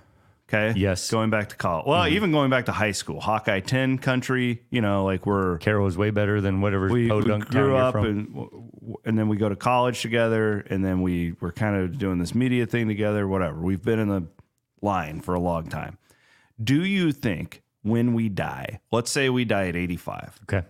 Okay. 0.52 0.78
Yes. 0.78 1.06
Mm-hmm. 1.06 1.16
Going 1.16 1.30
back 1.30 1.48
to 1.50 1.56
college. 1.56 1.86
Well, 1.86 2.06
even 2.08 2.30
going 2.30 2.50
back 2.50 2.66
to 2.66 2.72
high 2.72 2.90
school, 2.92 3.20
Hawkeye 3.20 3.60
10 3.60 3.98
country, 3.98 4.62
you 4.70 4.80
know, 4.82 5.04
like 5.04 5.24
we're 5.24 5.56
Carroll 5.58 5.86
is 5.86 5.96
way 5.96 6.10
better 6.10 6.40
than 6.42 6.60
whatever 6.60 6.88
we, 6.88 7.10
we 7.10 7.38
grew 7.38 7.76
up 7.76 7.92
from. 7.92 8.04
and 8.06 8.98
And 9.04 9.18
then 9.18 9.28
we 9.28 9.36
go 9.38 9.48
to 9.48 9.56
college 9.56 10.02
together 10.02 10.60
and 10.68 10.84
then 10.84 11.00
we 11.00 11.34
were 11.40 11.52
kind 11.52 11.76
of 11.76 11.96
doing 11.98 12.18
this 12.18 12.34
media 12.34 12.66
thing 12.66 12.86
together, 12.86 13.26
whatever. 13.26 13.60
We've 13.60 13.82
been 13.82 13.98
in 13.98 14.08
the 14.08 14.26
line 14.82 15.20
for 15.20 15.34
a 15.34 15.40
long 15.40 15.68
time. 15.68 15.96
Do 16.62 16.84
you 16.84 17.12
think 17.12 17.62
when 17.82 18.12
we 18.12 18.28
die, 18.28 18.80
let's 18.90 19.10
say 19.10 19.30
we 19.30 19.44
die 19.46 19.68
at 19.68 19.76
85, 19.76 20.40
Okay. 20.44 20.66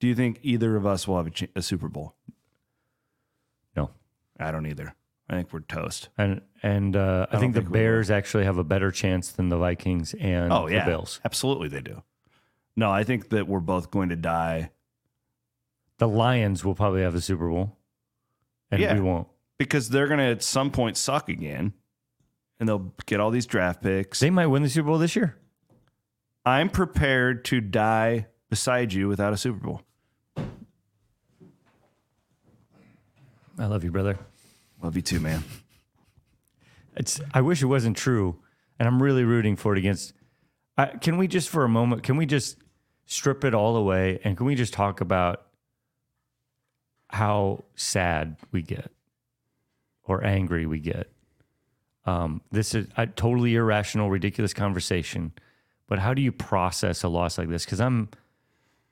do 0.00 0.06
you 0.08 0.14
think 0.14 0.38
either 0.42 0.76
of 0.76 0.86
us 0.86 1.06
will 1.06 1.18
have 1.22 1.26
a, 1.26 1.48
a 1.58 1.62
Super 1.62 1.88
Bowl? 1.88 2.14
No. 3.76 3.90
I 4.38 4.50
don't 4.50 4.66
either. 4.66 4.94
I 5.30 5.34
think 5.34 5.52
we're 5.52 5.60
toast. 5.60 6.08
And 6.18 6.40
and 6.62 6.96
uh, 6.96 7.26
I, 7.28 7.32
don't 7.34 7.40
think 7.40 7.54
the 7.54 7.60
think. 7.60 7.72
Bears 7.72 8.10
actually 8.10 8.44
have 8.44 8.58
a 8.58 8.64
better 8.64 8.90
chance 8.90 9.30
than 9.30 9.48
the 9.48 9.56
Vikings 9.56 10.12
and 10.14 10.52
Oh, 10.52 10.66
yeah. 10.66 10.84
the 10.84 10.90
Bills. 10.90 11.20
Absolutely, 11.24 11.68
they 11.68 11.80
do. 11.80 12.02
No, 12.76 12.90
I 12.90 13.04
think 13.04 13.28
that 13.30 13.46
we're 13.48 13.60
both 13.60 13.90
going 13.90 14.08
to 14.10 14.16
die 14.16 14.70
The 15.98 16.08
Lions 16.08 16.64
will 16.64 16.74
probably 16.74 17.02
have 17.02 17.14
a 17.14 17.20
Super 17.20 17.48
Bowl, 17.48 17.76
and 18.70 18.80
Yeah. 18.80 18.94
we 18.94 19.00
won't. 19.00 19.28
because 19.58 19.88
they're 19.90 20.08
going 20.08 20.18
to 20.18 20.24
at 20.26 20.42
some 20.42 20.70
point 20.70 20.96
suck 20.96 21.28
again 21.28 21.74
and 22.58 22.68
they'll 22.68 22.92
get 23.06 23.20
all 23.20 23.30
these 23.30 23.46
draft 23.46 23.82
picks. 23.82 24.18
They 24.20 24.30
might 24.30 24.46
win 24.48 24.62
the 24.62 24.68
Super 24.68 24.88
Bowl 24.88 24.98
this 24.98 25.14
year. 25.16 25.36
I'm 26.44 26.68
prepared 26.70 27.44
to 27.46 27.60
die 27.60 28.26
beside 28.48 28.92
you 28.92 29.06
without 29.08 29.32
a 29.32 29.36
Super 29.36 29.58
Bowl. 29.64 29.82
I 33.58 33.66
love 33.66 33.84
you, 33.84 33.90
brother. 33.90 34.18
Love 34.82 34.96
you 34.96 35.02
too, 35.02 35.20
man. 35.20 35.44
It's. 36.96 37.20
I 37.32 37.40
wish 37.40 37.62
it 37.62 37.66
wasn't 37.66 37.96
true, 37.96 38.36
and 38.78 38.88
I'm 38.88 39.02
really 39.02 39.24
rooting 39.24 39.56
for 39.56 39.72
it 39.74 39.78
against. 39.78 40.12
I, 40.76 40.86
can 40.86 41.18
we 41.18 41.28
just 41.28 41.48
for 41.48 41.64
a 41.64 41.68
moment? 41.68 42.02
Can 42.02 42.16
we 42.16 42.26
just 42.26 42.56
strip 43.06 43.44
it 43.44 43.54
all 43.54 43.76
away, 43.76 44.20
and 44.24 44.36
can 44.36 44.46
we 44.46 44.54
just 44.54 44.72
talk 44.72 45.00
about 45.00 45.46
how 47.10 47.64
sad 47.74 48.36
we 48.52 48.62
get 48.62 48.90
or 50.04 50.24
angry 50.24 50.66
we 50.66 50.78
get? 50.80 51.10
Um, 52.06 52.40
this 52.50 52.74
is 52.74 52.86
a 52.96 53.06
totally 53.06 53.54
irrational, 53.54 54.10
ridiculous 54.10 54.54
conversation, 54.54 55.32
but 55.86 55.98
how 55.98 56.14
do 56.14 56.22
you 56.22 56.32
process 56.32 57.02
a 57.02 57.08
loss 57.08 57.38
like 57.38 57.48
this? 57.48 57.64
Because 57.64 57.80
I'm. 57.80 58.08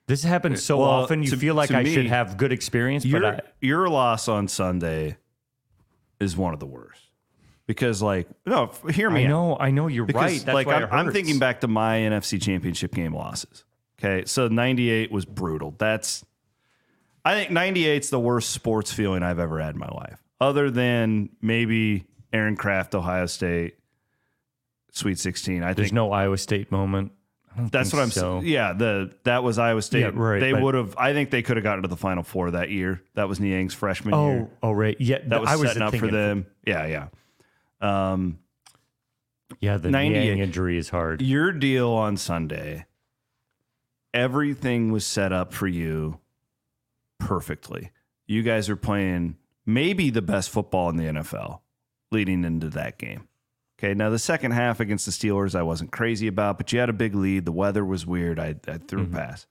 This 0.05 0.23
happens 0.23 0.63
so 0.63 0.77
Well, 0.77 0.89
often. 0.89 1.21
You 1.23 1.31
to- 1.31 1.37
feel 1.37 1.55
like 1.55 1.71
I 1.71 1.83
should 1.83 2.07
have 2.07 2.37
good 2.37 2.51
experience, 2.51 3.05
but 3.05 3.25
I, 3.25 3.41
your 3.61 3.89
loss 3.89 4.27
on 4.27 4.47
Sunday 4.47 5.17
is 6.19 6.35
one 6.35 6.53
of 6.53 6.59
the 6.59 6.65
worst 6.65 7.01
because, 7.67 8.01
like, 8.01 8.27
no, 8.45 8.71
hear 8.91 9.09
me 9.09 9.21
I 9.21 9.25
out. 9.25 9.29
know, 9.29 9.57
I 9.59 9.71
know 9.71 9.87
you're 9.87 10.05
Because, 10.05 10.21
right. 10.21 10.41
That's 10.45 10.53
like, 10.53 10.67
why 10.67 10.75
I'm, 10.75 10.83
it 10.83 10.89
I'm 10.91 11.11
thinking 11.11 11.39
back 11.39 11.61
to 11.61 11.67
my 11.67 11.97
NFC 11.99 12.41
Championship 12.41 12.93
game 12.93 13.13
losses. 13.13 13.63
Okay, 13.99 14.25
so 14.25 14.47
98 14.47 15.11
was 15.11 15.25
brutal. 15.25 15.75
That's, 15.77 16.25
I 17.25 17.35
think 17.35 17.51
98's 17.51 18.09
the 18.09 18.19
worst 18.19 18.51
sports 18.51 18.91
feeling 18.93 19.23
I've 19.23 19.39
ever 19.39 19.59
had 19.59 19.75
in 19.75 19.79
my 19.79 19.89
life, 19.89 20.23
other 20.39 20.71
than 20.71 21.29
maybe 21.41 22.05
Aaron 22.31 22.55
Craft, 22.55 22.95
Ohio 22.95 23.25
State, 23.25 23.75
Sweet 24.91 25.19
16. 25.19 25.63
I 25.63 25.73
There's 25.73 25.87
think 25.87 25.93
no 25.93 26.11
Iowa 26.11 26.37
State 26.37 26.71
moment. 26.71 27.11
That's 27.71 27.91
what 27.93 28.01
I'm 28.01 28.11
so. 28.11 28.39
saying. 28.41 28.51
Yeah, 28.51 28.73
the 28.73 29.11
that 29.23 29.43
was 29.43 29.57
Iowa 29.59 29.81
State. 29.81 30.01
Yeah, 30.01 30.11
right, 30.13 30.39
They 30.39 30.51
but- 30.53 30.61
would 30.61 30.75
have. 30.75 30.95
I 30.97 31.13
think 31.13 31.29
they 31.31 31.41
could 31.41 31.57
have 31.57 31.63
gotten 31.63 31.81
to 31.83 31.87
the 31.87 31.97
Final 31.97 32.23
Four 32.23 32.51
that 32.51 32.69
year. 32.69 33.01
That 33.15 33.27
was 33.27 33.39
Niang's 33.39 33.73
freshman 33.73 34.13
year. 34.13 34.49
Oh, 34.63 34.69
oh, 34.69 34.71
right. 34.71 34.95
Yeah, 34.99 35.19
That 35.25 35.41
was 35.41 35.49
I 35.49 35.55
was 35.55 35.69
setting 35.69 35.83
up 35.83 35.91
for 35.93 35.99
thinking- 35.99 36.11
them. 36.17 36.45
Yeah, 36.65 36.85
yeah. 36.85 37.07
Um, 38.11 38.39
Yeah, 39.61 39.77
the 39.77 39.89
98. 39.89 40.19
Niang 40.25 40.39
injury 40.39 40.77
is 40.77 40.89
hard. 40.89 41.21
your 41.21 41.51
deal 41.53 41.89
on 41.91 42.17
Sunday, 42.17 42.85
everything 44.13 44.91
was 44.91 45.05
set 45.05 45.31
up 45.31 45.53
for 45.53 45.67
you 45.67 46.19
perfectly. 47.19 47.91
You 48.27 48.43
guys 48.43 48.69
are 48.69 48.75
playing 48.75 49.37
maybe 49.65 50.09
the 50.09 50.21
best 50.21 50.49
football 50.49 50.89
in 50.89 50.97
the 50.97 51.05
NFL 51.05 51.61
leading 52.11 52.43
into 52.43 52.69
that 52.71 52.97
game. 52.97 53.27
Okay, 53.79 53.93
now 53.93 54.09
the 54.09 54.19
second 54.19 54.51
half 54.51 54.81
against 54.81 55.05
the 55.05 55.11
Steelers, 55.11 55.55
I 55.55 55.63
wasn't 55.63 55.91
crazy 55.91 56.27
about, 56.27 56.57
but 56.57 56.73
you 56.73 56.79
had 56.79 56.89
a 56.89 56.93
big 56.93 57.15
lead. 57.15 57.45
The 57.45 57.53
weather 57.53 57.85
was 57.85 58.05
weird. 58.05 58.37
I, 58.37 58.55
I 58.67 58.77
threw 58.77 59.03
a 59.03 59.05
mm-hmm. 59.05 59.15
pass. 59.15 59.47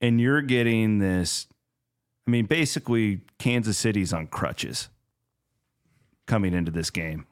And 0.00 0.20
you're 0.20 0.42
getting 0.42 0.98
this, 0.98 1.46
I 2.26 2.32
mean, 2.32 2.46
basically, 2.46 3.20
Kansas 3.38 3.78
City's 3.78 4.12
on 4.12 4.26
crutches 4.26 4.88
coming 6.26 6.54
into 6.54 6.72
this 6.72 6.90
game. 6.90 7.26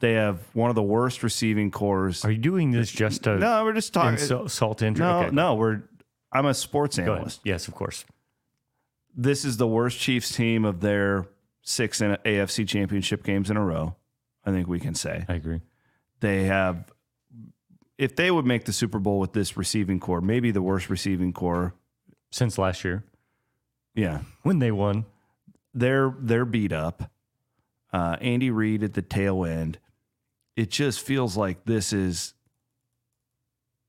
They 0.00 0.14
have 0.14 0.40
one 0.52 0.68
of 0.68 0.74
the 0.74 0.82
worst 0.82 1.22
receiving 1.22 1.70
corps. 1.70 2.24
Are 2.24 2.32
you 2.32 2.38
doing 2.38 2.72
this 2.72 2.90
just 2.90 3.22
to 3.22 3.38
No, 3.38 3.62
we're 3.62 3.72
just 3.72 3.94
talking. 3.94 4.18
insult 4.18 4.82
injury? 4.82 5.06
No, 5.06 5.20
Okay. 5.20 5.30
no, 5.30 5.54
we're. 5.54 5.82
I'm 6.32 6.46
a 6.46 6.54
sports 6.54 6.98
analyst. 6.98 7.40
Yes, 7.44 7.68
of 7.68 7.74
course. 7.74 8.04
This 9.16 9.44
is 9.44 9.58
the 9.58 9.66
worst 9.66 9.98
Chiefs 9.98 10.34
team 10.34 10.64
of 10.64 10.80
their 10.80 11.26
six 11.62 12.00
AFC 12.00 12.66
Championship 12.66 13.22
games 13.22 13.48
in 13.48 13.56
a 13.56 13.64
row. 13.64 13.94
I 14.44 14.50
think 14.52 14.68
we 14.68 14.80
can 14.80 14.94
say 14.94 15.24
I 15.28 15.34
agree. 15.34 15.60
they 16.20 16.44
have. 16.44 16.92
If 17.98 18.16
they 18.16 18.30
would 18.30 18.46
make 18.46 18.64
the 18.64 18.72
Super 18.72 18.98
Bowl 18.98 19.18
with 19.20 19.34
this 19.34 19.58
receiving 19.58 20.00
corps, 20.00 20.22
maybe 20.22 20.50
the 20.50 20.62
worst 20.62 20.88
receiving 20.88 21.32
corps. 21.32 21.74
Since 22.32 22.56
last 22.58 22.84
year 22.84 23.02
Yeah, 23.94 24.20
when 24.42 24.60
they 24.60 24.70
won, 24.70 25.04
they're 25.74 26.14
they're 26.18 26.44
beat 26.44 26.72
up. 26.72 27.10
Uh, 27.92 28.16
Andy 28.20 28.50
Reid 28.50 28.82
at 28.84 28.94
the 28.94 29.02
tail 29.02 29.44
end. 29.44 29.78
It 30.56 30.70
just 30.70 31.00
feels 31.00 31.36
like 31.36 31.64
this 31.64 31.92
is 31.92 32.34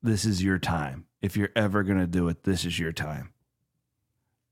this 0.01 0.25
is 0.25 0.43
your 0.43 0.57
time. 0.57 1.05
If 1.21 1.37
you're 1.37 1.51
ever 1.55 1.83
gonna 1.83 2.07
do 2.07 2.27
it, 2.27 2.43
this 2.43 2.65
is 2.65 2.79
your 2.79 2.91
time. 2.91 3.29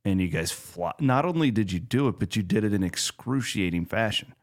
And 0.05 0.21
you 0.21 0.27
guys 0.29 0.51
fly. 0.51 0.93
Not 0.99 1.25
only 1.25 1.51
did 1.51 1.71
you 1.71 1.79
do 1.79 2.07
it, 2.07 2.19
but 2.19 2.35
you 2.35 2.43
did 2.43 2.63
it 2.63 2.73
in 2.73 2.83
excruciating 2.83 3.85
fashion. 3.85 4.33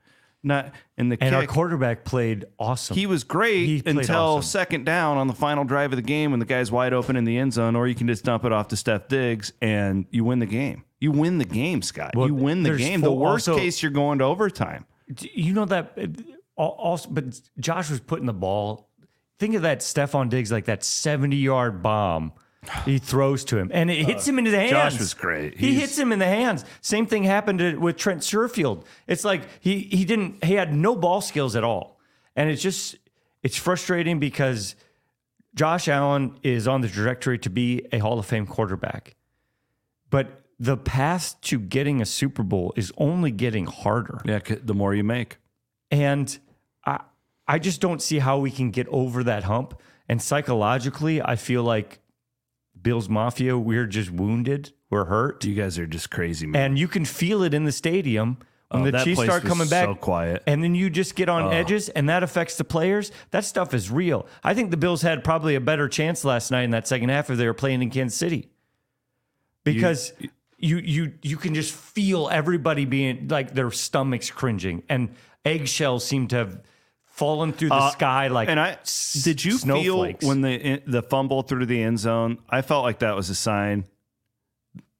Not 0.47 0.73
in 0.97 1.09
the 1.09 1.19
and 1.21 1.35
our 1.35 1.45
quarterback 1.45 2.05
played 2.05 2.45
awesome. 2.57 2.97
He 2.97 3.07
was 3.07 3.25
great 3.25 3.67
He 3.67 3.83
played 3.83 3.97
until 3.99 4.17
awesome. 4.17 4.43
second 4.49 4.85
down 4.87 5.17
on 5.19 5.27
the 5.27 5.35
final 5.35 5.65
drive 5.65 5.93
of 5.93 5.97
the 5.97 6.03
game 6.03 6.31
when 6.31 6.39
the 6.39 6.47
guy's 6.47 6.71
wide 6.71 6.93
open 6.93 7.17
in 7.17 7.25
the 7.25 7.37
end 7.37 7.53
zone, 7.53 7.75
or 7.75 7.89
you 7.89 7.97
can 7.97 8.07
just 8.07 8.25
dump 8.25 8.45
it 8.45 8.53
off 8.53 8.69
to 8.69 8.77
Steph 8.77 9.09
Diggs 9.09 9.53
and 9.61 10.07
you 10.11 10.23
win 10.25 10.39
the 10.39 10.47
game. 10.47 10.85
You 11.01 11.11
win 11.11 11.39
the 11.39 11.45
game, 11.45 11.83
Scott. 11.83 12.15
Well, 12.15 12.29
you 12.29 12.35
win 12.35 12.63
the 12.63 12.71
there's 12.71 12.81
game. 12.81 13.01
The 13.01 13.11
worst 13.13 13.49
also- 13.49 13.61
case, 13.61 13.83
you're 13.83 13.91
going 13.91 14.21
to 14.21 14.25
overtime. 14.25 14.87
Do 15.13 15.29
you 15.35 15.53
know 15.53 15.65
that 15.67 15.93
uh, 15.99 16.07
al- 16.63 16.69
also, 16.69 17.09
but 17.11 17.25
Josh 17.59 17.91
was 17.91 17.99
putting 18.01 18.27
the 18.27 18.33
ball. 18.33 18.89
Think 19.41 19.57
of 19.57 19.63
that 19.63 19.81
Stefon 19.81 20.29
Diggs 20.31 20.51
like 20.53 20.67
that 20.67 20.85
70 20.85 21.37
yard 21.37 21.83
bomb 21.83 22.33
he 22.85 22.99
throws 22.99 23.45
to 23.47 23.59
him 23.59 23.71
and 23.73 23.91
it 23.91 24.05
hits 24.07 24.27
him 24.27 24.39
in 24.39 24.45
his 24.45 24.55
hands. 24.55 24.73
Uh, 24.73 24.91
Josh 24.91 24.99
was 24.99 25.15
great. 25.15 25.57
He 25.59 25.69
He's- 25.71 25.81
hits 25.81 25.99
him 25.99 26.13
in 26.13 26.19
the 26.19 26.27
hands. 26.27 26.65
Same 26.81 27.07
thing 27.07 27.25
happened 27.25 27.59
to, 27.61 27.77
with 27.77 27.97
Trent 27.97 28.23
Sherfield. 28.23 28.85
It's 29.07 29.25
like 29.25 29.43
he 29.61 29.81
he 29.81 30.05
didn't 30.05 30.45
he 30.45 30.55
had 30.55 30.75
no 30.75 30.95
ball 30.97 31.21
skills 31.21 31.57
at 31.57 31.65
all. 31.65 31.99
And 32.35 32.51
it's 32.51 32.63
just 32.63 32.97
it's 33.43 33.57
frustrating 33.57 34.19
because 34.19 34.77
Josh 35.55 35.89
Allen 35.89 36.39
is 36.43 36.69
on 36.69 36.81
the 36.83 36.89
trajectory 36.89 37.39
to 37.41 37.51
be 37.51 37.87
a 37.93 37.99
Hall 37.99 38.19
of 38.19 38.27
Fame 38.27 38.47
quarterback. 38.47 39.17
But 40.11 40.43
the 40.59 40.77
path 40.77 41.41
to 41.43 41.59
getting 41.59 42.01
a 42.01 42.07
Super 42.07 42.43
Bowl 42.43 42.73
is 42.77 42.93
only 42.97 43.31
getting 43.31 43.67
harder. 43.67 44.21
Yeah, 44.25 44.41
c- 44.47 44.55
the 44.57 44.75
more 44.75 44.95
you 44.95 45.05
make. 45.05 45.39
And 45.91 46.37
I 46.85 47.01
I 47.49 47.59
just 47.59 47.81
don't 47.81 48.03
see 48.03 48.19
how 48.19 48.39
we 48.39 48.51
can 48.51 48.71
get 48.71 48.87
over 48.89 49.23
that 49.25 49.45
hump. 49.45 49.81
And 50.09 50.21
psychologically, 50.23 51.21
I 51.23 51.37
feel 51.37 51.63
like 51.65 51.99
Bills 52.87 53.09
Mafia, 53.09 53.59
we're 53.59 53.89
just 53.89 54.13
wounded, 54.13 54.73
we're 54.91 55.07
hurt. 55.07 55.45
You 55.45 55.57
guys 55.57 55.77
are 55.77 55.89
just 55.89 56.09
crazy, 56.09 56.47
man. 56.47 56.63
And 56.63 56.79
you 56.79 56.87
can 56.87 57.05
feel 57.05 57.43
it 57.43 57.53
in 57.53 57.65
the 57.65 57.73
stadium 57.73 58.39
when 58.69 58.83
Oh, 58.83 58.85
the 58.85 58.93
that 58.93 59.03
Chiefs 59.05 59.17
place 59.17 59.29
start 59.29 59.43
was 59.43 59.51
coming 59.53 59.69
back. 59.69 59.87
so 59.87 59.97
quiet. 59.97 60.45
And 60.47 60.63
then 60.63 60.77
you 60.77 60.89
just 60.89 61.17
get 61.17 61.29
on 61.29 61.47
oh. 61.47 61.51
edges, 61.51 61.89
and 61.89 62.09
that 62.09 62.23
affects 62.23 62.57
the 62.57 62.63
players. 62.63 63.11
That 63.33 63.45
stuff 63.45 63.75
is 63.75 63.91
real. 63.91 64.29
I 64.45 64.55
think 64.55 64.71
the 64.71 64.77
Bills 64.77 65.03
had 65.03 65.25
probably 65.25 65.57
a 65.57 65.61
better 65.61 65.89
chance 65.89 66.25
last 66.25 66.53
night 66.53 66.63
in 66.63 66.71
that 66.71 66.87
second 66.87 67.09
half 67.09 67.29
if 67.29 67.39
they 67.39 67.47
were 67.47 67.55
playing 67.55 67.83
in 67.83 67.91
Kansas 67.91 68.17
City. 68.17 68.51
Because 69.65 70.13
you 70.57 70.77
you 70.77 71.13
you 71.23 71.39
can 71.39 71.55
just 71.57 71.75
feel 71.75 72.29
everybody 72.31 72.85
being 72.85 73.27
like 73.27 73.53
their 73.53 73.73
stomachs 73.73 74.31
cringing, 74.31 74.85
and 74.89 75.13
eggshells 75.45 76.07
seem 76.07 76.29
to 76.29 76.37
have 76.37 76.61
fallen 77.17 77.53
through 77.53 77.71
the 77.71 77.75
Uh, 77.75 77.91
sky 77.91 78.29
like 78.29 78.49
and 78.49 78.61
I 78.61 78.77
did 79.23 79.45
you 79.45 79.53
snowflakes. 79.59 80.21
feel 80.21 80.29
when 80.29 80.41
the 80.43 80.83
the 80.87 81.03
fumble 81.03 81.43
through 81.43 81.67
the 81.67 81.83
end 81.83 81.99
zone? 81.99 82.39
I 82.51 82.63
felt 82.63 82.85
like 82.85 82.99
that 83.01 83.17
was 83.17 83.31
a 83.31 83.35
sign 83.35 83.85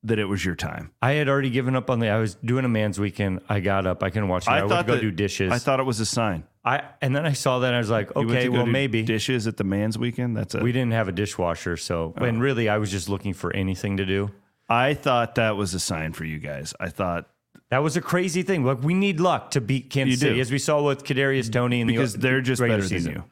that 0.03 0.19
it 0.19 0.25
was 0.27 0.45
your 0.45 0.55
time. 0.55 0.93
I 1.03 1.13
had 1.13 1.29
already 1.29 1.51
given 1.51 1.75
up 1.75 1.91
on 1.91 1.99
the. 1.99 2.09
I 2.09 2.19
was 2.19 2.37
doing 2.37 2.65
a 2.65 2.69
man's 2.69 2.99
weekend. 3.01 3.41
I 3.49 3.59
got 3.61 3.87
up. 3.87 4.03
I 4.03 4.11
couldn't 4.11 4.29
watch 4.29 4.45
it. 4.47 4.51
I, 4.51 4.65
went 4.65 4.71
to 4.81 4.85
go 4.87 4.95
that- 4.95 5.01
do 5.01 5.11
dishes. 5.11 5.53
I 5.53 5.59
thought 5.59 5.81
it 5.81 5.85
was 5.87 5.99
a 6.01 6.07
sign. 6.07 6.45
I 6.65 6.83
and 7.01 7.15
then 7.15 7.25
I 7.27 7.33
saw 7.33 7.61
that 7.61 7.69
and 7.69 7.77
I 7.77 7.79
was 7.79 7.91
like, 7.91 8.15
okay, 8.17 8.49
well 8.49 8.65
do 8.67 8.71
maybe 8.73 9.03
dishes 9.03 9.47
at 9.47 9.57
the 9.57 9.65
man's 9.65 9.99
weekend. 9.99 10.37
That's 10.37 10.55
it. 10.55 10.63
we 10.63 10.73
didn't 10.73 10.93
have 10.93 11.07
a 11.09 11.13
dishwasher, 11.13 11.77
so 11.77 12.15
Oh. 12.19 12.25
and 12.25 12.41
really 12.41 12.69
I 12.69 12.79
was 12.79 12.91
just 12.91 13.09
looking 13.09 13.35
for 13.35 13.55
anything 13.55 13.99
to 13.99 14.07
do. 14.07 14.31
I 14.69 14.95
thought 14.95 15.37
that 15.37 15.57
was 15.57 15.75
a 15.75 15.79
sign 15.81 16.13
for 16.13 16.25
you 16.25 16.39
guys. 16.41 16.75
I 16.81 16.89
thought 16.89 17.29
That 17.71 17.79
was 17.79 17.97
a 17.97 18.01
crazy 18.01 18.43
thing. 18.43 18.65
Like 18.65 18.83
we 18.83 18.95
need 18.95 19.19
luck 19.21 19.51
to 19.53 19.61
beat 19.61 19.91
Kansas 19.91 20.13
You 20.13 20.17
do. 20.17 20.27
City, 20.31 20.41
as 20.41 20.53
we 20.53 20.59
saw 20.59 20.83
with 20.83 21.03
Kadarius 21.05 21.51
Toney 21.53 21.81
and 21.81 21.91
the 21.91 21.95
because 21.95 22.13
the, 22.13 22.19
they're 22.19 22.41
just 22.41 22.61
better 22.61 22.77
than 22.79 22.89
season. 22.89 23.13
you. 23.13 23.25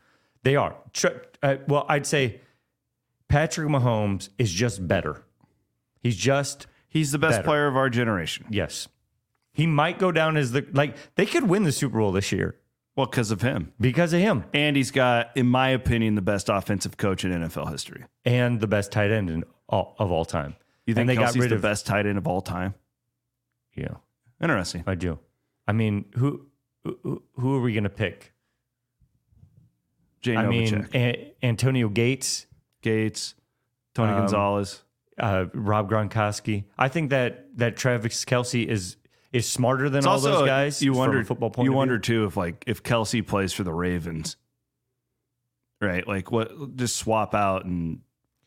They 0.42 0.56
are. 0.56 0.76
Uh, 1.42 1.56
well, 1.68 1.86
I'd 1.88 2.06
say 2.06 2.40
Patrick 3.28 3.68
Mahomes 3.68 4.28
is 4.38 4.50
just 4.52 4.86
better. 4.86 5.22
He's 6.00 6.16
just 6.16 6.66
He's 6.88 7.10
the 7.10 7.18
best 7.18 7.38
Better. 7.38 7.44
player 7.44 7.66
of 7.66 7.76
our 7.76 7.90
generation. 7.90 8.46
yes. 8.50 8.86
He 9.52 9.66
might 9.66 9.98
go 10.00 10.10
down 10.12 10.36
as 10.36 10.50
the 10.52 10.66
like 10.72 10.96
they 11.14 11.26
could 11.26 11.48
win 11.48 11.62
the 11.62 11.70
Super 11.72 11.98
Bowl 11.98 12.10
this 12.12 12.30
year. 12.32 12.56
Well, 12.96 13.06
because 13.06 13.30
of 13.32 13.40
him. 13.42 13.72
because 13.80 14.12
of 14.12 14.20
him 14.20 14.44
And 14.54 14.76
he's 14.76 14.90
got, 14.92 15.30
in 15.36 15.46
my 15.46 15.70
opinion, 15.70 16.14
the 16.14 16.22
best 16.22 16.48
offensive 16.48 16.96
coach 16.96 17.24
in 17.24 17.32
NFL 17.32 17.70
history. 17.70 18.04
and 18.24 18.60
the 18.60 18.66
best 18.68 18.92
tight 18.92 19.10
end 19.10 19.30
in 19.30 19.42
all, 19.68 19.96
of 19.98 20.10
all 20.12 20.24
time. 20.24 20.54
You 20.86 20.94
think 20.94 21.08
and 21.08 21.10
they 21.10 21.16
Kelce's 21.22 21.34
got 21.36 21.40
rid 21.42 21.50
the 21.50 21.56
of 21.56 21.62
best 21.62 21.86
tight 21.86 22.06
end 22.06 22.18
of 22.18 22.26
all 22.28 22.40
time? 22.40 22.74
Yeah, 23.74 23.94
Interesting. 24.44 24.84
I 24.86 24.94
do. 24.94 25.18
I 25.66 25.72
mean, 25.72 26.04
who 26.16 26.46
who, 26.84 27.22
who 27.34 27.56
are 27.56 27.60
we 27.60 27.72
going 27.72 27.84
to 27.84 27.90
pick? 27.90 28.32
Jay 30.20 30.36
I 30.36 30.46
mean, 30.46 30.68
Novacek, 30.68 30.94
A- 30.94 31.34
Antonio 31.42 31.88
Gates, 31.88 32.46
Gates, 32.82 33.34
Tony 33.94 34.12
um, 34.12 34.18
Gonzalez. 34.20 34.82
uh, 35.18 35.46
Rob 35.52 35.90
Gronkowski. 35.90 36.64
I 36.78 36.88
think 36.88 37.10
that 37.10 37.46
that 37.56 37.76
Travis 37.76 38.24
Kelce 38.24 38.66
is 38.66 38.96
is 39.32 39.48
smarter 39.50 39.90
than 39.90 40.06
all 40.06 40.18
those 40.20 40.46
guys. 40.46 40.80
You 40.82 40.92
from 40.92 40.98
wonder, 40.98 41.20
a 41.20 41.24
football 41.24 41.50
point. 41.50 41.64
you 41.64 41.70
of 41.70 41.72
view. 41.74 41.78
wonder 41.78 41.98
too 41.98 42.24
if 42.24 42.36
like 42.36 42.64
if 42.66 42.82
Kelce 42.82 43.26
plays 43.26 43.52
for 43.52 43.64
the 43.64 43.72
Ravens, 43.72 44.36
right? 45.80 46.06
Like 46.06 46.30
what? 46.30 46.76
Just 46.76 46.96
swap 46.96 47.34
out 47.34 47.64
and 47.64 48.00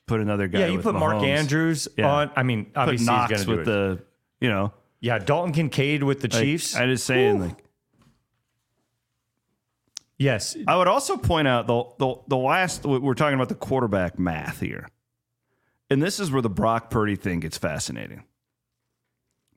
put 0.08 0.20
another 0.20 0.48
guy. 0.48 0.60
Yeah, 0.60 0.68
you 0.68 0.78
with 0.78 0.84
put 0.84 0.96
Mark 0.96 1.18
Mahomes. 1.18 1.28
Andrews 1.28 1.88
Yeah. 1.98 2.08
on. 2.12 2.32
I 2.36 2.44
mean, 2.44 2.66
Put 2.66 2.78
obviously 2.78 2.98
he's 3.04 3.08
Knox 3.08 3.30
going 3.32 3.40
to 3.40 3.46
do 3.46 3.52
with 3.52 3.60
it. 3.62 3.66
the, 3.66 4.04
you 4.46 4.50
know, 4.50 4.74
yeah, 5.00 5.20
Dalton 5.20 5.54
Kincaid 5.54 6.04
with 6.04 6.22
the 6.22 6.28
like, 6.28 6.42
Chiefs. 6.42 6.76
I 6.76 6.86
just 6.88 7.06
saying 7.06 7.40
like. 7.40 7.64
yes, 10.18 10.56
I 10.68 10.76
would 10.78 10.88
also 10.88 11.18
point 11.18 11.48
out 11.48 11.68
the, 11.68 11.84
the 11.98 12.16
the 12.28 12.38
last 12.38 12.86
we're 12.86 13.14
talking 13.14 13.36
about 13.36 13.50
the 13.50 13.56
quarterback 13.56 14.18
math 14.18 14.60
here, 14.60 14.88
and 15.90 16.02
this 16.02 16.20
is 16.20 16.32
where 16.32 16.42
the 16.42 16.50
Brock 16.50 16.90
Purdy 16.90 17.16
thing 17.16 17.40
gets 17.42 17.58
fascinating, 17.58 18.24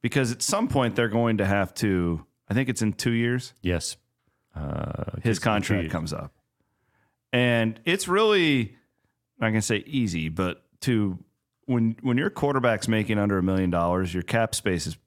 because 0.02 0.32
at 0.32 0.42
some 0.42 0.68
point 0.68 0.96
they're 0.96 1.08
going 1.08 1.38
to 1.38 1.46
have 1.46 1.72
to. 1.74 2.24
I 2.48 2.54
think 2.54 2.68
it's 2.68 2.82
in 2.82 2.92
two 2.92 3.12
years. 3.12 3.52
yes. 3.62 3.96
Uh, 4.54 5.04
His 5.22 5.36
just 5.36 5.42
contract 5.42 5.90
comes 5.90 6.12
up, 6.12 6.32
and 7.32 7.78
it's 7.84 8.08
really 8.08 8.76
I'm 9.40 9.46
not 9.46 9.48
gonna 9.50 9.62
say 9.62 9.84
easy, 9.86 10.28
but 10.28 10.62
to 10.80 11.18
when 11.66 11.96
when 12.02 12.18
your 12.18 12.30
quarterback's 12.30 12.88
making 12.88 13.18
under 13.18 13.38
a 13.38 13.42
million 13.44 13.70
dollars, 13.70 14.12
your 14.12 14.24
cap 14.24 14.56
space 14.56 14.88
is 14.88 14.98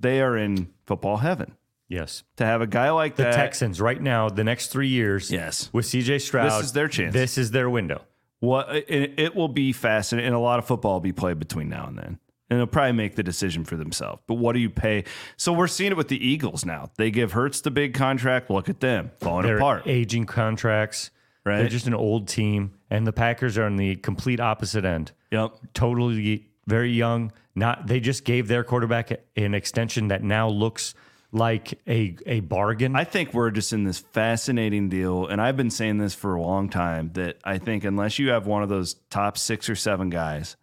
they 0.00 0.20
are 0.20 0.36
in 0.36 0.72
football 0.86 1.18
heaven. 1.18 1.56
Yes, 1.88 2.22
To 2.36 2.46
have 2.46 2.60
a 2.60 2.68
guy 2.68 2.90
like 2.90 3.16
the 3.16 3.24
that, 3.24 3.34
Texans 3.34 3.80
right 3.80 4.00
now, 4.00 4.28
the 4.28 4.44
next 4.44 4.68
three 4.68 4.86
years, 4.86 5.28
yes, 5.28 5.68
with 5.72 5.86
CJ 5.86 6.20
Stroud, 6.20 6.46
This 6.60 6.66
is 6.66 6.72
their 6.72 6.86
chance. 6.86 7.12
This 7.12 7.36
is 7.36 7.50
their 7.50 7.68
window. 7.68 8.02
What 8.38 8.68
it, 8.74 9.14
it 9.18 9.34
will 9.34 9.48
be 9.48 9.72
fascinating, 9.72 10.28
and 10.28 10.36
a 10.36 10.38
lot 10.38 10.60
of 10.60 10.66
football 10.66 10.92
will 10.94 11.00
be 11.00 11.10
played 11.12 11.40
between 11.40 11.68
now 11.68 11.86
and 11.88 11.98
then, 11.98 12.18
and 12.48 12.60
they'll 12.60 12.68
probably 12.68 12.92
make 12.92 13.16
the 13.16 13.24
decision 13.24 13.64
for 13.64 13.76
themselves. 13.76 14.22
But 14.28 14.34
what 14.34 14.52
do 14.52 14.60
you 14.60 14.70
pay? 14.70 15.02
So 15.36 15.52
we're 15.52 15.66
seeing 15.66 15.90
it 15.90 15.96
with 15.96 16.06
the 16.08 16.24
Eagles 16.24 16.64
now. 16.64 16.90
They 16.96 17.10
give 17.10 17.32
Hurts 17.32 17.60
the 17.60 17.72
big 17.72 17.92
contract. 17.92 18.50
Look 18.50 18.68
at 18.68 18.78
them 18.78 19.10
falling 19.18 19.46
They're 19.46 19.56
apart. 19.56 19.82
aging 19.86 20.26
contracts. 20.26 21.10
Right. 21.44 21.58
They're 21.58 21.68
just 21.68 21.88
an 21.88 21.94
old 21.94 22.28
team, 22.28 22.74
and 22.88 23.04
the 23.04 23.12
Packers 23.12 23.58
are 23.58 23.64
on 23.64 23.76
the 23.76 23.96
complete 23.96 24.38
opposite 24.38 24.84
end. 24.84 25.10
Yep. 25.32 25.54
Totally 25.74 26.46
very 26.68 26.92
young. 26.92 27.32
Not 27.60 27.86
they 27.86 28.00
just 28.00 28.24
gave 28.24 28.48
their 28.48 28.64
quarterback 28.64 29.12
an 29.36 29.52
extension 29.52 30.08
that 30.08 30.22
now 30.22 30.48
looks 30.48 30.94
like 31.30 31.78
a 31.86 32.16
a 32.24 32.40
bargain. 32.40 32.96
I 32.96 33.04
think 33.04 33.34
we're 33.34 33.50
just 33.50 33.74
in 33.74 33.84
this 33.84 33.98
fascinating 33.98 34.88
deal, 34.88 35.26
and 35.26 35.42
I've 35.42 35.58
been 35.58 35.70
saying 35.70 35.98
this 35.98 36.14
for 36.14 36.36
a 36.36 36.40
long 36.40 36.70
time 36.70 37.12
that 37.12 37.36
I 37.44 37.58
think 37.58 37.84
unless 37.84 38.18
you 38.18 38.30
have 38.30 38.46
one 38.46 38.62
of 38.62 38.70
those 38.70 38.94
top 39.10 39.36
six 39.36 39.68
or 39.68 39.76
seven 39.76 40.08
guys, 40.08 40.56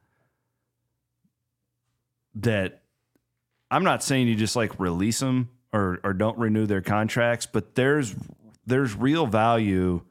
that 2.33 2.81
I'm 3.69 3.83
not 3.83 4.03
saying 4.03 4.27
you 4.27 4.33
just 4.35 4.55
like 4.55 4.79
release 4.79 5.19
them 5.19 5.49
or 5.71 5.99
or 6.03 6.13
don't 6.13 6.39
renew 6.39 6.65
their 6.65 6.81
contracts, 6.81 7.45
but 7.45 7.75
there's 7.75 8.15
there's 8.65 8.95
real 8.95 9.27
value 9.27 10.01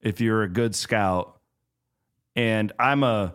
if 0.00 0.22
you're 0.22 0.42
a 0.42 0.48
good 0.48 0.74
scout, 0.74 1.38
and 2.34 2.72
I'm 2.78 3.02
a 3.02 3.34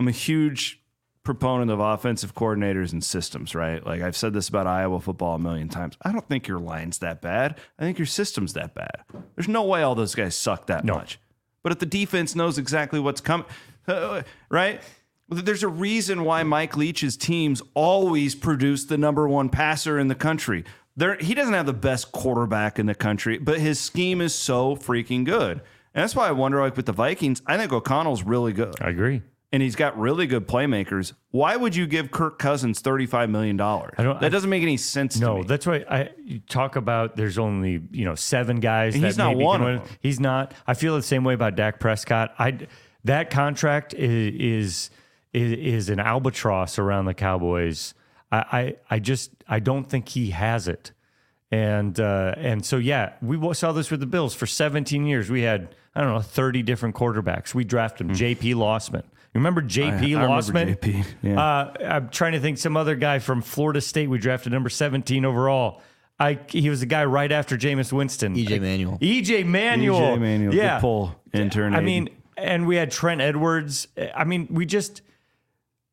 I'm 0.00 0.08
a 0.08 0.12
huge 0.12 0.81
proponent 1.24 1.70
of 1.70 1.78
offensive 1.80 2.34
coordinators 2.34 2.92
and 2.92 3.02
systems, 3.04 3.54
right? 3.54 3.84
Like 3.86 4.02
I've 4.02 4.16
said 4.16 4.32
this 4.32 4.48
about 4.48 4.66
Iowa 4.66 5.00
football 5.00 5.36
a 5.36 5.38
million 5.38 5.68
times. 5.68 5.96
I 6.02 6.10
don't 6.12 6.26
think 6.28 6.48
your 6.48 6.58
line's 6.58 6.98
that 6.98 7.22
bad. 7.22 7.58
I 7.78 7.82
think 7.82 7.98
your 7.98 8.06
system's 8.06 8.54
that 8.54 8.74
bad. 8.74 9.02
There's 9.36 9.48
no 9.48 9.62
way 9.64 9.82
all 9.82 9.94
those 9.94 10.14
guys 10.14 10.34
suck 10.34 10.66
that 10.66 10.84
No. 10.84 10.94
much. 10.94 11.18
But 11.62 11.70
if 11.72 11.78
the 11.78 11.86
defense 11.86 12.34
knows 12.34 12.58
exactly 12.58 12.98
what's 12.98 13.20
coming, 13.20 13.46
uh, 13.86 14.22
right? 14.50 14.80
There's 15.28 15.62
a 15.62 15.68
reason 15.68 16.24
why 16.24 16.42
Mike 16.42 16.76
Leach's 16.76 17.16
teams 17.16 17.62
always 17.74 18.34
produce 18.34 18.84
the 18.84 18.98
number 18.98 19.28
one 19.28 19.48
passer 19.48 19.98
in 19.98 20.08
the 20.08 20.14
country. 20.16 20.64
There, 20.96 21.14
he 21.16 21.32
doesn't 21.34 21.54
have 21.54 21.64
the 21.66 21.72
best 21.72 22.12
quarterback 22.12 22.78
in 22.78 22.86
the 22.86 22.94
country, 22.94 23.38
but 23.38 23.58
his 23.60 23.80
scheme 23.80 24.20
is 24.20 24.34
so 24.34 24.76
freaking 24.76 25.24
good. 25.24 25.62
And 25.94 26.02
that's 26.02 26.16
why 26.16 26.28
I 26.28 26.32
wonder, 26.32 26.60
like 26.60 26.76
with 26.76 26.86
the 26.86 26.92
Vikings, 26.92 27.40
I 27.46 27.56
think 27.56 27.72
O'Connell's 27.72 28.24
really 28.24 28.52
good 28.52 28.74
I 28.80 28.90
agree. 28.90 29.22
And 29.54 29.62
he's 29.62 29.76
got 29.76 29.98
really 29.98 30.26
good 30.26 30.48
playmakers. 30.48 31.12
Why 31.30 31.56
would 31.56 31.76
you 31.76 31.86
give 31.86 32.10
Kirk 32.10 32.38
Cousins 32.38 32.80
thirty-five 32.80 33.28
million 33.28 33.58
dollars? 33.58 33.92
I 33.98 34.02
don't- 34.02 34.18
That 34.20 34.32
doesn't 34.32 34.48
make 34.48 34.62
any 34.62 34.78
sense. 34.78 35.16
to 35.16 35.20
No, 35.20 35.42
that's 35.42 35.66
why 35.66 35.84
I 35.90 36.08
you 36.24 36.38
talk 36.40 36.76
about. 36.76 37.16
There's 37.16 37.36
only 37.38 37.82
you 37.90 38.06
know 38.06 38.14
seven 38.14 38.60
guys. 38.60 38.94
And 38.94 39.04
that 39.04 39.08
he's 39.08 39.18
not 39.18 39.32
maybe 39.34 39.44
one 39.44 39.60
can 39.60 39.68
of 39.74 39.84
them. 39.84 39.96
He's 40.00 40.18
not. 40.20 40.54
I 40.66 40.72
feel 40.72 40.96
the 40.96 41.02
same 41.02 41.22
way 41.22 41.34
about 41.34 41.54
Dak 41.54 41.80
Prescott. 41.80 42.34
I 42.38 42.66
that 43.04 43.28
contract 43.28 43.92
is 43.92 44.34
is 44.40 44.90
is, 45.34 45.52
is 45.52 45.88
an 45.90 46.00
albatross 46.00 46.78
around 46.78 47.04
the 47.04 47.14
Cowboys. 47.14 47.92
I, 48.30 48.38
I 48.38 48.76
I 48.92 48.98
just 49.00 49.32
I 49.46 49.60
don't 49.60 49.84
think 49.84 50.08
he 50.08 50.30
has 50.30 50.66
it. 50.66 50.92
And 51.50 52.00
uh, 52.00 52.34
and 52.38 52.64
so 52.64 52.78
yeah, 52.78 53.12
we 53.20 53.52
saw 53.52 53.72
this 53.72 53.90
with 53.90 54.00
the 54.00 54.06
Bills 54.06 54.34
for 54.34 54.46
17 54.46 55.04
years. 55.04 55.28
We 55.30 55.42
had 55.42 55.74
I 55.94 56.00
don't 56.00 56.14
know 56.14 56.20
30 56.20 56.62
different 56.62 56.94
quarterbacks. 56.94 57.54
We 57.54 57.64
drafted 57.64 58.08
him. 58.08 58.14
J.P. 58.14 58.54
Losman. 58.54 59.02
Remember 59.34 59.62
J.P. 59.62 60.14
I 60.14 60.22
remember 60.22 60.42
Losman? 60.42 60.76
JP, 60.76 61.04
yeah. 61.22 61.40
Uh, 61.42 61.72
I'm 61.86 62.08
trying 62.10 62.32
to 62.32 62.40
think 62.40 62.58
some 62.58 62.76
other 62.76 62.94
guy 62.94 63.18
from 63.18 63.40
Florida 63.40 63.80
State. 63.80 64.08
We 64.08 64.18
drafted 64.18 64.52
number 64.52 64.68
17 64.68 65.24
overall. 65.24 65.80
I 66.20 66.38
he 66.48 66.68
was 66.68 66.80
the 66.80 66.86
guy 66.86 67.04
right 67.06 67.32
after 67.32 67.56
Jameis 67.56 67.92
Winston. 67.92 68.34
EJ 68.36 68.60
Manuel. 68.60 68.98
EJ 69.00 69.46
Manuel. 69.46 70.00
EJ 70.00 70.20
Manuel, 70.20 70.54
Yeah. 70.54 70.76
good 70.76 70.80
pull, 70.82 71.20
intern. 71.32 71.74
I 71.74 71.80
mean, 71.80 72.10
and 72.36 72.66
we 72.66 72.76
had 72.76 72.90
Trent 72.90 73.20
Edwards. 73.22 73.88
I 74.14 74.24
mean, 74.24 74.46
we 74.50 74.66
just 74.66 75.00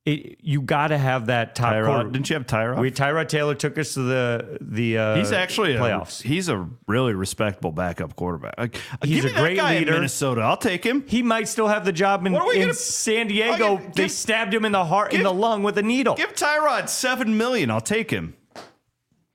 it, 0.06 0.38
you 0.42 0.62
got 0.62 0.88
to 0.88 0.98
have 0.98 1.28
that 1.28 1.56
top 1.56 1.74
Tyrod, 1.74 1.86
quarter. 1.86 2.10
didn't 2.10 2.30
you 2.30 2.34
have 2.36 2.46
Tyrod? 2.48 2.80
We 2.80 2.90
Tyrod 2.90 3.28
Taylor 3.28 3.54
took 3.54 3.78
us 3.78 3.94
to 3.96 4.02
the 4.02 4.58
the 4.62 4.98
uh, 4.98 5.16
he's 5.18 5.32
actually 5.32 5.76
a, 5.76 5.80
playoffs. 5.80 6.22
He's 6.22 6.48
a 6.50 6.68
really 6.88 7.14
respectable 7.14 7.72
backup 7.72 8.16
quarterback. 8.16 8.56
Like, 8.58 8.76
He's 9.04 9.22
give 9.22 9.26
me 9.26 9.32
a 9.32 9.34
that 9.34 9.42
great 9.42 9.80
leader. 9.80 9.92
Minnesota. 9.94 10.42
I'll 10.42 10.58
take 10.58 10.84
him. 10.86 11.04
he 11.08 11.22
might 11.22 11.48
still 11.48 11.68
have 11.68 11.86
the 11.86 11.92
job 11.92 12.26
in, 12.26 12.34
What 12.34 12.44
are 12.44 12.48
we 12.48 12.56
in 12.56 12.62
gonna- 12.62 12.74
San 12.74 13.28
Diego. 13.28 13.78
give- 13.78 13.94
they 13.94 14.04
give- 14.04 14.12
stabbed 14.12 14.54
him 14.54 14.66
in 14.66 14.72
the 14.72 14.86
heart, 14.86 15.14
in 15.14 15.22
the 15.24 15.34
lung 15.34 15.64
with 15.64 15.78
a 15.78 15.84
needle. 15.84 16.16
Give 16.16 16.34
Tyrod 16.34 16.88
seven 16.90 17.38
million. 17.38 17.70
I'll 17.70 17.82
take 17.82 18.10
him. 18.10 18.36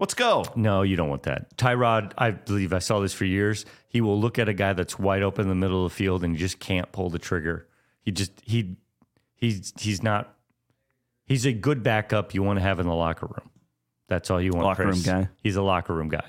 Let's 0.01 0.15
go. 0.15 0.45
No, 0.57 0.83
you 0.83 0.97
don't 0.97 1.09
want 1.09 1.23
that. 1.23 1.57
Tyrod, 1.57 2.13
I 2.19 2.33
believe 2.33 2.73
I 2.73 2.81
saw 2.81 2.99
this 2.99 3.13
for 3.15 3.25
years. 3.27 3.65
He 3.89 4.01
will 4.01 4.19
look 4.21 4.41
at 4.41 4.49
a 4.49 4.53
guy 4.55 4.73
that's 4.73 4.99
wide 4.99 5.23
open 5.23 5.43
in 5.43 5.49
the 5.49 5.55
middle 5.55 5.85
of 5.87 5.93
the 5.93 5.97
field 5.97 6.25
and 6.25 6.35
he 6.35 6.39
just 6.41 6.59
can't 6.59 6.91
pull 6.91 7.11
the 7.11 7.19
trigger. 7.21 7.69
He 8.03 8.11
just 8.11 8.33
he 8.43 8.77
he's 9.37 9.73
he's 9.79 10.03
not 10.03 10.34
he's 11.27 11.47
a 11.47 11.53
good 11.53 11.83
backup 11.83 12.35
you 12.35 12.43
want 12.43 12.59
to 12.59 12.63
have 12.63 12.81
in 12.81 12.87
the 12.87 12.95
locker 12.95 13.27
room. 13.27 13.51
That's 14.09 14.31
all 14.31 14.41
you 14.41 14.53
want. 14.53 14.65
Locker 14.65 14.87
room 14.87 15.03
guy. 15.03 15.29
He's 15.43 15.57
a 15.57 15.63
locker 15.63 15.95
room 15.95 16.09
guy. 16.09 16.25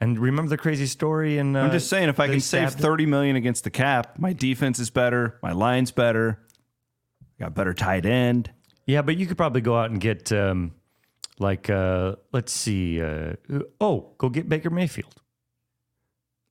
And 0.00 0.18
remember 0.18 0.50
the 0.50 0.58
crazy 0.58 0.86
story? 0.86 1.38
And 1.38 1.56
uh, 1.56 1.60
I'm 1.60 1.70
just 1.70 1.88
saying, 1.88 2.10
if 2.10 2.20
I 2.20 2.28
can 2.28 2.40
save 2.40 2.74
him? 2.74 2.78
thirty 2.78 3.06
million 3.06 3.36
against 3.36 3.64
the 3.64 3.70
cap, 3.70 4.18
my 4.18 4.32
defense 4.32 4.78
is 4.78 4.90
better. 4.90 5.38
My 5.42 5.52
line's 5.52 5.90
better. 5.90 6.40
Got 7.40 7.54
better 7.54 7.72
tight 7.72 8.04
end. 8.04 8.50
Yeah, 8.86 9.02
but 9.02 9.16
you 9.16 9.26
could 9.26 9.36
probably 9.36 9.62
go 9.62 9.76
out 9.76 9.90
and 9.90 10.00
get 10.00 10.30
um, 10.32 10.72
like 11.38 11.70
uh, 11.70 12.16
let's 12.32 12.52
see. 12.52 13.00
Uh, 13.00 13.34
oh, 13.80 14.12
go 14.18 14.28
get 14.28 14.48
Baker 14.48 14.70
Mayfield. 14.70 15.22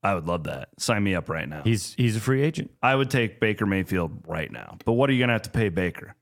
I 0.02 0.14
would 0.14 0.26
love 0.26 0.44
that. 0.44 0.68
Sign 0.78 1.02
me 1.02 1.14
up 1.14 1.28
right 1.28 1.48
now. 1.48 1.62
He's 1.62 1.94
he's 1.94 2.16
a 2.16 2.20
free 2.20 2.42
agent. 2.42 2.70
I 2.82 2.94
would 2.94 3.10
take 3.10 3.40
Baker 3.40 3.66
Mayfield 3.66 4.24
right 4.26 4.50
now. 4.50 4.76
But 4.84 4.92
what 4.92 5.08
are 5.08 5.12
you 5.12 5.20
going 5.20 5.28
to 5.28 5.34
have 5.34 5.42
to 5.42 5.50
pay 5.50 5.68
Baker? 5.68 6.14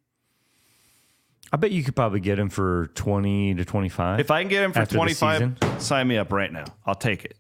I 1.53 1.57
bet 1.57 1.71
you 1.71 1.85
could 1.85 1.95
probably 1.95 2.21
get 2.21 2.39
him 2.39 2.49
for 2.49 2.89
twenty 2.95 3.55
to 3.55 3.65
twenty 3.65 3.89
five. 3.89 4.21
If 4.21 4.31
I 4.31 4.43
can 4.43 4.49
get 4.49 4.65
him 4.65 4.73
for 4.73 4.81
After 4.81 4.95
the 4.95 4.99
25, 4.99 5.57
season? 5.61 5.81
sign 5.81 6.09
me 6.09 6.19
up 6.19 6.33
right 6.33 6.53
now. 6.53 6.65
I'll 6.85 6.95
take 6.95 7.25
it. 7.25 7.39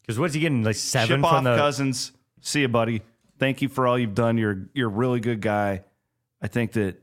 Because 0.00 0.18
what's 0.18 0.34
he 0.34 0.40
getting? 0.40 0.64
Like 0.64 0.76
seven 0.76 1.08
Ship 1.08 1.16
from 1.16 1.24
off 1.24 1.44
the. 1.44 1.56
Cousins. 1.56 2.12
See 2.40 2.62
you, 2.62 2.68
buddy. 2.68 3.02
Thank 3.38 3.62
you 3.62 3.68
for 3.68 3.86
all 3.86 3.98
you've 3.98 4.14
done. 4.14 4.36
You're 4.38 4.68
you're 4.74 4.88
a 4.88 4.92
really 4.92 5.20
good 5.20 5.40
guy. 5.40 5.84
I 6.40 6.48
think 6.48 6.72
that 6.72 6.96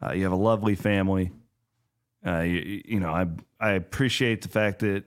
uh, 0.00 0.12
you 0.12 0.22
have 0.24 0.32
a 0.32 0.36
lovely 0.36 0.74
family. 0.76 1.32
Uh, 2.24 2.40
you, 2.40 2.82
you 2.84 3.00
know, 3.00 3.10
I 3.10 3.26
I 3.58 3.72
appreciate 3.72 4.42
the 4.42 4.48
fact 4.48 4.80
that 4.80 5.04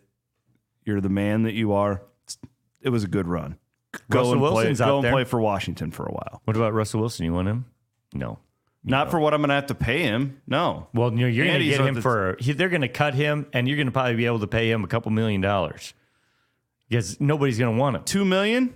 you're 0.84 1.02
the 1.02 1.10
man 1.10 1.44
that 1.44 1.54
you 1.54 1.74
are. 1.74 2.02
It 2.82 2.90
was 2.90 3.04
a 3.04 3.08
good 3.08 3.28
run. 3.28 3.58
Go 4.10 4.20
Russell 4.20 4.32
and 4.34 4.42
Wilson's 4.42 4.80
play, 4.80 4.88
go 4.88 4.96
and 4.98 5.06
there. 5.06 5.12
play 5.12 5.24
for 5.24 5.40
Washington 5.40 5.92
for 5.92 6.06
a 6.06 6.12
while. 6.12 6.42
What 6.46 6.58
about 6.58 6.74
Russell 6.74 7.00
Wilson? 7.00 7.26
You 7.26 7.34
want 7.34 7.48
him? 7.48 7.66
No. 8.14 8.40
Not 8.86 9.12
for 9.12 9.20
what 9.20 9.34
I'm 9.34 9.40
going 9.40 9.50
to 9.50 9.56
have 9.56 9.68
to 9.68 9.76
pay 9.76 10.02
him. 10.02 10.42
No. 10.46 10.88
Well, 10.94 11.12
you 11.14 11.20
know, 11.20 11.28
you're 11.28 11.46
going 11.46 11.60
to 11.60 11.66
get 11.66 11.80
him 11.82 12.02
for. 12.02 12.36
He, 12.40 12.52
they're 12.52 12.68
going 12.70 12.82
to 12.82 12.90
cut 12.90 13.14
him, 13.14 13.48
and 13.54 13.68
you're 13.68 13.78
going 13.78 13.88
to 13.88 13.94
probably 13.94 14.16
be 14.16 14.26
able 14.26 14.40
to 14.40 14.48
pay 14.48 14.70
him 14.70 14.84
a 14.84 14.88
couple 14.88 15.10
million 15.12 15.40
dollars. 15.42 15.94
because 16.90 17.20
nobody's 17.22 17.58
going 17.58 17.74
to 17.76 17.80
want 17.80 17.96
him. 17.96 18.04
Two 18.04 18.26
million? 18.26 18.74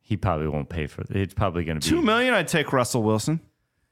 He 0.00 0.16
probably 0.16 0.48
won't 0.48 0.68
pay 0.68 0.88
for 0.88 1.02
it. 1.02 1.10
It's 1.10 1.34
probably 1.34 1.64
going 1.64 1.78
to 1.78 1.86
be 1.86 1.94
Two 1.96 2.02
million? 2.02 2.34
I'd 2.34 2.48
take 2.48 2.72
Russell 2.72 3.02
Wilson. 3.04 3.38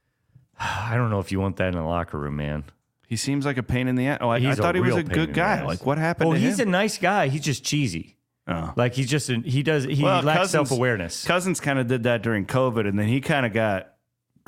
I 0.61 0.97
don't 0.97 1.11
know 1.11 1.21
if 1.21 1.31
you 1.31 1.39
want 1.41 1.57
that 1.59 1.69
in 1.69 1.75
the 1.75 1.83
locker 1.83 2.19
room, 2.19 2.37
man. 2.37 2.65
He 3.07 3.15
seems 3.17 3.47
like 3.47 3.57
a 3.59 3.63
pain 3.63 3.87
in 3.89 3.95
the 3.95 4.09
ass. 4.09 4.19
Oh, 4.21 4.29
I, 4.29 4.37
I 4.39 4.55
thought 4.55 4.75
he 4.75 4.81
was 4.81 4.97
a 4.97 5.03
good 5.05 5.33
guy. 5.33 5.63
Like, 5.65 5.87
what 5.87 5.97
happened 5.99 6.31
Oh, 6.31 6.33
to 6.35 6.39
he's 6.39 6.59
him? 6.61 6.69
a 6.69 6.71
nice 6.73 6.99
guy. 6.99 7.29
He's 7.29 7.43
just 7.43 7.65
cheesy. 7.65 8.17
Oh. 8.49 8.73
Like 8.77 8.95
he's 8.95 9.09
just 9.09 9.31
a, 9.31 9.37
he 9.41 9.63
does 9.63 9.85
he 9.85 10.03
Well, 10.03 10.23
lacks 10.23 10.51
self 10.51 10.71
awareness. 10.71 11.25
Cousins 11.25 11.61
kind 11.61 11.79
of 11.79 11.87
did 11.87 12.03
that 12.03 12.23
during 12.23 12.45
COVID, 12.45 12.89
and 12.89 12.99
then 12.99 13.07
he 13.09 13.21
kind 13.21 13.47
of 13.47 13.53
got 13.53 13.93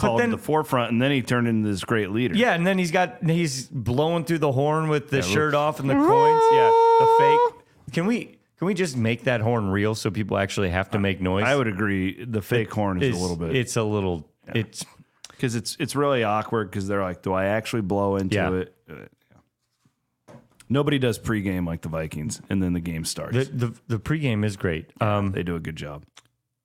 called 0.01 0.21
then- 0.21 0.31
to 0.31 0.37
the 0.37 0.43
forefront, 0.43 0.93
and 0.93 1.01
then 1.01 1.11
he 1.11 1.23
turned 1.23 1.47
into 1.49 1.69
this 1.69 1.85
great 1.85 2.11
leader. 2.11 2.35
Yeah, 2.37 2.55
and 2.55 2.67
then 2.67 2.79
he's 2.79 2.91
got 2.91 3.23
he's 3.25 3.67
blowing 3.67 4.25
through 4.25 4.39
the 4.39 4.53
horn 4.53 4.89
with 4.89 5.11
the 5.11 5.23
shirt 5.23 5.55
off 5.55 5.81
and 5.81 5.89
the 5.89 5.95
coins. 5.95 6.43
Yeah, 6.53 6.71
the 7.01 7.17
fake. 7.19 7.95
Can 7.95 8.07
we 8.07 8.39
can 8.59 8.67
we 8.67 8.75
just 8.75 8.97
make 8.97 9.25
that 9.25 9.41
horn 9.41 9.69
real 9.71 9.95
so 9.95 10.11
people 10.11 10.37
actually 10.37 10.71
have 10.71 10.91
to 10.91 10.99
make 10.99 11.21
noise? 11.21 11.45
I 11.45 11.57
would 11.57 11.67
agree. 11.69 12.25
The 12.25 12.43
fake 12.43 12.71
horn 12.73 12.99
is 13.03 13.09
It's- 13.09 13.19
a 13.19 13.23
little 13.23 13.37
bit. 13.37 13.57
It's 13.57 13.77
a 13.77 13.83
little. 13.83 14.29
It's 14.55 14.85
because 15.31 15.55
it's 15.55 15.77
it's 15.81 15.97
really 15.97 16.23
awkward 16.25 16.71
because 16.71 16.87
they're 16.89 17.03
like, 17.03 17.23
do 17.23 17.33
I 17.33 17.47
actually 17.47 17.83
blow 17.83 18.17
into 18.17 18.35
Yeah. 18.37 18.53
it? 18.53 18.75
Uh, 18.91 18.95
yeah. 18.95 20.35
Nobody 20.69 20.99
does 20.99 21.19
pregame 21.19 21.67
like 21.67 21.81
the 21.83 21.89
Vikings, 21.89 22.41
and 22.49 22.63
then 22.63 22.73
the 22.75 22.81
game 22.81 23.05
starts. 23.05 23.37
the 23.37 23.45
the 23.69 23.81
the 23.89 23.99
pregame 23.99 24.45
is 24.45 24.57
great. 24.57 24.91
Um, 25.01 25.33
they 25.33 25.43
do 25.43 25.57
a 25.57 25.61
good 25.61 25.77
job. 25.77 26.05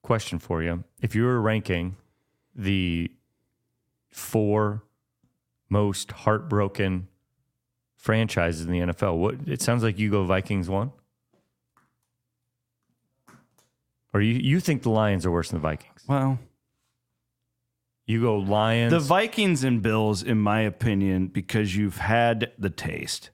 question 0.02 0.38
for 0.38 0.62
you: 0.62 0.84
If 1.02 1.16
you 1.16 1.24
were 1.24 1.40
ranking 1.40 1.96
the 2.54 3.10
four 4.10 4.82
most 5.68 6.12
heartbroken 6.12 7.08
franchises 7.96 8.62
in 8.62 8.70
the 8.70 8.78
NFL, 8.80 9.16
what 9.16 9.34
it 9.46 9.60
sounds 9.60 9.82
like 9.82 9.98
you 9.98 10.10
go 10.10 10.24
Vikings 10.24 10.68
one, 10.68 10.92
or 14.12 14.20
you 14.20 14.34
you 14.34 14.60
think 14.60 14.82
the 14.82 14.90
Lions 14.90 15.26
are 15.26 15.30
worse 15.30 15.50
than 15.50 15.58
the 15.60 15.62
Vikings? 15.68 16.04
Well, 16.08 16.38
You 18.06 18.20
go 18.22 18.38
Lions. 18.38 18.92
the 18.92 19.00
Vikings 19.00 19.64
and 19.64 19.82
Bills, 19.82 20.22
in 20.22 20.38
my 20.38 20.60
opinion, 20.60 21.26
because 21.28 21.76
you've 21.76 21.98
had 21.98 22.52
the 22.58 22.70
taste, 22.70 23.30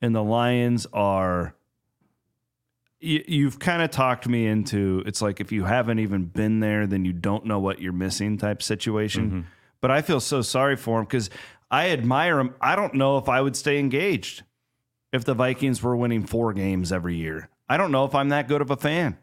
and 0.00 0.14
the 0.14 0.22
Lions 0.22 0.86
are. 0.92 1.54
You, 3.04 3.24
you've 3.26 3.58
kind 3.58 3.82
of 3.82 3.90
talked 3.90 4.28
me 4.28 4.46
into 4.46 5.02
it's 5.06 5.20
like 5.20 5.40
if 5.40 5.50
you 5.50 5.64
haven't 5.64 5.98
even 5.98 6.26
been 6.26 6.60
there, 6.60 6.86
then 6.86 7.04
you 7.04 7.12
don't 7.12 7.44
know 7.46 7.58
what 7.58 7.80
you're 7.80 7.92
missing 7.92 8.38
type 8.38 8.62
situation. 8.62 9.26
Mm-hmm. 9.26 9.40
But 9.82 9.90
I 9.90 10.00
feel 10.00 10.20
so 10.20 10.40
sorry 10.40 10.76
for 10.76 11.00
him 11.00 11.04
because 11.04 11.28
I 11.70 11.90
admire 11.90 12.38
him. 12.38 12.54
I 12.60 12.76
don't 12.76 12.94
know 12.94 13.18
if 13.18 13.28
I 13.28 13.42
would 13.42 13.56
stay 13.56 13.78
engaged 13.78 14.44
if 15.12 15.26
the 15.26 15.34
Vikings 15.34 15.82
were 15.82 15.96
winning 15.96 16.24
four 16.24 16.54
games 16.54 16.92
every 16.92 17.16
year. 17.16 17.50
I 17.68 17.76
don't 17.76 17.92
know 17.92 18.06
if 18.06 18.14
I'm 18.14 18.30
that 18.30 18.48
good 18.48 18.62
of 18.62 18.70
a 18.70 18.76
fan. 18.76 19.18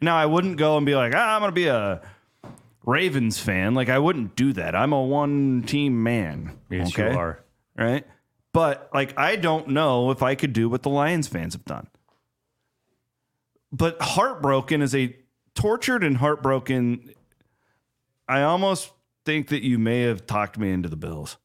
Now 0.00 0.16
I 0.16 0.26
wouldn't 0.26 0.56
go 0.56 0.76
and 0.76 0.86
be 0.86 0.94
like, 0.94 1.12
ah, 1.14 1.34
I'm 1.34 1.40
going 1.40 1.50
to 1.50 1.54
be 1.54 1.66
a 1.66 2.00
Ravens 2.86 3.38
fan. 3.38 3.74
Like 3.74 3.88
I 3.88 3.98
wouldn't 3.98 4.36
do 4.36 4.52
that. 4.54 4.74
I'm 4.74 4.92
a 4.92 5.02
one 5.02 5.62
team 5.66 6.02
man. 6.02 6.58
yes, 6.70 6.88
okay? 6.88 7.12
you 7.12 7.18
are. 7.18 7.44
Right. 7.76 8.06
But 8.52 8.88
like 8.94 9.18
I 9.18 9.36
don't 9.36 9.68
know 9.68 10.10
if 10.10 10.22
I 10.22 10.34
could 10.36 10.52
do 10.52 10.68
what 10.68 10.82
the 10.82 10.88
Lions 10.88 11.28
fans 11.28 11.54
have 11.54 11.64
done. 11.64 11.88
But 13.70 14.00
heartbroken 14.00 14.80
is 14.80 14.94
a 14.94 15.14
tortured 15.54 16.02
and 16.02 16.16
heartbroken. 16.16 17.12
I 18.26 18.42
almost 18.42 18.90
think 19.28 19.48
that 19.48 19.62
you 19.62 19.78
may 19.78 20.00
have 20.04 20.26
talked 20.26 20.56
me 20.58 20.72
into 20.72 20.88
the 20.88 20.96
Bills. 20.96 21.36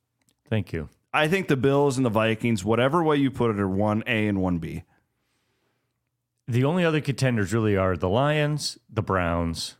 Thank 0.50 0.72
you. 0.72 0.88
I 1.14 1.28
think 1.28 1.50
the 1.50 1.58
Bills 1.58 1.98
and 1.98 2.06
the 2.06 2.10
Vikings, 2.10 2.64
whatever 2.64 3.04
way 3.04 3.18
you 3.18 3.30
put 3.30 3.52
it, 3.52 3.60
are 3.60 3.68
one 3.68 4.04
A 4.08 4.26
and 4.28 4.42
one 4.42 4.60
B. 4.60 4.84
The 6.48 6.64
only 6.64 6.86
other 6.86 7.02
contenders 7.02 7.54
really 7.54 7.76
are 7.76 7.98
the 7.98 8.08
Lions, 8.08 8.78
the 8.90 9.02
Browns. 9.02 9.76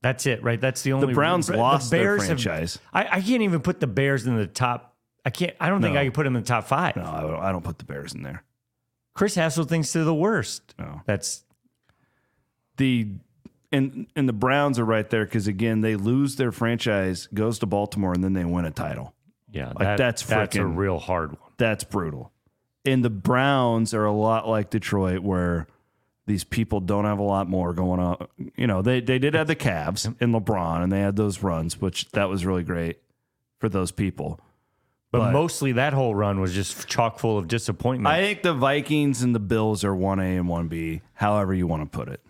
That's 0.00 0.26
it, 0.26 0.44
right? 0.44 0.60
That's 0.60 0.82
the 0.82 0.92
only. 0.92 1.08
The 1.08 1.12
Browns 1.14 1.48
the 1.48 1.56
lost 1.56 1.90
their 1.90 2.18
have- 2.18 2.26
franchise. 2.26 2.78
I, 2.92 3.16
I 3.16 3.20
can't 3.20 3.42
even 3.42 3.60
put 3.60 3.80
the 3.80 3.88
Bears 3.88 4.24
in 4.24 4.36
the 4.36 4.46
top. 4.46 4.94
I 5.24 5.30
can't. 5.30 5.56
I 5.58 5.68
don't 5.68 5.82
think 5.82 5.94
No. 5.94 6.00
I 6.00 6.04
can 6.04 6.12
put 6.12 6.22
them 6.22 6.36
in 6.36 6.42
the 6.42 6.46
top 6.48 6.64
five. 6.68 6.94
No, 6.94 7.02
I 7.02 7.20
don't, 7.22 7.40
I 7.40 7.50
don't 7.50 7.64
put 7.64 7.78
the 7.78 7.84
Bears 7.84 8.14
in 8.14 8.22
there. 8.22 8.44
Chris 9.12 9.34
Hassel 9.34 9.64
thinks 9.64 9.92
they're 9.92 10.04
the 10.04 10.14
worst. 10.14 10.74
No. 10.78 11.00
That's 11.04 11.42
the 12.76 13.08
and 13.74 14.06
and 14.16 14.28
the 14.28 14.32
Browns 14.32 14.78
are 14.78 14.84
right 14.84 15.08
there 15.10 15.24
because 15.24 15.46
again 15.46 15.80
they 15.80 15.96
lose 15.96 16.36
their 16.36 16.52
franchise, 16.52 17.28
goes 17.34 17.58
to 17.60 17.66
Baltimore, 17.66 18.12
and 18.12 18.22
then 18.24 18.32
they 18.32 18.44
win 18.44 18.64
a 18.64 18.70
title. 18.70 19.14
yeah. 19.50 19.68
Like, 19.68 19.78
that- 19.78 19.98
that's 19.98 20.24
that's 20.24 20.56
a 20.56 20.64
real 20.66 20.98
hard 20.98 21.32
one. 21.32 21.50
That's 21.56 21.84
brutal. 21.84 22.32
And 22.86 23.04
the 23.04 23.10
Browns 23.10 23.94
are 23.94 24.04
a 24.04 24.12
lot 24.12 24.46
like 24.48 24.70
Detroit, 24.70 25.20
where 25.20 25.66
these 26.26 26.44
people 26.44 26.80
don't 26.80 27.04
have 27.04 27.18
a 27.18 27.22
lot 27.22 27.48
more 27.48 27.72
going 27.72 28.00
on. 28.00 28.26
You 28.56 28.66
know, 28.66 28.82
they 28.82 29.00
they 29.00 29.18
did 29.18 29.34
have 29.34 29.46
the 29.46 29.56
Cavs 29.56 30.06
and 30.20 30.34
LeBron, 30.34 30.82
and 30.82 30.90
they 30.92 31.00
had 31.00 31.16
those 31.16 31.42
runs, 31.42 31.80
which 31.80 32.10
that 32.12 32.28
was 32.28 32.44
really 32.44 32.62
great 32.62 32.98
for 33.58 33.68
those 33.68 33.90
people. 33.92 34.40
But, 35.12 35.18
But- 35.20 35.32
mostly 35.32 35.72
that 35.72 35.92
whole 35.92 36.14
run 36.14 36.40
was 36.40 36.52
just 36.52 36.88
chock 36.88 37.18
full 37.20 37.38
of 37.38 37.46
disappointment. 37.46 38.12
I 38.12 38.20
think 38.20 38.42
the 38.42 38.52
Vikings 38.52 39.22
and 39.22 39.32
the 39.34 39.38
Bills 39.40 39.84
are 39.84 39.94
one 39.94 40.18
A 40.18 40.36
and 40.36 40.48
one 40.48 40.66
B, 40.68 41.02
however 41.14 41.54
you 41.54 41.66
want 41.68 41.90
to 41.90 41.96
put 41.98 42.08
it. 42.08 42.20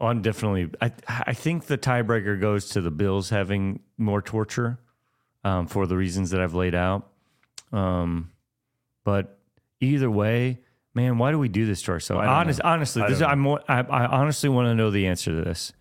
On 0.00 0.22
definitely. 0.22 0.70
I 0.80 0.92
I 1.08 1.32
think 1.34 1.66
the 1.66 1.78
tiebreaker 1.78 2.40
goes 2.40 2.68
to 2.70 2.80
the 2.80 2.90
Bills 2.90 3.30
having 3.30 3.80
more 3.98 4.20
torture 4.22 4.78
um, 5.44 5.66
for 5.66 5.86
the 5.86 5.96
reasons 5.96 6.30
that 6.30 6.40
I've 6.40 6.54
laid 6.54 6.74
out. 6.74 7.08
Um, 7.72 8.30
but 9.04 9.38
either 9.80 10.10
way, 10.10 10.60
man, 10.94 11.18
why 11.18 11.30
do 11.30 11.38
we 11.38 11.48
do 11.48 11.66
this 11.66 11.82
to 11.82 11.92
ourselves? 11.92 12.22
I 12.24 12.26
Honest, 12.26 12.62
know. 12.62 12.70
honestly, 12.70 13.02
I, 13.02 13.08
this, 13.10 13.22
I'm 13.22 13.40
more- 13.40 13.62
I, 13.68 13.80
I 13.80 14.06
honestly 14.06 14.48
want 14.48 14.66
to 14.68 14.74
know 14.74 14.90
the 14.90 15.06
answer 15.06 15.30
to 15.30 15.44
this 15.44 15.72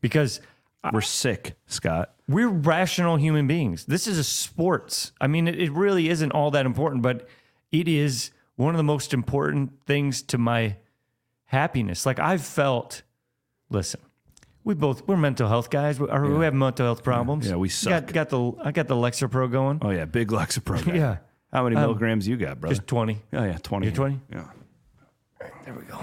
because 0.00 0.40
We're 0.92 1.00
sick, 1.00 1.54
Scott. 1.66 2.12
we're 2.28 2.48
rational 2.48 3.16
human 3.16 3.46
beings. 3.46 3.86
This 3.86 4.06
is 4.06 4.18
a 4.18 4.24
sports. 4.24 5.12
I 5.20 5.26
mean, 5.26 5.48
it, 5.48 5.58
it 5.60 5.72
really 5.72 6.08
isn't 6.08 6.32
all 6.32 6.50
that 6.50 6.66
important, 6.66 7.02
but 7.02 7.26
it 7.72 7.88
is 7.88 8.30
one 8.56 8.74
of 8.74 8.76
the 8.78 8.84
most 8.84 9.14
important 9.14 9.72
things 9.86 10.22
to 10.22 10.38
my 10.38 10.76
happiness. 11.46 12.04
Like 12.04 12.18
I've 12.18 12.44
felt, 12.44 13.02
listen, 13.70 14.00
we 14.64 14.74
both 14.74 15.06
we're 15.06 15.16
mental 15.16 15.48
health 15.48 15.70
guys. 15.70 15.98
We, 16.00 16.08
or 16.08 16.26
we 16.38 16.44
have 16.44 16.54
mental 16.54 16.86
health 16.86 17.02
problems. 17.02 17.48
Yeah, 17.48 17.56
we 17.56 17.68
Got, 17.68 17.72
suck. 17.74 18.12
got 18.12 18.28
the 18.30 18.52
I 18.64 18.72
got 18.72 18.88
the 18.88 18.94
Lexapro 18.96 19.50
going. 19.50 19.78
Oh 19.82 19.90
yeah, 19.90 20.04
big 20.04 20.28
Lexapro. 20.28 20.84
guy. 20.84 20.94
Yeah, 20.96 21.16
How 21.52 21.64
many 21.64 21.76
um, 21.76 21.82
milligrams 21.82 22.26
you 22.28 22.36
got, 22.36 22.60
brother? 22.60 22.74
just 22.76 22.86
twenty. 22.88 23.22
oh 23.32 23.44
yeah, 23.44 23.58
twenty. 23.62 23.86
You're 23.86 23.94
20? 23.96 24.20
Yeah. 24.32 24.44
There 25.64 25.74
we 25.74 25.82
go. 25.84 26.00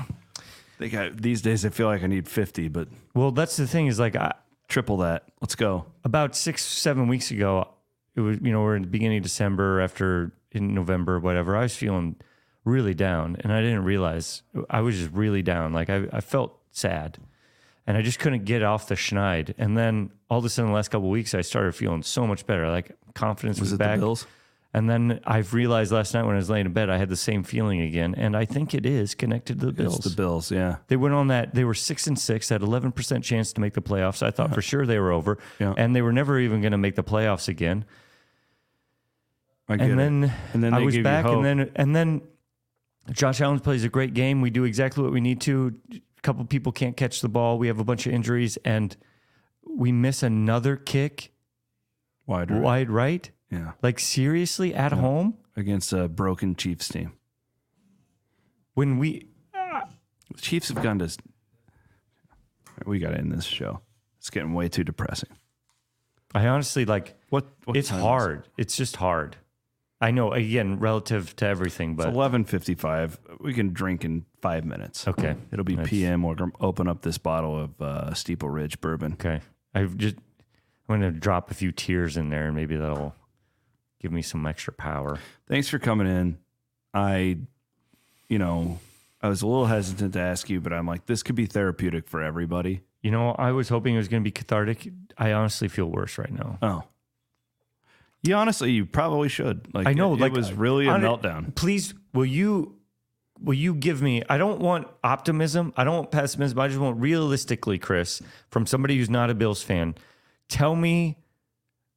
They 0.78 0.90
got 0.90 1.18
these 1.22 1.42
days. 1.42 1.66
I 1.66 1.70
feel 1.70 1.88
like 1.88 2.04
I 2.04 2.08
need 2.08 2.28
fifty, 2.28 2.68
but 2.68 2.88
Well, 3.14 3.32
that's 3.32 3.58
the 3.58 3.68
thing 3.68 3.88
is 3.88 4.00
like 4.00 4.16
I, 4.16 4.34
triple 4.68 4.98
that. 4.98 5.26
Let's 5.42 5.56
go. 5.56 5.86
about 6.04 6.36
six 6.36 6.64
seven 6.64 7.08
weeks 7.08 7.30
ago 7.32 7.68
it 8.16 8.22
was 8.22 8.38
you 8.42 8.52
know 8.52 8.62
we're 8.62 8.76
in 8.76 8.82
the 8.82 8.88
beginning 8.90 9.18
of 9.20 9.24
december 9.24 9.80
after 9.80 10.34
in 10.52 10.74
november 10.74 11.18
whatever 11.18 11.56
i 11.56 11.62
was 11.62 11.74
feeling 11.74 12.14
really 12.66 12.94
down 12.94 13.38
and 13.40 13.54
i 13.54 13.62
didn't 13.62 13.86
realize 13.86 14.44
i 14.70 14.82
was 14.82 14.98
just 14.98 15.12
really 15.14 15.42
down 15.42 15.72
like 15.72 15.90
i, 15.90 16.06
I 16.12 16.20
felt 16.20 16.60
sad 16.72 17.18
and 17.88 17.98
i 17.98 18.02
just 18.02 18.20
couldn't 18.20 18.46
get 18.46 18.62
off 18.64 18.88
the 18.88 18.96
schneid 18.96 19.54
and 19.58 19.78
then 19.78 20.12
all 20.30 20.40
of 20.40 20.46
a 20.46 20.50
sudden 20.50 20.70
the 20.72 20.76
last 20.76 20.90
couple 20.90 21.08
of 21.08 21.12
weeks 21.12 21.34
i 21.34 21.42
started 21.42 21.74
feeling 21.74 22.04
so 22.04 22.26
much 22.28 22.46
better 22.46 22.70
like 22.70 22.92
confidence 23.16 23.60
was, 23.60 23.72
Was 23.72 23.78
back 23.80 24.00
and 24.74 24.90
then 24.90 25.20
i've 25.26 25.54
realized 25.54 25.92
last 25.92 26.14
night 26.14 26.24
when 26.24 26.36
i 26.36 26.38
was 26.38 26.50
laying 26.50 26.66
in 26.66 26.74
bed 26.74 26.90
i 26.90 26.98
had 26.98 27.10
the 27.10 27.16
same 27.18 27.44
feeling 27.44 27.82
again 27.82 28.16
and 28.18 28.38
i 28.38 28.46
think 28.46 28.74
it 28.74 28.86
is 28.86 29.16
connected 29.16 29.60
to 29.60 29.66
the 29.66 29.72
bills 29.74 29.98
It's 29.98 30.10
the 30.10 30.16
Bills. 30.16 30.52
Yeah. 30.52 30.78
they 30.88 30.96
went 30.96 31.14
on 31.14 31.28
that. 31.28 31.54
They 31.54 31.64
were 31.66 31.74
six 31.74 32.08
and 32.08 32.18
six, 32.18 32.48
had 32.50 32.62
eleven 32.62 32.92
percent 32.92 33.24
chance 33.24 33.52
to 33.54 33.62
make 33.62 33.74
the 33.74 33.82
playoffs. 33.82 34.24
I 34.24 34.32
thought 34.32 34.54
for 34.54 34.62
sure 34.62 34.86
they 34.86 35.00
were 35.00 35.12
over, 35.12 35.38
Yeah. 35.60 35.74
and 35.78 35.94
they 35.96 36.02
were 36.02 36.14
never 36.14 36.40
even 36.40 36.62
going 36.62 36.72
to 36.72 36.78
make 36.78 36.96
the 36.96 37.04
playoffs 37.04 37.48
again. 37.50 37.84
I 39.68 39.78
get 39.78 39.90
And 39.90 39.94
it. 39.94 40.04
then, 40.04 40.34
And 40.54 40.64
then 40.64 40.74
I 40.74 40.80
was 40.80 40.98
back, 41.00 41.26
and 41.26 41.44
then 41.46 41.72
and 41.76 41.96
then 41.96 42.22
Josh 43.12 43.42
Allen 43.42 43.60
plays 43.60 43.84
a 43.84 43.90
great 43.90 44.14
game. 44.14 44.42
We 44.42 44.50
do 44.50 44.64
exactly 44.64 45.04
what 45.04 45.12
we 45.14 45.22
need 45.22 45.42
to. 45.42 45.74
A 46.22 46.28
couple 46.28 46.46
people 46.46 46.72
can't 46.72 46.96
catch 46.96 47.22
the 47.22 47.30
ball. 47.30 47.58
We 47.58 47.68
have 47.68 47.80
a 47.80 47.84
bunch 47.84 48.06
of 48.06 48.14
injuries, 48.14 48.58
and 48.64 48.96
we 49.66 49.92
miss 49.92 50.22
another 50.22 50.76
kick 50.76 51.32
wide 52.28 52.52
right. 52.52 52.62
wide 52.62 52.90
right. 52.92 53.32
Yeah. 53.50 53.72
Like 53.82 54.00
seriously, 54.00 54.74
at 54.74 54.92
home 54.92 55.38
Against 55.56 55.92
a 55.92 56.08
broken 56.08 56.56
Chiefs 56.56 56.88
team. 56.88 57.14
when 58.74 58.98
we 59.00 59.28
The 59.54 60.42
Chiefs 60.42 60.70
have 60.70 60.82
gone 60.82 61.00
to. 61.00 61.10
We 62.86 63.00
got 63.00 63.10
to 63.10 63.18
end 63.18 63.32
this 63.32 63.46
show. 63.46 63.82
It's 64.20 64.30
getting 64.30 64.54
way 64.54 64.70
too 64.70 64.84
depressing. 64.84 65.30
I 66.34 66.48
honestly 66.48 66.86
like. 66.86 67.16
What? 67.30 67.48
what 67.66 67.76
it's 67.76 67.90
hard. 67.90 68.48
It's 68.58 68.78
just 68.78 68.96
hard. 68.96 69.38
I 70.02 70.12
know. 70.12 70.34
Again, 70.34 70.80
relative 70.80 71.36
to 71.38 71.46
everything, 71.46 71.96
but 71.96 72.08
It's 72.08 72.16
eleven 72.16 72.44
fifty-five. 72.44 73.20
We 73.40 73.54
can 73.54 73.72
drink 73.72 74.04
in 74.04 74.26
five 74.42 74.66
minutes. 74.66 75.08
okay. 75.08 75.36
It'll 75.52 75.64
be 75.64 75.76
That's- 75.76 75.90
PM. 75.90 76.24
We're 76.24 76.36
gonna 76.36 76.52
open 76.60 76.88
up 76.88 77.02
this 77.04 77.18
bottle 77.20 77.58
of 77.60 77.82
uh, 77.82 78.14
Steeple 78.14 78.50
Ridge 78.50 78.82
bourbon. 78.82 79.14
Okay. 79.14 79.42
I've 79.76 79.96
just 79.98 80.16
I'm 80.90 80.96
gonna 81.00 81.12
drop 81.12 81.52
a 81.52 81.54
few 81.54 81.72
tears 81.72 82.18
in 82.18 82.30
there 82.30 82.48
and 82.48 82.56
maybe 82.56 82.76
that'll 82.76 83.14
give 84.02 84.12
me 84.12 84.22
some 84.24 84.46
extra 84.48 84.74
power. 84.74 85.20
Thanks 85.48 85.70
for 85.70 85.78
coming 85.80 86.08
in. 86.08 86.40
I, 86.94 87.38
you 88.28 88.40
know, 88.40 88.80
I 89.22 89.30
was 89.30 89.44
a 89.44 89.48
little 89.48 89.68
hesitant 89.68 90.14
to 90.14 90.20
ask 90.20 90.50
you, 90.50 90.60
but 90.60 90.74
I'm 90.74 90.88
like, 90.88 91.06
this 91.06 91.22
could 91.22 91.36
be 91.36 91.46
therapeutic 91.46 92.08
for 92.08 92.22
everybody. 92.24 92.82
You 93.04 93.12
know, 93.12 93.32
I 93.32 93.52
was 93.52 93.70
hoping 93.70 93.94
it 93.94 93.98
was 94.00 94.08
going 94.08 94.24
to 94.24 94.28
be 94.28 94.32
cathartic. 94.32 94.90
I 95.18 95.32
honestly 95.34 95.68
feel 95.68 95.86
worse 95.86 96.18
right 96.18 96.32
now. 96.32 96.58
Oh. 96.62 96.84
You 98.24 98.36
honestly, 98.36 98.72
you 98.72 98.86
probably 98.86 99.30
should. 99.30 99.74
Like 99.74 99.88
I 99.88 99.94
know, 99.94 100.14
it, 100.14 100.20
like 100.20 100.32
it 100.32 100.38
was 100.38 100.54
really 100.54 100.88
a 100.88 100.92
meltdown. 100.92 101.56
Please, 101.56 101.94
will 102.14 102.26
you 102.26 102.76
will 103.42 103.56
you 103.56 103.74
give 103.74 104.02
me? 104.02 104.24
I 104.30 104.38
don't 104.38 104.60
want 104.60 104.88
optimism. 105.04 105.74
I 105.76 105.84
don't 105.84 105.96
want 105.96 106.12
pessimism. 106.12 106.60
I 106.60 106.68
just 106.68 106.80
want 106.80 107.00
realistically, 107.00 107.80
Chris, 107.80 108.22
from 108.50 108.66
somebody 108.66 108.98
who's 108.98 109.10
not 109.10 109.30
a 109.30 109.34
Bills 109.34 109.64
fan, 109.64 109.96
tell 110.48 110.76
me 110.76 111.18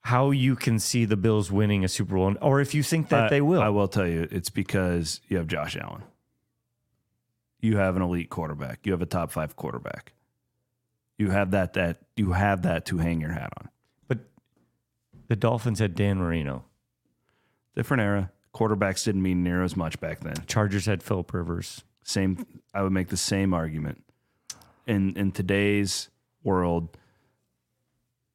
how 0.00 0.30
you 0.30 0.56
can 0.56 0.78
see 0.78 1.04
the 1.04 1.16
Bills 1.16 1.50
winning 1.50 1.84
a 1.84 1.88
Super 1.88 2.14
Bowl, 2.14 2.34
or 2.40 2.60
if 2.60 2.74
you 2.74 2.82
think 2.82 3.08
that 3.08 3.30
they 3.30 3.40
will. 3.40 3.62
I 3.62 3.68
will 3.68 3.88
tell 3.88 4.06
you, 4.06 4.28
it's 4.30 4.50
because 4.50 5.20
you 5.28 5.36
have 5.36 5.46
Josh 5.46 5.76
Allen. 5.76 6.02
You 7.60 7.78
have 7.78 7.96
an 7.96 8.02
elite 8.02 8.28
quarterback. 8.28 8.80
You 8.84 8.92
have 8.92 9.00
a 9.00 9.06
top 9.06 9.30
five 9.30 9.56
quarterback. 9.56 10.12
You 11.16 11.30
have 11.30 11.52
that 11.52 11.74
that 11.74 11.98
you 12.16 12.32
have 12.32 12.62
that 12.62 12.86
to 12.86 12.98
hang 12.98 13.20
your 13.20 13.32
hat 13.32 13.52
on. 13.58 13.68
But 15.34 15.40
the 15.40 15.48
Dolphins 15.48 15.80
had 15.80 15.96
Dan 15.96 16.18
Marino. 16.18 16.64
Different 17.74 18.02
era. 18.02 18.30
Quarterbacks 18.54 19.04
didn't 19.04 19.22
mean 19.22 19.42
near 19.42 19.64
as 19.64 19.76
much 19.76 19.98
back 19.98 20.20
then. 20.20 20.34
Chargers 20.46 20.86
had 20.86 21.02
Philip 21.02 21.34
Rivers. 21.34 21.82
Same 22.04 22.46
I 22.72 22.82
would 22.82 22.92
make 22.92 23.08
the 23.08 23.16
same 23.16 23.52
argument. 23.52 24.04
In 24.86 25.16
in 25.16 25.32
today's 25.32 26.08
world, 26.44 26.96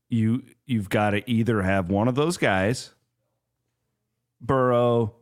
you 0.10 0.44
you've 0.66 0.90
got 0.90 1.12
to 1.12 1.24
either 1.32 1.62
have 1.62 1.90
one 1.90 2.10
of 2.10 2.16
those 2.16 2.36
guys, 2.36 2.94
Burrow, 4.42 5.14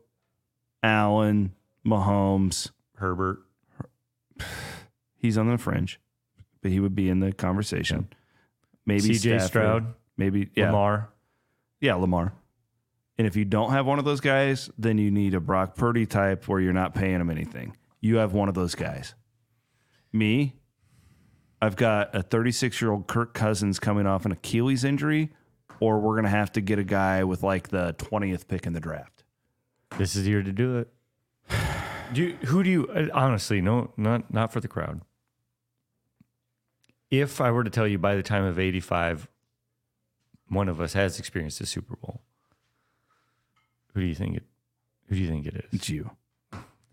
Allen, 0.82 1.54
Mahomes, 1.86 2.72
Herbert. 2.96 3.38
he's 5.16 5.38
on 5.38 5.48
the 5.48 5.58
fringe, 5.58 6.00
but 6.60 6.72
he 6.72 6.80
would 6.80 6.96
be 6.96 7.08
in 7.08 7.20
the 7.20 7.32
conversation. 7.32 8.08
Maybe 8.84 9.10
CJ 9.10 9.18
Stafford, 9.18 9.46
Stroud. 9.46 9.94
maybe 10.16 10.50
yeah, 10.56 10.72
Lamar. 10.72 11.10
Yeah, 11.80 11.94
Lamar. 11.94 12.32
And 13.18 13.26
if 13.26 13.34
you 13.34 13.44
don't 13.44 13.72
have 13.72 13.86
one 13.86 13.98
of 13.98 14.04
those 14.04 14.20
guys, 14.20 14.70
then 14.78 14.96
you 14.98 15.10
need 15.10 15.34
a 15.34 15.40
Brock 15.40 15.74
Purdy 15.74 16.06
type 16.06 16.46
where 16.46 16.60
you're 16.60 16.72
not 16.72 16.94
paying 16.94 17.20
him 17.20 17.30
anything. 17.30 17.76
You 18.00 18.16
have 18.16 18.32
one 18.32 18.48
of 18.48 18.54
those 18.54 18.76
guys. 18.76 19.14
Me, 20.12 20.54
I've 21.60 21.74
got 21.76 22.14
a 22.14 22.22
36 22.22 22.80
year 22.80 22.92
old 22.92 23.08
Kirk 23.08 23.34
Cousins 23.34 23.80
coming 23.80 24.06
off 24.06 24.24
an 24.24 24.32
Achilles 24.32 24.84
injury, 24.84 25.30
or 25.80 25.98
we're 25.98 26.14
gonna 26.14 26.28
have 26.28 26.52
to 26.52 26.60
get 26.60 26.78
a 26.78 26.84
guy 26.84 27.24
with 27.24 27.42
like 27.42 27.68
the 27.68 27.94
20th 27.98 28.46
pick 28.46 28.66
in 28.66 28.72
the 28.72 28.80
draft. 28.80 29.24
This 29.96 30.14
is 30.14 30.24
the 30.24 30.30
year 30.30 30.42
to 30.42 30.52
do 30.52 30.78
it. 30.78 30.88
Do 32.12 32.22
you, 32.22 32.36
who 32.46 32.62
do 32.62 32.70
you 32.70 32.88
uh, 32.88 33.08
honestly? 33.12 33.60
No, 33.60 33.92
not 33.98 34.32
not 34.32 34.50
for 34.50 34.60
the 34.60 34.68
crowd. 34.68 35.02
If 37.10 37.38
I 37.38 37.50
were 37.50 37.64
to 37.64 37.68
tell 37.68 37.86
you 37.86 37.98
by 37.98 38.14
the 38.16 38.22
time 38.22 38.44
of 38.44 38.58
eighty-five, 38.58 39.28
one 40.48 40.68
of 40.68 40.80
us 40.80 40.92
has 40.94 41.18
experienced 41.18 41.60
a 41.60 41.66
Super 41.66 41.96
Bowl, 41.96 42.20
who 43.94 44.00
do 44.00 44.06
you 44.06 44.14
think 44.14 44.36
it? 44.36 44.44
Who 45.08 45.14
do 45.16 45.20
you 45.20 45.28
think 45.28 45.46
it 45.46 45.54
is? 45.54 45.64
It's 45.72 45.88
you. 45.88 46.10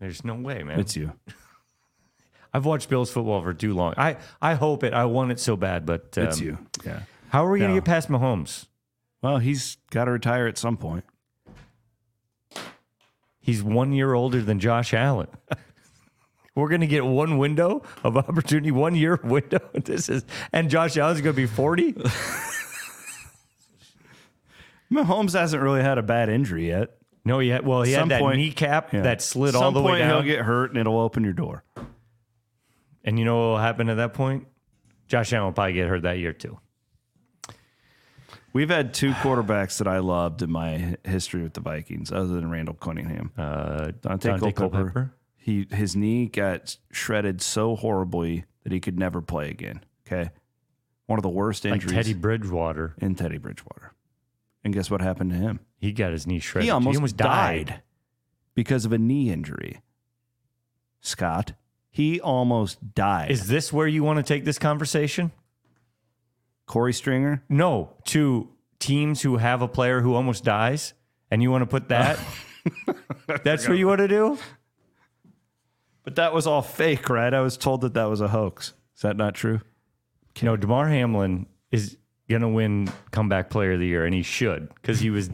There's 0.00 0.24
no 0.24 0.34
way, 0.34 0.62
man. 0.62 0.78
It's 0.80 0.96
you. 0.96 1.12
I've 2.54 2.64
watched 2.64 2.88
Bills 2.88 3.10
football 3.10 3.42
for 3.42 3.52
too 3.54 3.74
long. 3.74 3.94
I 3.96 4.16
I 4.40 4.54
hope 4.54 4.82
it. 4.84 4.94
I 4.94 5.04
want 5.04 5.30
it 5.32 5.40
so 5.40 5.56
bad, 5.56 5.84
but 5.84 6.16
um, 6.16 6.24
It's 6.24 6.40
you. 6.40 6.58
Yeah. 6.84 7.00
How 7.28 7.44
are 7.44 7.50
we 7.50 7.58
going 7.58 7.70
to 7.70 7.74
No. 7.74 7.80
get 7.80 7.86
past 7.86 8.08
Mahomes? 8.08 8.66
Well, 9.22 9.38
he's 9.38 9.76
got 9.90 10.04
to 10.06 10.12
retire 10.12 10.46
at 10.46 10.56
some 10.56 10.76
point. 10.76 11.04
He's 13.40 13.62
one 13.62 13.92
year 13.92 14.14
older 14.14 14.40
than 14.40 14.58
Josh 14.58 14.92
Allen. 14.94 15.28
We're 16.54 16.68
going 16.68 16.80
to 16.80 16.86
get 16.86 17.04
one 17.04 17.36
window 17.36 17.82
of 18.02 18.16
opportunity, 18.16 18.70
one 18.70 18.94
year 18.94 19.20
window. 19.24 19.60
This 19.74 20.08
is, 20.08 20.24
and 20.52 20.70
Josh 20.70 20.96
Allen's 20.96 21.20
going 21.20 21.34
to 21.34 21.42
be 21.42 21.46
40. 21.46 21.94
Mahomes 24.92 25.32
hasn't 25.32 25.62
really 25.62 25.82
had 25.82 25.98
a 25.98 26.02
bad 26.02 26.28
injury 26.28 26.68
yet. 26.68 26.96
No, 27.24 27.38
he 27.40 27.48
had, 27.48 27.66
well, 27.66 27.82
he 27.82 27.92
Some 27.92 28.02
had 28.08 28.10
that 28.10 28.20
point- 28.20 28.36
kneecap 28.38 28.92
Yeah. 28.92 29.02
that 29.02 29.20
slid 29.20 29.52
Some 29.54 29.62
all 29.64 29.72
the 29.72 29.82
way 29.82 29.92
point 29.92 30.00
down. 30.02 30.22
He'll 30.24 30.32
get 30.36 30.44
hurt 30.44 30.70
and 30.70 30.78
it'll 30.78 31.00
open 31.00 31.24
your 31.24 31.32
door. 31.32 31.64
and 33.04 33.18
you 33.18 33.24
know 33.24 33.36
what 33.36 33.42
will 33.46 33.58
happen 33.58 33.88
at 33.88 33.96
that 33.96 34.14
point? 34.14 34.46
Josh 35.08 35.32
Allen 35.32 35.46
will 35.46 35.52
probably 35.52 35.72
get 35.74 35.88
hurt 35.88 36.02
that 36.02 36.18
year 36.18 36.32
too. 36.32 36.58
We've 38.52 38.70
had 38.70 38.94
two 38.94 39.10
quarterbacks 39.12 39.78
that 39.78 39.86
I 39.86 39.98
loved 39.98 40.40
in 40.42 40.50
my 40.50 40.78
hi- 40.78 40.96
history 41.04 41.42
with 41.42 41.52
the 41.54 41.60
Vikings, 41.60 42.10
other 42.10 42.28
than 42.28 42.50
Randall 42.50 42.74
Cunningham. 42.74 43.30
Uh, 43.36 43.90
Daunte, 44.00 44.20
Daunte 44.20 44.38
Culpepper. 44.40 44.52
Culpepper. 44.70 45.14
He 45.36 45.66
his 45.70 45.94
knee 45.94 46.26
got 46.26 46.76
shredded 46.90 47.40
so 47.42 47.76
horribly 47.76 48.44
that 48.64 48.72
he 48.72 48.80
could 48.80 48.98
never 48.98 49.20
play 49.20 49.50
again. 49.50 49.84
Okay, 50.06 50.30
one 51.06 51.18
of 51.18 51.22
the 51.22 51.28
worst 51.28 51.64
like 51.64 51.74
injuries 51.74 51.92
Teddy 51.94 52.14
Bridgewater. 52.14 52.94
in 52.98 53.14
Teddy 53.14 53.38
Bridgewater. 53.38 53.92
And 54.66 54.74
guess 54.74 54.90
what 54.90 55.00
happened 55.00 55.30
to 55.30 55.36
him? 55.36 55.60
He 55.78 55.92
got 55.92 56.10
his 56.10 56.26
knee 56.26 56.40
shredded. 56.40 56.64
He 56.64 56.70
almost, 56.72 57.16
died. 57.16 57.82
because 58.56 58.84
of 58.84 58.92
a 58.92 58.98
knee 58.98 59.30
injury. 59.30 59.80
Scott, 61.00 61.52
he 61.88 62.20
almost 62.20 62.92
died. 62.92 63.30
Is 63.30 63.46
this 63.46 63.72
where 63.72 63.86
you 63.86 64.02
want 64.02 64.16
to 64.16 64.24
take 64.24 64.44
this 64.44 64.58
conversation? 64.58 65.30
Korey 66.66 66.92
Stringer? 66.92 67.44
No, 67.48 67.92
to 68.06 68.48
teams 68.80 69.22
who 69.22 69.36
have 69.36 69.62
a 69.62 69.68
player 69.68 70.00
who 70.00 70.16
almost 70.16 70.42
dies, 70.42 70.94
and 71.30 71.44
you 71.44 71.52
want 71.52 71.62
to 71.62 71.66
put 71.66 71.88
that. 71.90 72.18
That's 73.44 73.68
what 73.68 73.78
you 73.78 73.86
want 73.86 74.00
to 74.00 74.08
do. 74.08 74.36
But 76.02 76.16
that 76.16 76.34
was 76.34 76.48
all 76.48 76.62
fake, 76.62 77.08
right? 77.08 77.32
I 77.32 77.40
was 77.40 77.56
told 77.56 77.82
that 77.82 77.94
that 77.94 78.06
was 78.06 78.20
a 78.20 78.26
hoax. 78.26 78.72
Is 78.96 79.02
that 79.02 79.16
not 79.16 79.36
true? 79.36 79.60
No, 80.42 80.56
Damar 80.56 80.88
Hamlin 80.88 81.46
is 81.70 81.98
gonna 82.28 82.48
win 82.48 82.90
comeback 83.10 83.50
player 83.50 83.72
of 83.72 83.80
the 83.80 83.86
year, 83.86 84.04
and 84.04 84.14
he 84.14 84.22
should 84.22 84.72
because 84.74 85.00
he 85.00 85.10
was 85.10 85.30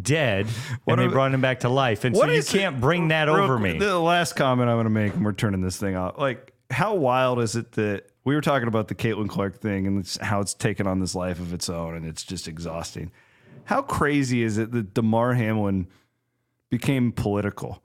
dead, 0.00 0.46
and 0.86 1.00
they 1.00 1.06
brought 1.06 1.32
him 1.32 1.40
back 1.40 1.60
to 1.60 1.68
life. 1.68 2.04
And 2.04 2.16
so 2.16 2.26
you 2.26 2.42
can't 2.42 2.80
bring 2.80 3.08
that 3.08 3.28
Real 3.28 3.36
over 3.36 3.58
me. 3.58 3.78
The 3.78 3.98
last 3.98 4.34
comment 4.34 4.68
I'm 4.68 4.76
going 4.76 4.84
to 4.84 4.90
make, 4.90 5.14
and 5.14 5.24
we're 5.24 5.32
turning 5.32 5.60
this 5.60 5.76
thing 5.76 5.96
off. 5.96 6.18
Like, 6.18 6.52
how 6.70 6.94
wild 6.94 7.40
is 7.40 7.56
it 7.56 7.72
that 7.72 8.06
we 8.24 8.34
were 8.34 8.40
talking 8.40 8.68
about 8.68 8.88
the 8.88 8.94
Caitlin 8.94 9.28
Clark 9.28 9.60
thing 9.60 9.86
and 9.86 9.98
it's, 9.98 10.16
how 10.16 10.40
it's 10.40 10.54
taken 10.54 10.86
on 10.86 10.98
this 10.98 11.14
life 11.14 11.38
of 11.38 11.52
its 11.52 11.68
own, 11.68 11.94
and 11.94 12.06
it's 12.06 12.24
just 12.24 12.48
exhausting. 12.48 13.10
How 13.64 13.82
crazy 13.82 14.42
is 14.42 14.58
it 14.58 14.72
that 14.72 14.94
Damar 14.94 15.34
Hamlin 15.34 15.88
became 16.70 17.12
political? 17.12 17.82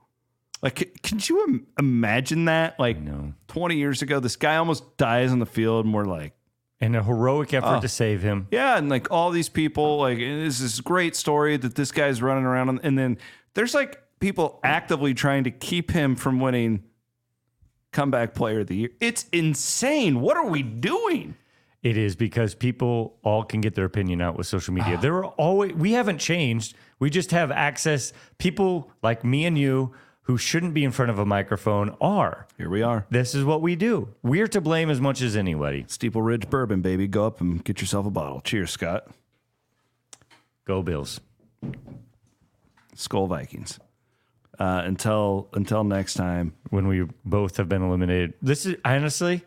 Like, 0.62 1.00
could 1.02 1.26
you 1.26 1.42
im- 1.44 1.66
imagine 1.78 2.44
that? 2.46 2.78
Like, 2.78 3.00
know. 3.00 3.32
20 3.48 3.76
years 3.76 4.02
ago, 4.02 4.20
this 4.20 4.36
guy 4.36 4.56
almost 4.56 4.98
dies 4.98 5.32
on 5.32 5.38
the 5.38 5.46
field, 5.46 5.86
and 5.86 5.94
we're 5.94 6.04
like, 6.04 6.34
and 6.80 6.96
a 6.96 7.02
heroic 7.02 7.52
effort 7.52 7.82
to 7.82 7.88
save 7.88 8.22
him. 8.22 8.46
yeah, 8.50 8.78
and 8.78 8.88
like 8.88 9.10
all 9.10 9.30
these 9.30 9.48
people, 9.48 9.98
like 9.98 10.18
this 10.18 10.80
great 10.80 11.14
story 11.14 11.56
that 11.56 11.74
this 11.74 11.92
guy's 11.92 12.22
running 12.22 12.44
around, 12.44 12.68
and, 12.70 12.80
and 12.82 12.98
then 12.98 13.18
there's 13.54 13.74
like 13.74 14.02
people 14.20 14.60
actively 14.62 15.14
trying 15.14 15.44
to 15.44 15.50
keep 15.50 15.90
him 15.90 16.16
from 16.16 16.40
winning 16.40 16.82
comeback 17.92 18.34
player 18.34 18.60
of 18.60 18.68
the 18.68 18.76
year. 18.76 18.90
It's 19.00 19.26
insane. 19.32 20.20
What 20.20 20.36
are 20.36 20.46
we 20.46 20.62
doing? 20.62 21.36
It 21.82 21.96
is 21.96 22.14
because 22.14 22.54
people 22.54 23.16
all 23.22 23.42
can 23.42 23.62
get 23.62 23.74
their 23.74 23.86
opinion 23.86 24.20
out 24.20 24.36
with 24.36 24.46
social 24.46 24.74
media. 24.74 24.96
Ah. 24.98 25.00
there 25.00 25.14
are 25.14 25.24
always 25.24 25.72
we 25.72 25.92
haven't 25.92 26.18
changed. 26.18 26.76
We 26.98 27.08
just 27.08 27.30
have 27.30 27.50
access. 27.50 28.12
People 28.36 28.90
like 29.02 29.24
me 29.24 29.46
and 29.46 29.56
you 29.56 29.92
who 30.22 30.38
shouldn't 30.38 30.74
be 30.74 30.84
in 30.84 30.92
front 30.92 31.10
of 31.10 31.18
a 31.18 31.26
microphone 31.26 31.96
are. 32.00 32.46
Here 32.56 32.70
we 32.70 32.82
are. 32.82 33.06
This 33.10 33.34
is 33.34 33.44
what 33.44 33.62
we 33.62 33.74
do. 33.74 34.08
We're 34.22 34.48
to 34.48 34.60
blame 34.60 34.90
as 34.90 35.00
much 35.00 35.22
as 35.22 35.36
anybody. 35.36 35.84
Steeple 35.88 36.22
Ridge 36.22 36.48
bourbon, 36.48 36.82
baby. 36.82 37.08
Go 37.08 37.26
up 37.26 37.40
and 37.40 37.64
get 37.64 37.80
yourself 37.80 38.06
a 38.06 38.10
bottle. 38.10 38.40
Cheers, 38.40 38.70
Scott. 38.70 39.08
Go 40.66 40.82
Bills. 40.82 41.20
Skull 42.94 43.26
Vikings. 43.26 43.80
Uh, 44.58 44.82
until 44.84 45.48
until 45.54 45.84
next 45.84 46.14
time. 46.14 46.52
when 46.68 46.86
we 46.86 47.06
both 47.24 47.56
have 47.56 47.68
been 47.68 47.82
eliminated. 47.82 48.34
This 48.42 48.66
is 48.66 48.76
honestly, 48.84 49.42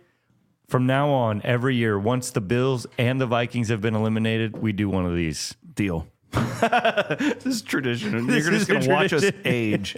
from 0.68 0.88
now 0.88 1.10
on, 1.10 1.42
every 1.44 1.76
year, 1.76 2.00
once 2.00 2.32
the 2.32 2.42
Bills 2.42 2.88
and 2.98 3.22
the 3.22 3.28
Vikings 3.28 3.70
have 3.70 3.80
been 3.80 3.96
eliminated, 3.96 4.58
we 4.58 4.74
do 4.74 4.90
one 4.90 5.06
of 5.06 5.16
these. 5.16 5.56
Deal. 5.76 6.08
this 6.62 7.46
is 7.46 7.62
tradition. 7.62 8.28
This 8.28 8.44
You're 8.44 8.54
just 8.54 8.68
going 8.68 8.82
to 8.82 8.90
watch 8.90 9.14
us 9.14 9.26
age 9.46 9.96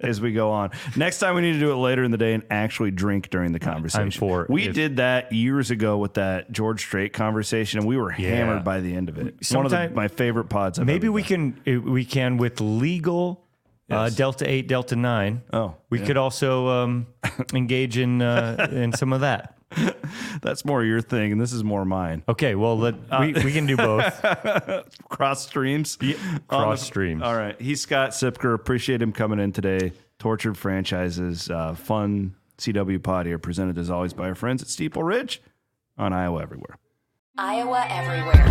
as 0.00 0.20
we 0.20 0.32
go 0.32 0.50
on. 0.50 0.70
Next 0.96 1.18
time, 1.18 1.34
we 1.34 1.42
need 1.42 1.52
to 1.54 1.58
do 1.58 1.72
it 1.72 1.76
later 1.76 2.04
in 2.04 2.10
the 2.10 2.16
day 2.18 2.34
and 2.34 2.42
actually 2.50 2.90
drink 2.90 3.30
during 3.30 3.52
the 3.52 3.58
conversation. 3.58 4.10
for 4.10 4.46
We 4.48 4.64
if- 4.68 4.74
did 4.74 4.96
that 4.96 5.32
years 5.32 5.70
ago 5.70 5.98
with 5.98 6.14
that 6.14 6.50
George 6.52 6.80
Strait 6.80 7.12
conversation, 7.12 7.80
and 7.80 7.88
we 7.88 7.96
were 7.96 8.10
hammered 8.10 8.64
by 8.64 8.80
the 8.80 8.94
end 8.94 9.08
of 9.08 9.18
it. 9.18 9.22
One 9.22 9.28
of 9.30 9.38
the, 9.38 9.44
Sometime- 9.44 9.94
my 9.94 10.08
favorite 10.08 10.48
pods. 10.48 10.78
I've 10.78 10.86
Maybe 10.86 11.06
ever 11.08 11.12
we 11.12 11.22
done. 11.22 11.60
can 11.64 11.76
uh, 11.78 11.80
we 11.90 12.04
can 12.04 12.36
with 12.38 12.60
legal 12.60 13.44
uh, 13.90 14.08
Delta 14.10 14.48
Eight, 14.48 14.66
Delta 14.68 14.96
Nine. 14.96 15.42
Oh, 15.52 15.74
we 15.90 16.00
yeah. 16.00 16.06
could 16.06 16.16
also 16.16 16.68
um, 16.68 17.06
engage 17.52 17.98
in 17.98 18.22
uh, 18.22 18.68
in 18.70 18.92
some 18.92 19.12
of 19.12 19.20
that. 19.20 19.56
That's 20.42 20.64
more 20.64 20.84
your 20.84 21.00
thing, 21.00 21.32
and 21.32 21.40
this 21.40 21.52
is 21.52 21.64
more 21.64 21.84
mine. 21.84 22.22
Okay, 22.28 22.54
well, 22.54 22.78
let, 22.78 22.94
we, 23.20 23.32
we 23.32 23.52
can 23.52 23.66
do 23.66 23.76
both. 23.76 24.22
Cross 25.08 25.46
streams. 25.46 25.96
On 26.00 26.08
the- 26.08 26.40
cross 26.48 26.82
streams. 26.82 27.22
All 27.22 27.36
right. 27.36 27.60
He's 27.60 27.80
Scott 27.80 28.10
Siepker. 28.10 28.54
Appreciate 28.54 29.00
him 29.02 29.12
coming 29.12 29.38
in 29.38 29.52
today. 29.52 29.92
Tortured 30.18 30.56
franchises. 30.56 31.50
Uh, 31.50 31.74
fun 31.74 32.34
CW 32.58 33.02
Pod 33.02 33.26
here, 33.26 33.38
presented 33.38 33.78
as 33.78 33.90
always 33.90 34.12
by 34.12 34.28
our 34.28 34.34
friends 34.34 34.62
at 34.62 34.68
Steeple 34.68 35.02
Ridge 35.02 35.42
on 35.98 36.12
Iowa 36.12 36.42
Everywhere. 36.42 36.78
Iowa 37.36 37.84
Everywhere. 37.88 38.44